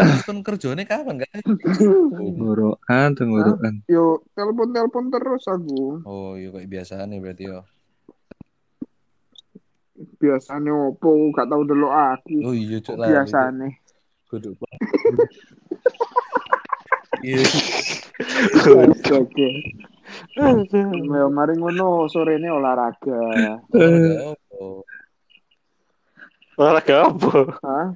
Terus 0.00 0.24
kon 0.24 0.40
kerjane 0.40 0.88
kapan 0.88 1.20
gak? 1.20 1.28
Tenggorokan, 2.16 3.12
tenggorokan. 3.12 3.84
Yo 3.84 4.24
telepon 4.32 4.72
telepon 4.72 5.12
terus 5.12 5.44
aku. 5.44 6.00
Oh, 6.08 6.32
iya 6.40 6.48
kayak 6.48 6.70
biasa 6.72 7.04
nih 7.04 7.20
berarti 7.20 7.44
yo. 7.52 7.60
Biasanya 10.16 10.72
opo 10.72 11.12
gak 11.36 11.52
tahu 11.52 11.68
dulu 11.68 11.92
aku. 11.92 12.40
Oh 12.40 12.56
iya 12.56 12.80
cuk 12.80 12.96
lah. 12.96 13.12
Biasanya. 13.12 13.68
Kudu. 14.32 14.56
Iya. 17.20 17.44
Astaga. 18.88 19.48
Ya 20.36 21.24
mari 21.28 21.54
ngono 21.58 22.06
sore 22.08 22.38
ini 22.38 22.48
olahraga. 22.48 23.20
Olahraga 23.70 24.14
apa? 24.32 24.58
Olahraga 26.60 26.96
apa? 27.08 27.32
Hah? 27.64 27.86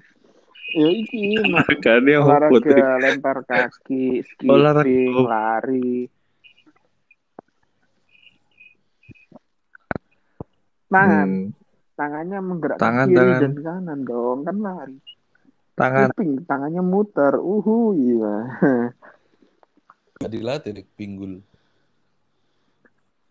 Ya 0.75 0.89
iki 0.91 1.39
tuh? 1.39 1.79
olahraga 2.19 2.99
lempar 2.99 3.39
kaki, 3.47 4.27
Olahraga 4.43 4.83
skipping, 4.83 5.15
lari. 5.23 5.95
Tangan, 10.91 11.29
Hmm, 11.29 11.51
tangannya 11.99 12.39
menggerakkan 12.39 12.83
Tangan, 12.83 13.07
kiri 13.11 13.19
tangan. 13.19 13.41
dan 13.43 13.55
kanan 13.63 14.01
dong, 14.07 14.39
kan 14.47 14.57
lari. 14.63 14.97
Tangan. 15.75 16.09
Skipping, 16.11 16.33
tangannya 16.47 16.83
muter. 16.83 17.35
Uhu, 17.39 17.95
iya. 17.99 18.35
Gak 20.23 20.31
dilatih 20.31 20.87
pinggul. 20.95 21.43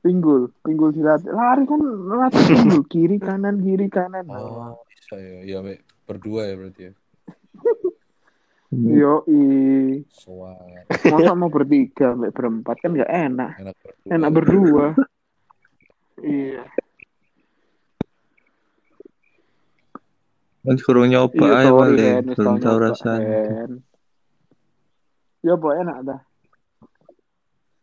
Pinggul, 0.04 0.52
pinggul 0.68 0.92
dilatih. 0.92 1.32
Lari 1.32 1.64
kan 1.64 1.80
latih 2.12 2.44
pinggul 2.44 2.84
kiri 2.92 3.18
kanan 3.24 3.64
kiri 3.64 3.88
kanan. 3.88 4.28
Oh, 4.28 4.84
bisa 4.92 5.16
ya. 5.16 5.48
Ya 5.48 5.60
berdua 6.04 6.52
ya 6.52 6.60
berarti 6.60 6.82
ya. 6.92 6.94
Yo 9.00 9.22
i, 9.30 9.42
Soal 10.10 10.84
masa 11.06 11.38
mau 11.38 11.48
bertiga, 11.48 12.18
mbak 12.18 12.34
berempat 12.34 12.82
kan 12.82 12.92
nggak 12.98 13.12
enak. 13.12 13.52
enak 13.62 13.76
berdua. 13.80 14.10
Enak 14.12 14.30
berdua. 14.34 14.86
iya. 16.26 16.64
Kan 20.64 20.78
kurang 20.80 21.12
nyoba 21.12 21.36
Iya, 21.38 21.70
aja 21.70 22.34
Belum 22.34 22.56
tahu 22.58 22.78
rasanya. 22.82 23.70
Ya, 25.44 25.54
enak 25.54 25.98
dah. 26.08 26.20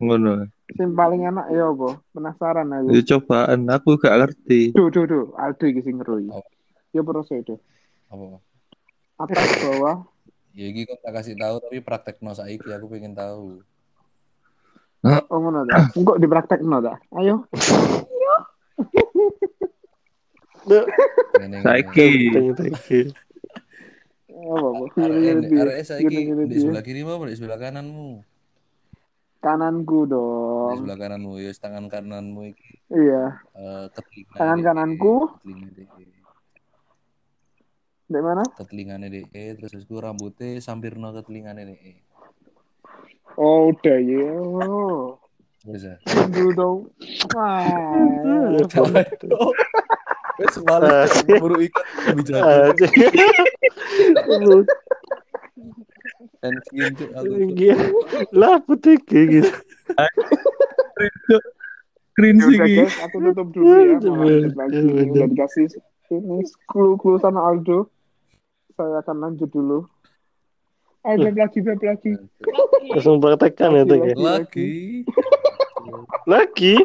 Ngono. 0.01 0.49
Yang 0.81 0.91
paling 0.97 1.21
enak 1.29 1.47
ya, 1.53 1.69
boh. 1.69 2.01
Penasaran 2.09 2.73
aku. 2.73 2.89
Ya 2.89 3.01
cobaan, 3.05 3.69
aku 3.69 4.01
gak 4.01 4.17
ngerti. 4.17 4.73
Duh, 4.73 4.89
duh, 4.89 5.05
duh. 5.05 5.25
Aldo 5.37 5.69
iki 5.69 5.85
sing 5.85 6.01
ngerui. 6.01 6.25
Oh. 6.33 6.41
Ya 6.89 7.05
proses 7.05 7.45
itu. 7.45 7.55
Apa? 8.09 8.41
Atas 9.21 9.61
bawah. 9.61 10.09
Ya 10.57 10.65
iki 10.67 10.89
kok 10.89 10.99
tak 11.05 11.21
kasih 11.21 11.37
tahu 11.37 11.63
tapi 11.63 11.79
praktek 11.79 12.19
no 12.19 12.35
saiki 12.35 12.73
aku 12.73 12.91
pengen 12.91 13.15
tahu. 13.15 13.63
Oh, 15.05 15.37
ngono 15.37 15.63
dah. 15.69 15.93
Engkok 15.95 16.17
dipraktekno 16.19 16.77
dah. 16.81 16.97
Ayo. 17.15 17.45
Saiki. 21.61 22.33
You. 22.33 23.13
Apa, 24.41 25.05
arek 25.61 25.85
saiki 25.85 26.17
di 26.49 26.57
sebelah 26.57 26.81
kiri 26.81 27.05
apa 27.05 27.23
di 27.29 27.37
sebelah 27.37 27.61
kananmu? 27.61 28.25
Kananku 29.41 30.05
Di 30.05 30.13
dong. 30.13 30.75
sebelah 30.77 30.97
kananmu 31.01 31.41
ya 31.41 31.49
tangan 31.57 31.89
kananmu 31.89 32.53
iki 32.53 32.77
Iya. 32.93 33.41
eh, 33.57 33.85
ke 33.89 33.99
telinga. 34.05 34.33
Tangan 34.37 34.57
dek. 34.57 34.65
kananku. 34.69 35.13
Di 38.05 38.19
mana? 38.21 38.43
Ke 38.53 38.63
telingane 38.69 39.09
dek 39.09 39.33
terus 39.57 39.73
terus 39.73 39.83
ku 39.89 39.97
rambutnya 39.97 40.61
sampirno 40.61 41.09
ke 41.09 41.25
telingane 41.25 41.73
dek. 41.73 42.05
Oh, 43.33 43.73
udah 43.73 43.97
ya. 43.97 44.29
Bisa. 45.65 45.97
Tunggu 46.05 46.45
dong. 46.53 46.77
Wah. 47.33 47.65
Wes 50.37 50.55
malah 50.61 51.05
buru 51.25 51.65
ikan 51.65 52.13
bicara. 52.13 52.73
Pensiun 56.41 56.91
cuk 56.97 57.09
aku. 57.15 57.25
Cuk. 57.29 57.49
Iya. 57.55 57.77
Lah 58.33 58.57
putih 58.65 58.97
kayak 59.05 59.25
gitu. 59.31 59.51
Cringe 62.11 62.43
guys, 62.59 62.91
aku 63.07 63.17
tutup 63.31 63.47
dulu 63.55 63.71
ya. 63.71 63.97
Mau 64.03 64.67
Udah 64.67 65.27
dikasih 65.31 65.71
ini 66.11 66.43
clue-clue 66.67 67.23
sama 67.23 67.39
Aldo. 67.47 67.87
Saya 68.75 68.99
akan 68.99 69.15
lanjut 69.23 69.47
dulu. 69.47 69.87
Ayo 71.01 71.31
beb 71.31 71.37
lagi, 71.39 71.59
beb 71.65 71.81
lagi. 71.81 72.13
Langsung 72.93 73.17
praktekkan 73.17 73.73
ya, 73.73 73.83
Tek. 73.89 73.99
ya? 74.05 74.15
Lagi. 74.19 75.01
Lagi? 76.29 76.75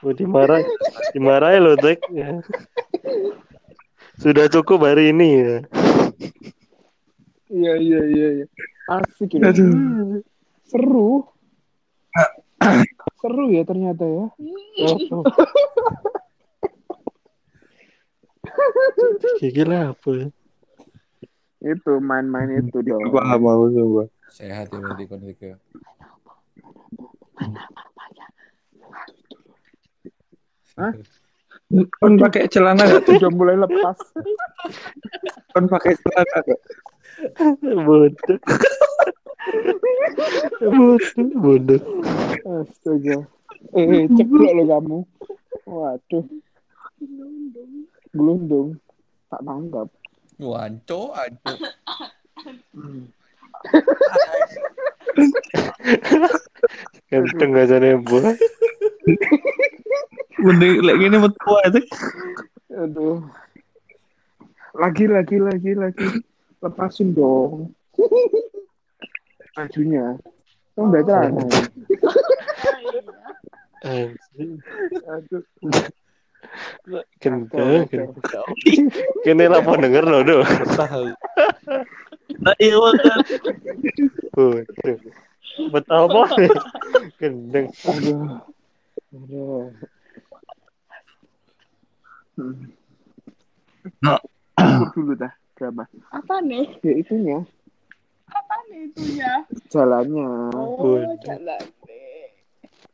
Oh, 0.00 0.14
dimarah, 0.16 0.64
dimarahin 1.12 1.60
loh, 1.60 1.76
Tek. 1.76 2.00
Ya. 2.08 2.40
Sudah 4.16 4.48
cukup 4.48 4.88
hari 4.88 5.12
ini 5.12 5.28
ya. 5.44 5.56
Iya, 7.48 7.72
iya, 7.80 8.00
iya, 8.04 8.28
iya. 8.42 8.46
Asik 8.92 9.40
ya. 9.40 9.48
Aduh. 9.48 9.72
Hmm, 9.72 10.20
Seru. 10.68 11.10
Seru 13.20 13.44
ya 13.48 13.62
ternyata 13.64 14.04
ya. 14.04 14.26
Oh, 14.84 14.96
oh. 15.16 15.24
Gigi 19.40 19.64
lah 19.64 19.96
apa 19.96 20.08
ya? 20.12 20.28
Itu 21.58 21.98
main-main 21.98 22.62
itu 22.62 22.78
dong. 22.84 23.00
Paham 23.10 23.42
aku 23.48 23.64
coba. 23.74 24.02
Sehat 24.28 24.68
ya 24.70 24.78
berarti 24.78 25.04
kon 25.08 25.24
iki. 25.24 25.56
Hah? 30.78 30.92
Kon 31.98 32.14
pakai 32.16 32.46
celana 32.48 32.86
gak 32.86 33.02
tuh? 33.08 33.18
Udah 33.18 33.32
mulai 33.34 33.56
lepas. 33.58 33.98
Kon 35.56 35.66
pakai 35.66 35.96
celana 35.98 36.36
gak? 36.44 36.60
Bodoh. 37.62 38.38
Bodoh, 40.60 41.28
bodoh. 41.38 41.82
Astaga. 42.46 43.26
Eh, 43.74 44.06
ceplok 44.14 44.52
lo 44.54 44.62
kamu. 44.66 44.98
Waduh. 45.66 46.24
Gelundung. 48.14 48.78
Tak 49.28 49.42
tanggap. 49.44 49.88
Wanco, 50.38 51.12
aduh. 51.18 51.58
Kenceng 57.10 57.50
gak 57.50 57.68
jadi 57.68 57.98
boy. 57.98 58.22
Mending 60.38 60.86
lek 60.86 60.96
gini 61.02 61.16
metu 61.18 61.52
aja. 61.66 61.80
Aduh. 62.78 63.26
Lagi, 64.78 65.10
lagi, 65.10 65.36
lagi, 65.42 65.74
lagi. 65.74 66.06
Lepasin 66.58 67.14
dong. 67.14 67.70
Bajunya. 69.54 70.18
Oh, 70.78 70.86
udah 70.86 71.02
celana. 71.02 71.42
Aduh. 73.82 75.42
Kendeng. 77.22 77.86
Kene 79.26 79.44
lah 79.50 79.60
mau 79.62 79.78
denger 79.78 80.04
loh, 80.06 80.22
Duh. 80.26 80.46
Tahu. 80.74 81.06
Nah 82.38 82.54
iya. 82.58 82.78
Bodoh. 84.34 84.62
Betah 85.74 85.98
apa? 86.06 86.22
Kendeng. 87.18 87.66
Aduh. 87.86 88.38
Aduh. 89.14 89.70
Ukur 94.58 94.90
dulu 94.94 95.14
dah 95.18 95.32
berapa? 95.58 95.90
Apa 96.14 96.38
nih? 96.38 96.78
Ya 96.86 96.94
itunya, 96.94 97.42
Apa 98.30 98.54
nih 98.70 98.94
itunya? 98.94 99.32
jalannya. 99.74 100.54
Oh, 100.54 101.02
jalan. 101.26 101.62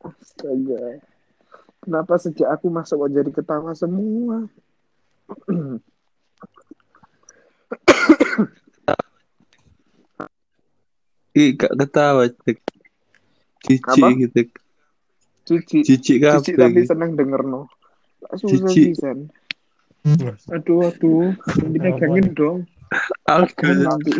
Astaga. 0.01 1.05
Kenapa 1.85 2.16
sejak 2.16 2.49
aku 2.49 2.73
masuk 2.73 3.05
kok 3.05 3.12
jadi 3.12 3.28
ketawa 3.28 3.77
semua? 3.77 4.49
Ih, 11.35 11.59
gak 11.59 11.74
ketawa, 11.74 12.31
cek. 12.31 12.59
Cici 13.65 14.01
Apa? 14.01 14.07
gitu. 14.16 14.41
Cici. 15.45 15.78
Cici 15.85 16.15
Cici 16.20 16.53
tapi 16.57 16.86
seneng 16.86 17.19
denger 17.19 17.43
no. 17.45 17.69
Susah 18.39 18.70
Cici. 18.70 18.97
Pisan. 20.05 20.36
Aduh, 20.52 20.81
aduh. 20.93 21.32
Pegangin 21.48 22.26
dong. 22.36 22.59
Aku 23.26 23.48
Pegang 23.56 23.81
nanti. 23.89 24.12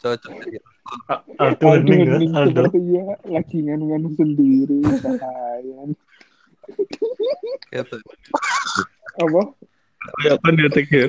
Cocok 0.00 0.34
ya. 0.48 0.62
Aduh, 1.38 1.76
Aduh, 1.76 1.82
hening 1.84 2.32
kan? 2.32 2.48
Aldo. 2.48 2.62
seperti 2.72 2.80
ya. 2.96 3.04
Lagi 3.28 3.58
nganu-nganu 3.60 4.08
sendiri. 4.16 4.80
Bahaya. 5.04 5.80
Gitu. 7.70 7.96
Apa? 9.16 9.42
kayak 10.22 10.38
kan 10.38 10.54
dia 10.54 10.70
ya. 10.70 11.08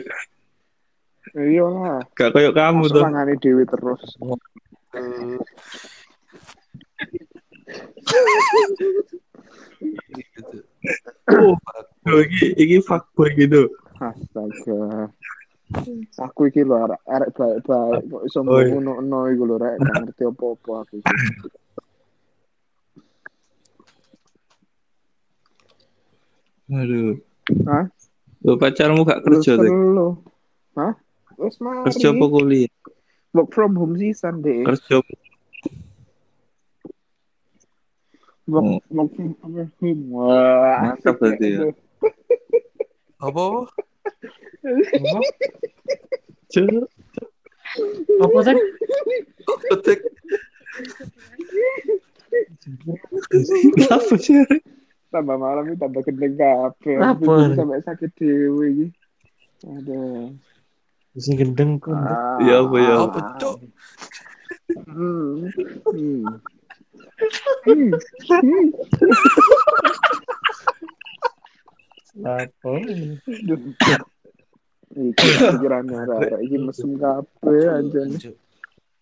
Iya 1.37 1.65
lah. 1.69 1.99
Gak 2.17 2.33
kayak 2.33 2.53
kamu 2.57 2.89
tuh. 2.89 3.03
tangane 3.03 3.35
dewi 3.37 3.63
terus. 3.69 4.01
Oh, 12.07 12.19
iki 12.23 12.55
iki 12.55 12.77
fuckboy 12.79 13.35
gitu. 13.35 13.67
Astaga. 13.99 15.11
Aku 16.23 16.47
iki 16.47 16.63
lho 16.63 16.75
arek 16.79 17.01
arek 17.03 17.29
baik-baik 17.35 18.07
kok 18.07 18.23
iso 18.23 18.39
ngono-ngono 18.39 19.19
iku 19.35 19.43
lho 19.43 19.55
rek 19.59 19.75
gak 19.83 19.95
ngerti 19.99 20.23
apa-apa 20.23 20.71
aku. 20.87 20.97
Aduh. 26.71 27.19
Hah? 27.67 27.85
Lo 28.43 28.55
pacarmu 28.55 29.03
gak 29.03 29.23
kerja 29.27 29.59
tek? 29.59 29.67
selo. 29.67 30.23
Hah? 30.79 30.93
Wes 31.35 31.59
mari. 31.59 31.91
Kerja 31.91 32.15
apa 32.15 32.25
kuliah? 32.31 32.71
Work 33.35 33.51
from 33.51 33.75
home 33.75 33.99
season 33.99 34.39
deh. 34.39 34.63
Kerja 34.63 35.03
Work 38.47 38.79
from 38.87 39.35
home. 39.43 40.01
Wah. 40.07 40.95
Mantap 40.95 41.19
berarti 41.19 41.47
ya. 41.51 41.67
Apa? 43.27 43.67
Cuk. 46.47 46.87
Apa 48.23 48.37
sih? 48.47 48.55
Tek. 49.83 49.99
Apa 53.91 54.15
sih? 54.15 54.39
Tambah 55.11 55.35
malam 55.35 55.67
ini 55.67 55.75
tambah 55.75 56.07
gendeng 56.07 56.39
kabeh. 56.39 56.97
Apa? 57.03 57.51
Sampai 57.51 57.83
sakit 57.83 58.11
dewe 58.15 58.65
iki. 58.71 58.87
Aduh. 59.67 60.31
Sing 61.19 61.35
gendeng 61.35 61.83
kok. 61.83 61.91
Ah. 61.91 62.39
Ya 62.39 62.63
apa, 62.63 62.75
ya 62.79 62.93
Apa, 63.03 63.19
Cuk? 63.41 63.55
Hmm. 64.87 65.51
Apa? 72.25 72.71
Iki 74.97 75.27
pikirannya 75.37 75.99
rara. 76.05 76.37
Iki 76.41 76.57
mesum. 76.61 76.97
Cuk. 76.97 78.35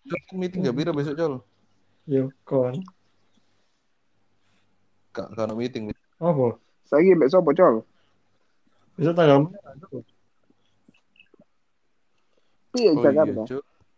Cuk, 0.06 0.22
meeting 0.38 0.62
gak 0.68 0.76
bira 0.76 0.92
besok, 0.94 1.16
Col? 1.18 1.34
Yo 2.06 2.30
kon. 2.46 2.84
Gak 5.16 5.32
kan 5.34 5.50
meeting. 5.56 5.90
Apa? 6.20 6.56
Saiki 6.86 7.18
mbek 7.18 7.32
sapa, 7.32 7.50
Col? 7.56 7.82
Bisa 8.96 9.12
tanggal 9.12 9.52
Piye 12.72 12.92
Jakarta? 13.00 13.42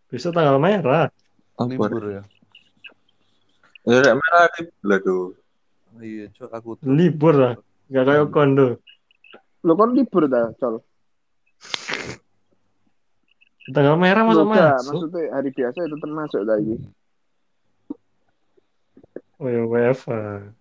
Bisa 0.08 0.28
tanggal 0.30 0.56
merah. 0.62 1.10
Apa? 1.58 1.66
Libur 1.68 2.04
ya. 2.08 2.22
Ya 3.88 4.12
merah 4.12 4.44
di 4.52 4.68
lah 4.84 5.00
tuh. 5.00 5.32
Iya, 5.96 6.28
Cuk, 6.36 6.52
aku 6.52 6.76
tuh. 6.76 6.92
Libur 6.92 7.32
lah. 7.32 7.54
Gak 7.88 8.04
kayak 8.04 8.28
kondo. 8.28 8.76
Lo 9.64 9.72
kan 9.74 9.96
libur 9.96 10.28
dah, 10.28 10.52
Col. 10.60 10.84
Tanggal 13.72 13.96
merah 13.96 14.22
masuk 14.28 14.44
Lo 14.44 14.52
gak, 14.52 14.76
masuk. 14.76 14.92
maksudnya 15.08 15.22
hari 15.32 15.50
biasa 15.56 15.78
itu 15.88 15.96
termasuk 15.96 16.42
lagi. 16.44 16.76
Oh 19.40 19.48
ya 19.48 19.62
WFA. 19.64 20.52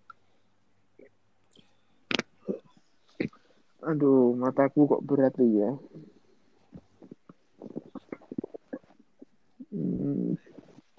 Aduh, 3.87 4.35
mataku 4.39 4.87
kok 4.87 5.03
berat 5.03 5.35
ya. 5.39 5.75
Hmm. 9.71 10.35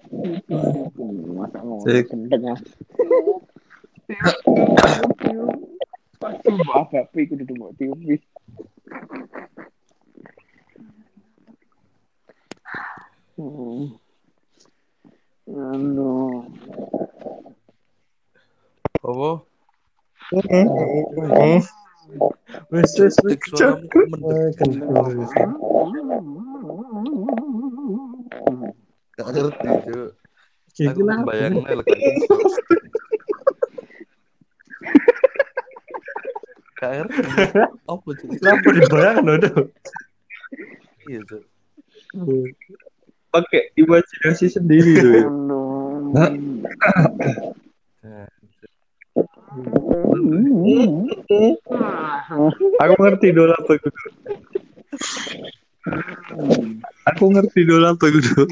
Masa 0.09 1.59
mau 1.61 1.77
Sik. 1.85 2.09
gendeng 2.09 2.49
ah. 2.49 2.59
Aduh, 6.19 6.65
apa 6.73 6.97
apa 7.05 7.15
iku 7.21 7.37
duduk 7.37 7.55
mau 7.61 7.71
tiupi. 7.77 8.17
Hmm. 13.37 13.93
Anu. 15.47 16.43
Apa? 18.99 19.31
Wes 22.73 22.91
wes 22.97 23.15
wes. 23.21 23.37
Tek 23.37 23.41
suaramu 23.45 23.85
mendek. 24.09 24.57
Gak 29.19 29.35
ngerti, 29.35 29.67
Cuk. 29.83 30.09
Jadi 30.71 30.95
Aku 30.95 31.27
bayangin 31.27 31.59
lah 31.59 31.83
gak 36.79 36.91
ngerti. 36.95 37.27
Apa, 37.83 38.09
Cuk? 38.15 38.29
Kenapa 38.39 38.67
dibayangkan 38.71 39.27
udah? 39.27 39.53
Iya, 41.03 41.19
Cuk. 41.27 41.43
Pakai 43.29 43.75
imajinasi 43.75 44.55
sendiri 44.55 44.91
tuh. 45.03 45.11
ya. 45.11 45.27
Nah, 46.15 46.31
Aku 52.79 52.93
ngerti 53.03 53.35
dulu 53.35 53.51
apa 53.51 53.71
itu. 53.75 53.89
Aku 57.15 57.31
ngerti 57.31 57.63
dulu 57.63 57.85
apa 57.87 58.05
itu. 58.11 58.43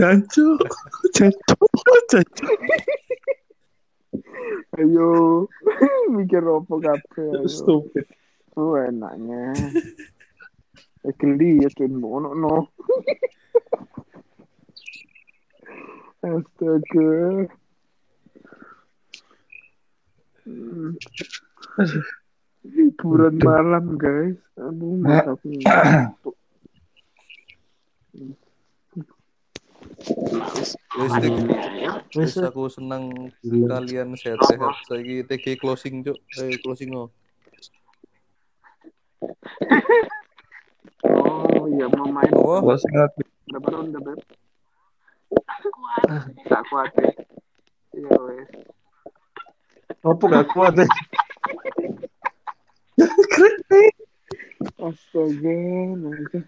Jancu, 0.00 0.46
jancu, 1.12 1.56
jancu. 2.08 2.46
Ayo, 4.80 5.10
mikir 6.08 6.42
apa 6.42 6.74
ayo. 6.80 7.44
Stupid. 7.46 8.08
Oh, 8.56 8.76
enaknya. 8.76 9.52
Eh, 11.02 11.14
geli 11.16 11.64
ya, 11.64 11.68
Dun. 11.72 12.04
Ono, 12.04 12.36
no. 12.36 12.68
Astaga. 16.22 17.10
Hiburan 22.62 23.36
malam, 23.42 23.98
guys. 23.98 24.38
Aduh, 24.58 25.02
ngantuk. 25.02 25.38
Wis. 30.98 31.12
Wis 32.12 32.32
aku 32.38 32.68
senang 32.70 33.32
kalian 33.42 34.14
sehat-sehat. 34.18 34.86
Saiki 34.86 35.26
TG 35.26 35.58
closing, 35.58 36.02
Cuk. 36.06 36.18
Eh, 36.38 36.58
closing 36.62 36.90
oh. 36.94 37.08
Oh, 41.02 41.66
iya, 41.70 41.86
mau 41.90 42.06
main. 42.10 42.30
Kalau 42.30 42.78
sangat 42.78 43.10
Berapa 43.52 43.68
ronde, 43.74 43.98
Beb? 44.00 44.20
Tak 46.46 46.62
kuat, 46.70 46.90
ya. 46.94 47.10
Iya, 47.92 48.16
wes. 48.16 48.48
Apa 50.00 50.24
gak 50.24 50.48
kuat 50.56 50.72
ya? 50.80 50.88
Astaga, 54.80 55.58
nanti. 56.00 56.38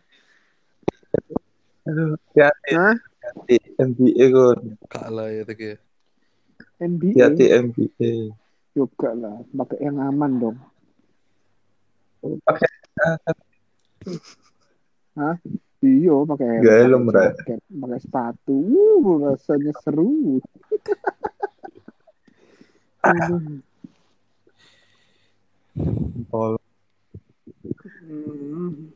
aduh, 1.84 2.16
hati 2.16 2.72
Hah? 2.72 2.96
hati 2.96 3.56
MBA 3.76 4.24
kon. 4.32 4.60
Kak 4.88 5.08
lah 5.12 5.28
ya 5.28 5.44
TG. 5.44 5.76
NBA? 6.80 7.20
Hati 7.20 7.44
MBA. 7.52 8.12
Juga 8.72 9.10
lah, 9.12 9.36
pakai 9.52 9.78
yang 9.84 10.00
aman 10.00 10.32
dong. 10.40 10.58
Pakai 12.48 12.70
Hah? 15.14 15.36
Iya, 15.84 16.16
pakai 16.24 16.48
helm, 16.48 16.64
Gak 16.64 16.78
helm, 16.80 17.02
pakai 17.84 18.00
sepatu. 18.00 18.56
Uh, 19.04 19.28
rasanya 19.28 19.72
seru. 19.84 20.40
Pol. 26.30 26.52
Hmm. 28.04 28.90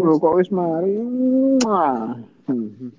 Loh, 0.00 0.16
kok 0.16 0.34
wis 0.40 0.50
mari? 0.50 0.96
Hmm. 0.96 2.90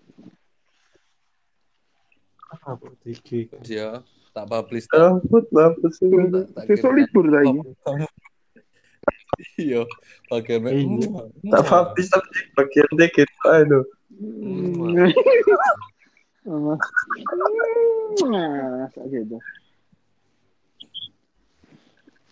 Apa? 2.66 2.86
Wis 3.06 3.20
ya, 3.66 4.02
tak 4.34 4.46
publish. 4.50 4.86
Sih. 4.86 4.92
Tak- 4.94 6.50
tak 6.54 6.64
kirim. 6.68 6.94
libur 6.98 7.26
lagi. 7.30 7.60
Iya, 9.56 9.88
bagian 10.28 10.68
Iya. 10.68 11.10
Tak 11.48 11.64
habis 11.72 12.12
tapi 12.12 12.38
bagian 12.56 12.92
dikit. 13.00 13.30
Aduh. 13.48 13.86
Hmm. 16.50 16.74
Nah, 18.26 18.90
gitu. 19.06 19.38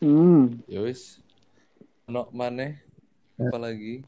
Hmm. 0.02 0.57
Ya 0.65 0.81
wis. 0.81 1.22
Ono 2.10 2.26
maneh 2.34 2.81
apa 3.38 3.57
lagi? 3.61 4.02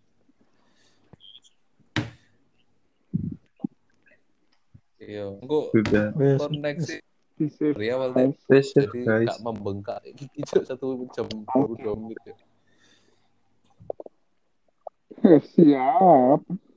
Iya, 4.98 5.30
engko 5.38 5.70
Sudah. 5.78 6.10
Wes. 6.18 6.42
koneksi 6.42 6.98
dari 7.40 7.88
awal 7.94 8.10
deh. 8.18 8.34
Jadi 8.50 9.06
guys. 9.06 9.30
gak 9.30 9.40
membengkak 9.46 10.02
Cuk, 10.50 10.64
satu 10.66 11.06
jam 11.14 11.30
22 11.54 12.02
menit 12.02 12.20
ya. 12.26 12.36
Siap. 15.38 16.69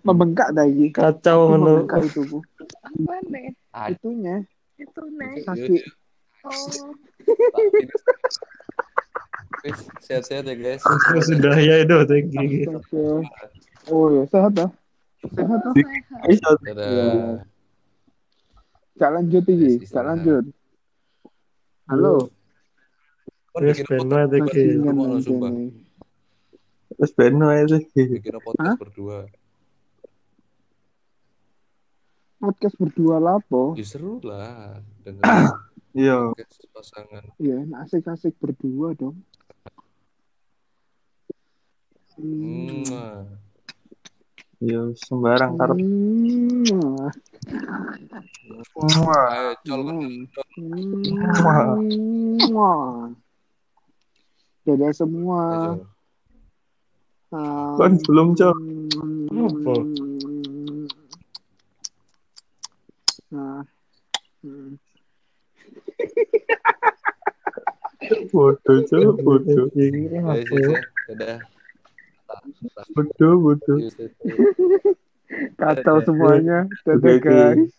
Membengkak 0.00 0.50
lagi. 0.56 0.88
Kacau 0.94 1.52
menurut 1.52 1.84
Membengkak 1.84 2.00
itu 2.08 2.20
bu. 2.28 2.38
Apa 2.84 3.14
nih? 3.28 3.46
Itunya 3.92 4.36
Itu 4.80 5.02
nih. 5.12 5.44
kaki. 5.44 5.78
Oh, 6.44 6.92
Wis, 9.64 9.80
sehat-sehat 10.04 10.44
ya 10.44 10.56
guys. 10.56 10.84
Sudah 11.24 11.56
ya 11.56 11.80
itu 11.80 11.96
tinggi. 12.04 12.68
Astaga. 12.68 13.24
Oh 13.88 14.12
ya 14.12 14.22
sehat 14.28 14.52
ah. 14.60 14.70
Sehat 15.32 15.60
ah. 15.64 15.72
sehat. 15.72 17.48
Gak 19.00 19.10
lanjut 19.10 19.44
iki. 19.48 19.80
Gak 19.80 19.84
istirahat. 19.88 20.08
lanjut. 20.20 20.44
Halo. 21.88 22.28
Bikin 23.56 23.84
ben 23.88 24.08
wae 24.12 24.24
iki. 24.28 24.40
Bajingan 24.44 24.94
ngomong 24.96 25.20
sumpah. 25.24 25.48
anjene. 25.48 25.84
Terus 26.92 27.12
beno 27.16 27.48
aja 27.48 27.78
sih. 27.80 28.04
Bikin 28.20 28.36
podcast 28.44 28.80
berdua. 28.80 29.18
Podcast 32.38 32.76
berdua 32.76 33.16
lapo. 33.16 33.72
Ya 33.72 33.86
seru 33.88 34.20
lah 34.20 34.78
dengan 35.00 35.24
Iya. 35.96 36.34
podcast 36.34 36.66
pasangan. 36.74 37.24
Iya, 37.40 37.64
asik-asik 37.86 38.34
berdua 38.42 38.92
dong. 38.98 39.16
Hmm. 42.14 42.84
Hmm. 42.86 43.26
Iya 44.62 44.80
sembarang 44.96 45.58
karep. 45.58 45.76
Hmm. 45.82 47.10
Ayo 49.34 49.52
col. 49.66 49.82
Dadah 54.64 54.92
semua. 54.96 55.42
Ayo. 55.74 55.93
Ah. 57.34 57.74
Kan 57.74 57.98
belum, 58.06 58.38
Cok. 58.38 58.56
Apa? 59.34 59.74
Nah. 63.34 63.66
Hmm. 64.46 64.78
Bodoh 68.30 68.78
cok, 68.84 69.16
bodoh. 69.24 69.66
Kacau 75.58 75.98
semuanya. 76.04 76.68
Dadah 76.86 77.16
guys. 77.18 77.72